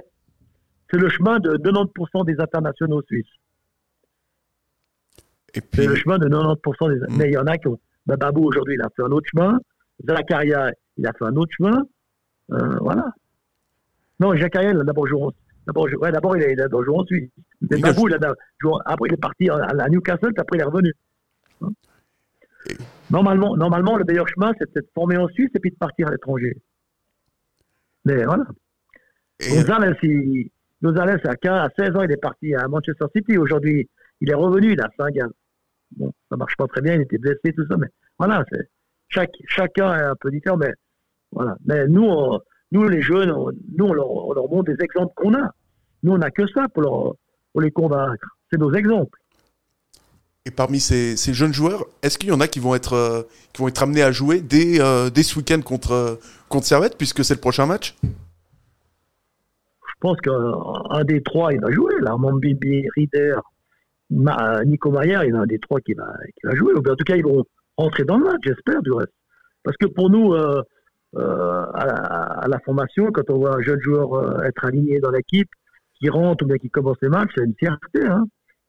c'est 0.90 0.98
le 0.98 1.08
chemin 1.08 1.38
de 1.38 1.56
90% 1.56 2.24
des 2.26 2.40
internationaux 2.40 3.00
suisses. 3.02 3.30
C'est 5.72 5.86
le 5.86 5.94
chemin 5.94 6.18
de 6.18 6.28
90% 6.28 6.92
des. 6.92 6.98
Hmm. 6.98 7.16
Mais 7.16 7.28
il 7.28 7.34
y 7.34 7.38
en 7.38 7.46
a 7.46 7.56
qui 7.58 7.68
ont. 7.68 7.78
Ben, 8.06 8.16
Babou, 8.16 8.44
aujourd'hui, 8.44 8.74
il 8.74 8.82
a 8.82 8.88
fait 8.96 9.02
un 9.02 9.12
autre 9.12 9.28
chemin. 9.30 9.60
Zakaria, 10.04 10.72
il 10.96 11.06
a 11.06 11.12
fait 11.12 11.24
un 11.24 11.36
autre 11.36 11.52
chemin. 11.56 11.84
Euh, 12.50 12.76
voilà. 12.80 13.12
Non, 14.18 14.36
Zakaria, 14.36 14.70
il 14.70 14.80
a 14.80 14.82
d'abord 14.82 15.06
joué. 15.06 15.28
D'abord, 15.68 15.86
ouais, 16.00 16.10
d'abord, 16.10 16.36
il 16.36 16.42
a, 16.42 16.54
d'abord 16.56 16.84
joué 16.84 16.96
en 16.98 17.04
Suisse. 17.04 17.30
Mais 17.70 17.78
Babou, 17.78 18.08
il 18.08 18.14
a 18.14 18.34
joué, 18.58 18.72
après, 18.84 19.08
il 19.10 19.14
est 19.14 19.20
parti 19.20 19.48
à, 19.48 19.88
Newcastle, 19.88 20.32
puis 20.32 20.40
après, 20.40 20.58
il 20.58 20.60
est 20.60 20.64
revenu. 20.64 20.92
Normalement, 23.10 23.56
normalement, 23.56 23.96
le 23.96 24.04
meilleur 24.04 24.26
chemin, 24.26 24.52
c'est 24.58 24.74
de 24.74 24.80
se 24.80 24.90
former 24.92 25.18
en 25.18 25.28
Suisse 25.28 25.50
et 25.54 25.60
puis 25.60 25.70
de 25.70 25.76
partir 25.76 26.08
à 26.08 26.10
l'étranger. 26.10 26.56
Mais 28.04 28.24
voilà. 28.24 28.44
Gonzalez, 29.40 29.96
il, 30.02 30.50
Gonzalez 30.82 31.16
à, 31.24 31.36
15, 31.36 31.52
à 31.52 31.70
16 31.76 31.96
ans, 31.96 32.02
il 32.02 32.12
est 32.12 32.20
parti 32.20 32.54
à 32.54 32.68
Manchester 32.68 33.06
City. 33.14 33.38
Aujourd'hui, 33.38 33.88
il 34.20 34.30
est 34.30 34.34
revenu, 34.34 34.72
il 34.72 34.80
a 34.80 34.88
5 34.98 35.16
ans. 35.22 35.30
Bon, 35.96 36.12
ça 36.28 36.36
marche 36.36 36.56
pas 36.56 36.66
très 36.66 36.80
bien, 36.80 36.94
il 36.94 37.02
était 37.02 37.18
blessé, 37.18 37.52
tout 37.56 37.66
ça, 37.68 37.76
mais 37.76 37.86
voilà, 38.18 38.44
c'est, 38.50 38.68
chaque, 39.08 39.32
chacun 39.46 39.94
est 39.94 40.02
un 40.02 40.16
peu 40.16 40.30
différent, 40.30 40.56
mais 40.56 40.72
voilà. 41.30 41.56
Mais 41.64 41.86
nous, 41.86 42.10
nous 42.72 42.88
les 42.88 43.02
jeunes, 43.02 43.32
nous, 43.76 43.84
on 43.84 43.92
leur, 43.92 44.10
on 44.10 44.32
leur, 44.32 44.48
montre 44.48 44.72
des 44.72 44.82
exemples 44.82 45.12
qu'on 45.16 45.34
a. 45.34 45.50
Nous, 46.02 46.12
on 46.12 46.18
n'a 46.18 46.30
que 46.30 46.46
ça 46.48 46.68
pour, 46.68 46.82
leur, 46.82 47.14
pour 47.52 47.60
les 47.60 47.70
convaincre. 47.70 48.28
C'est 48.50 48.58
nos 48.58 48.72
exemples. 48.74 49.18
Et 50.46 50.50
parmi 50.50 50.78
ces, 50.78 51.16
jeunes 51.32 51.54
joueurs, 51.54 51.86
est-ce 52.02 52.18
qu'il 52.18 52.28
y 52.28 52.32
en 52.32 52.40
a 52.40 52.46
qui 52.46 52.60
vont 52.60 52.74
être, 52.74 52.92
euh, 52.92 53.22
qui 53.54 53.62
vont 53.62 53.68
être 53.68 53.82
amenés 53.82 54.02
à 54.02 54.12
jouer 54.12 54.42
dès, 54.42 54.78
euh, 54.78 55.08
dès 55.08 55.22
ce 55.22 55.38
week-end 55.38 55.62
contre, 55.62 56.18
contre 56.50 56.66
Servette, 56.66 56.98
puisque 56.98 57.24
c'est 57.24 57.32
le 57.32 57.40
prochain 57.40 57.64
match? 57.64 57.96
Je 58.02 59.94
pense 60.00 60.20
qu'un 60.20 61.04
des 61.04 61.22
trois, 61.22 61.50
il 61.54 61.60
va 61.62 61.70
jouer. 61.70 61.94
Là, 62.02 62.18
Mambibi, 62.18 62.86
Rieder, 62.94 63.36
Nico 64.10 64.90
Mayer, 64.90 65.20
il 65.22 65.30
y 65.30 65.32
en 65.32 65.38
a 65.38 65.42
un 65.44 65.46
des 65.46 65.58
trois 65.58 65.80
qui 65.80 65.94
va, 65.94 66.12
qui 66.38 66.46
va 66.46 66.54
jouer. 66.54 66.74
En 66.76 66.82
tout 66.82 67.04
cas, 67.06 67.16
ils 67.16 67.24
vont 67.24 67.42
rentrer 67.78 68.04
dans 68.04 68.18
le 68.18 68.24
match, 68.24 68.40
j'espère, 68.44 68.82
du 68.82 68.92
reste. 68.92 69.14
Parce 69.62 69.78
que 69.78 69.86
pour 69.86 70.10
nous, 70.10 70.34
euh, 70.34 70.60
à, 71.14 71.86
la, 71.86 71.94
à, 71.94 72.48
la, 72.48 72.58
formation, 72.58 73.10
quand 73.12 73.30
on 73.30 73.38
voit 73.38 73.56
un 73.56 73.62
jeune 73.62 73.80
joueur 73.80 74.44
être 74.44 74.66
aligné 74.66 75.00
dans 75.00 75.10
l'équipe, 75.10 75.48
qui 75.98 76.10
rentre 76.10 76.44
ou 76.44 76.48
bien 76.48 76.58
qui 76.58 76.68
commence 76.68 76.98
les 77.00 77.08
matchs, 77.08 77.30
c'est 77.34 77.44
une 77.44 77.54
fierté. 77.58 78.06
Hein 78.06 78.26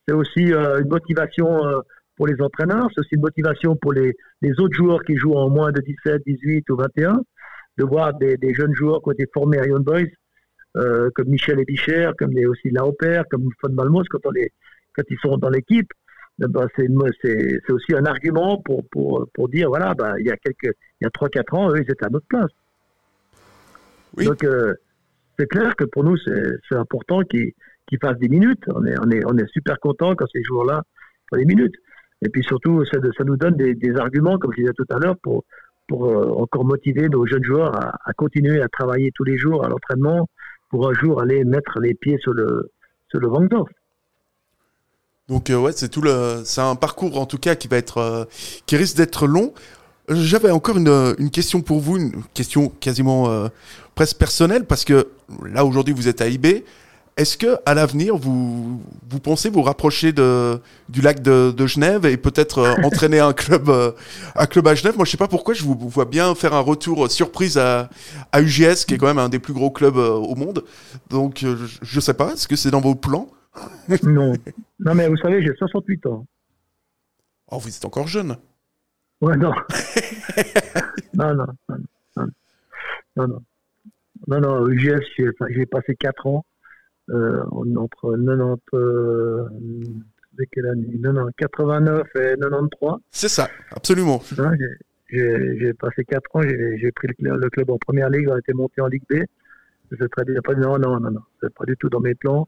c'est 0.07 0.13
aussi 0.13 0.53
euh, 0.53 0.81
une 0.81 0.87
motivation 0.87 1.65
euh, 1.65 1.79
pour 2.15 2.27
les 2.27 2.41
entraîneurs, 2.41 2.87
c'est 2.93 3.01
aussi 3.01 3.15
une 3.15 3.21
motivation 3.21 3.75
pour 3.75 3.93
les, 3.93 4.15
les, 4.41 4.51
autres 4.59 4.75
joueurs 4.75 5.03
qui 5.03 5.15
jouent 5.15 5.35
en 5.35 5.49
moins 5.49 5.71
de 5.71 5.81
17, 5.81 6.21
18 6.25 6.69
ou 6.69 6.77
21, 6.77 7.21
de 7.77 7.83
voir 7.83 8.13
des, 8.13 8.37
des 8.37 8.53
jeunes 8.53 8.73
joueurs 8.73 9.01
qui 9.01 9.09
ont 9.09 9.13
été 9.13 9.25
formés 9.33 9.59
à 9.59 9.65
Young 9.65 9.83
Boys, 9.83 10.03
euh, 10.77 11.09
comme 11.15 11.27
Michel 11.27 11.59
Ebicher, 11.59 12.11
comme 12.17 12.31
les, 12.31 12.45
aussi 12.45 12.69
Laoper, 12.69 13.23
comme 13.29 13.49
Fon 13.59 13.71
Malmos, 13.71 14.03
quand, 14.09 14.19
on 14.25 14.31
les, 14.31 14.51
quand 14.95 15.03
ils 15.09 15.17
sont 15.19 15.37
dans 15.37 15.49
l'équipe. 15.49 15.91
Eh 16.43 16.47
ben 16.49 16.67
c'est 16.75 17.71
aussi 17.71 17.95
un 17.95 18.03
argument 18.05 18.61
pour, 18.61 18.85
pour, 18.89 19.25
pour 19.33 19.47
dire 19.47 19.69
voilà, 19.69 19.93
bah, 19.93 20.15
il 20.19 20.25
y 20.27 20.31
a 20.31 20.35
quelques, 20.35 20.75
il 20.99 21.05
y 21.05 21.07
a 21.07 21.09
3-4 21.09 21.55
ans, 21.55 21.69
eux, 21.71 21.77
ils 21.77 21.89
étaient 21.89 22.05
à 22.05 22.09
notre 22.09 22.27
place. 22.27 22.51
Oui. 24.17 24.25
Donc, 24.25 24.45
c'est 25.39 25.47
clair 25.47 25.75
que 25.77 25.85
pour 25.85 26.03
nous, 26.03 26.17
c'est 26.17 26.75
important 26.75 27.21
qu'ils 27.21 27.53
qui 27.87 27.97
fassent 27.97 28.17
des 28.17 28.29
minutes. 28.29 28.63
On 28.67 28.85
est, 28.85 28.95
on 28.99 29.09
est, 29.11 29.25
on 29.25 29.37
est 29.37 29.47
super 29.51 29.79
content 29.79 30.15
quand 30.15 30.25
ces 30.31 30.43
joueurs-là 30.43 30.83
font 31.29 31.37
des 31.37 31.45
minutes. 31.45 31.75
Et 32.23 32.29
puis 32.29 32.43
surtout, 32.43 32.83
ça, 32.85 32.97
ça 33.17 33.23
nous 33.23 33.37
donne 33.37 33.55
des, 33.55 33.95
arguments, 33.97 34.37
comme 34.37 34.51
je 34.53 34.61
disais 34.61 34.73
tout 34.75 34.85
à 34.89 34.97
l'heure, 34.99 35.15
pour, 35.21 35.43
pour 35.87 36.05
euh, 36.05 36.41
encore 36.41 36.65
motiver 36.65 37.09
nos 37.09 37.25
jeunes 37.25 37.43
joueurs 37.43 37.75
à, 37.75 38.13
continuer 38.13 38.61
à 38.61 38.67
travailler 38.67 39.11
tous 39.13 39.23
les 39.23 39.37
jours 39.37 39.63
à 39.65 39.69
l'entraînement 39.69 40.27
pour 40.69 40.89
un 40.89 40.93
jour 40.93 41.21
aller 41.21 41.43
mettre 41.43 41.79
les 41.79 41.93
pieds 41.93 42.17
sur 42.19 42.33
le, 42.33 42.71
sur 43.09 43.19
le. 43.19 43.29
Donc 45.27 45.49
euh, 45.49 45.57
ouais, 45.57 45.71
c'est 45.75 45.89
tout 45.89 46.01
le, 46.01 46.41
c'est 46.45 46.61
un 46.61 46.75
parcours 46.75 47.19
en 47.19 47.25
tout 47.25 47.37
cas 47.37 47.55
qui 47.55 47.67
va 47.67 47.77
être, 47.77 47.97
euh, 47.97 48.25
qui 48.65 48.77
risque 48.77 48.97
d'être 48.97 49.27
long. 49.27 49.53
J'avais 50.07 50.51
encore 50.51 50.77
une, 50.77 51.15
une, 51.17 51.31
question 51.31 51.61
pour 51.61 51.79
vous, 51.79 51.97
une 51.97 52.23
question 52.35 52.69
quasiment 52.69 53.29
euh, 53.29 53.47
presque 53.95 54.17
personnelle, 54.17 54.65
parce 54.65 54.85
que 54.85 55.07
là 55.51 55.65
aujourd'hui 55.65 55.93
vous 55.93 56.07
êtes 56.07 56.21
à 56.21 56.27
IB. 56.27 56.63
Est-ce 57.17 57.37
que 57.37 57.57
à 57.65 57.73
l'avenir 57.73 58.17
vous 58.17 58.81
vous 59.09 59.19
pensez 59.21 59.49
vous 59.49 59.61
rapprocher 59.61 60.11
de 60.11 60.59
du 60.89 60.99
lac 60.99 61.21
de, 61.21 61.51
de 61.51 61.65
Genève 61.65 62.05
et 62.05 62.17
peut-être 62.17 62.57
euh, 62.57 62.75
entraîner 62.83 63.19
un 63.19 63.31
club 63.31 63.69
euh, 63.69 63.91
un 64.35 64.45
club 64.47 64.67
à 64.67 64.75
Genève? 64.75 64.97
Moi 64.97 65.05
je 65.05 65.11
sais 65.11 65.17
pas 65.17 65.29
pourquoi 65.29 65.53
je 65.53 65.63
vous, 65.63 65.77
vois 65.87 66.03
bien 66.03 66.35
faire 66.35 66.53
un 66.53 66.59
retour 66.59 67.09
surprise 67.09 67.57
à, 67.57 67.89
à 68.33 68.41
UGS 68.41 68.83
qui 68.85 68.95
est 68.95 68.97
quand 68.97 69.07
même 69.07 69.19
un 69.19 69.29
des 69.29 69.39
plus 69.39 69.53
gros 69.53 69.71
clubs 69.71 69.95
au 69.95 70.35
monde. 70.35 70.65
Donc 71.09 71.37
je, 71.39 71.55
je 71.81 71.99
sais 72.01 72.13
pas, 72.13 72.33
est-ce 72.33 72.49
que 72.49 72.57
c'est 72.57 72.71
dans 72.71 72.81
vos 72.81 72.95
plans? 72.95 73.29
Non, 74.03 74.33
non 74.79 74.93
mais 74.93 75.07
vous 75.07 75.15
savez 75.15 75.41
j'ai 75.41 75.55
68 75.55 76.07
ans. 76.07 76.25
Oh 77.49 77.59
vous 77.59 77.69
êtes 77.69 77.85
encore 77.85 78.07
jeune. 78.07 78.35
Ouais, 79.21 79.37
non. 79.37 79.53
non, 81.13 81.33
non, 81.33 81.45
non, 81.69 81.77
non, 82.17 82.27
non, 83.15 83.27
non. 83.27 83.41
Non, 84.27 84.39
non, 84.41 84.67
UGS, 84.67 85.05
j'ai 85.49 85.65
passé 85.65 85.95
4 85.97 86.27
ans 86.27 86.45
euh, 87.09 87.43
entre 87.51 88.15
90, 88.17 88.61
euh, 88.73 89.45
quelle 90.51 90.65
année 90.67 90.99
89 91.37 92.07
et 92.15 92.35
93. 92.39 92.95
C'est 93.11 93.29
ça, 93.29 93.47
absolument. 93.71 94.21
j'ai 95.09 95.73
passé 95.73 96.03
4 96.03 96.35
ans, 96.35 96.41
j'ai 96.41 96.91
pris 96.91 97.07
le, 97.19 97.37
le, 97.37 97.49
club 97.49 97.69
en 97.69 97.77
première 97.77 98.09
ligue, 98.09 98.27
on 98.29 98.33
a 98.33 98.39
été 98.39 98.53
monté 98.53 98.81
en 98.81 98.87
Ligue 98.87 99.03
B. 99.09 99.23
Je 99.91 100.05
très 100.05 100.25
bien, 100.25 100.39
non, 100.57 100.79
non, 100.79 100.99
non, 100.99 101.11
non, 101.11 101.21
c'est 101.41 101.53
pas 101.53 101.65
du 101.65 101.77
tout 101.77 101.89
dans 101.89 101.99
mes 101.99 102.15
plans. 102.15 102.47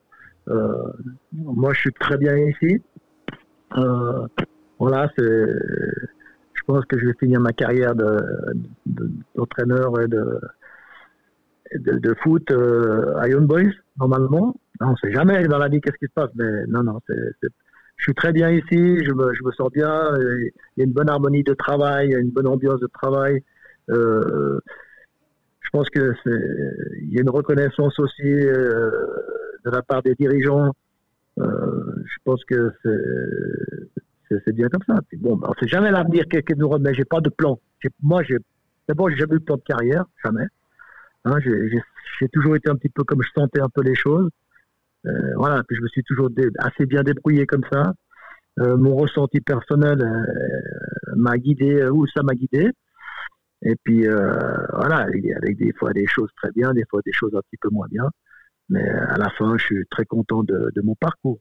Euh, 0.49 0.91
moi, 1.33 1.73
je 1.73 1.79
suis 1.81 1.93
très 1.93 2.17
bien 2.17 2.35
ici. 2.35 2.81
Euh, 3.77 4.27
voilà, 4.79 5.09
c'est 5.17 5.23
je 6.53 6.63
pense 6.65 6.85
que 6.85 6.99
je 6.99 7.05
vais 7.07 7.13
finir 7.19 7.39
ma 7.39 7.53
carrière 7.53 7.93
d'entraîneur 8.85 9.93
de, 9.93 10.39
et 11.71 11.79
de, 11.79 11.97
de, 11.97 12.13
foot 12.23 12.49
euh, 12.51 13.15
à 13.17 13.27
Young 13.29 13.45
Boys, 13.45 13.71
normalement. 13.99 14.55
On 14.79 14.91
ne 14.91 14.95
sait 14.97 15.11
jamais 15.11 15.47
dans 15.47 15.57
la 15.57 15.67
vie 15.67 15.81
qu'est-ce 15.81 15.97
qui 15.97 16.05
se 16.05 16.13
passe, 16.13 16.29
mais 16.35 16.65
non, 16.67 16.83
non, 16.83 16.99
je 17.09 18.03
suis 18.03 18.13
très 18.13 18.31
bien 18.31 18.51
ici, 18.51 19.03
je 19.03 19.11
me, 19.11 19.33
je 19.33 19.43
me 19.43 19.51
sens 19.51 19.71
bien, 19.71 20.11
il 20.19 20.51
y 20.77 20.81
a 20.81 20.85
une 20.85 20.93
bonne 20.93 21.09
harmonie 21.09 21.43
de 21.43 21.53
travail, 21.53 22.07
il 22.07 22.11
y 22.11 22.15
a 22.15 22.19
une 22.19 22.29
bonne 22.29 22.47
ambiance 22.47 22.79
de 22.79 22.87
travail. 22.87 23.41
Euh, 23.89 24.59
je 25.61 25.69
pense 25.71 25.89
que 25.89 26.13
il 27.01 27.13
y 27.13 27.17
a 27.17 27.21
une 27.21 27.29
reconnaissance 27.29 27.99
aussi 27.99 28.23
euh, 28.23 28.91
de 29.65 29.71
la 29.71 29.81
part 29.81 30.03
des 30.03 30.15
dirigeants. 30.15 30.71
je 31.37 32.17
pense 32.23 32.43
que 32.45 32.71
c'est 32.83 34.39
c'est 34.45 34.53
bien 34.53 34.67
comme 34.67 34.83
ça. 34.85 35.01
Bon, 35.17 35.35
ben, 35.37 35.47
on 35.47 35.51
ne 35.51 35.59
sait 35.59 35.67
jamais 35.67 35.89
l'avenir 35.89 36.25
qui 36.27 36.53
nous 36.55 36.69
remet. 36.69 36.93
J'ai 36.93 37.05
pas 37.05 37.21
de 37.21 37.29
plan. 37.29 37.59
Moi, 38.01 38.23
j'ai 38.23 38.37
d'abord, 38.87 39.09
j'ai 39.09 39.17
jamais 39.17 39.35
eu 39.35 39.39
de 39.39 39.43
plan 39.43 39.55
de 39.55 39.61
carrière, 39.61 40.05
jamais. 40.23 40.45
J'ai 41.39 42.29
toujours 42.29 42.55
été 42.55 42.69
un 42.69 42.75
petit 42.75 42.89
peu 42.89 43.03
comme 43.03 43.21
je 43.21 43.29
sentais 43.35 43.61
un 43.61 43.69
peu 43.69 43.81
les 43.81 43.95
choses. 43.95 44.29
Euh, 45.05 45.33
voilà. 45.35 45.63
Puis 45.67 45.77
je 45.77 45.81
me 45.81 45.87
suis 45.87 46.03
toujours 46.03 46.29
assez 46.59 46.85
bien 46.85 47.03
débrouillé 47.03 47.45
comme 47.45 47.63
ça. 47.71 47.93
Euh, 48.59 48.75
mon 48.77 48.95
ressenti 48.95 49.39
personnel 49.39 50.01
euh, 50.01 51.15
m'a 51.15 51.37
guidé 51.37 51.87
où 51.89 52.07
ça 52.07 52.23
m'a 52.23 52.33
guidé. 52.33 52.71
Et 53.63 53.75
puis 53.83 54.05
voilà, 54.07 55.07
avec 55.07 55.57
des 55.57 55.73
fois 55.73 55.91
des 55.91 56.05
choses 56.05 56.29
très 56.37 56.51
bien, 56.51 56.73
des 56.73 56.83
fois 56.89 57.01
des 57.05 57.11
choses 57.11 57.33
un 57.35 57.41
petit 57.41 57.57
peu 57.59 57.69
moins 57.69 57.87
bien. 57.89 58.09
Mais 58.69 58.87
à 58.87 59.17
la 59.17 59.29
fin, 59.31 59.57
je 59.57 59.63
suis 59.63 59.87
très 59.89 60.05
content 60.05 60.43
de 60.43 60.81
mon 60.83 60.95
parcours. 60.95 61.39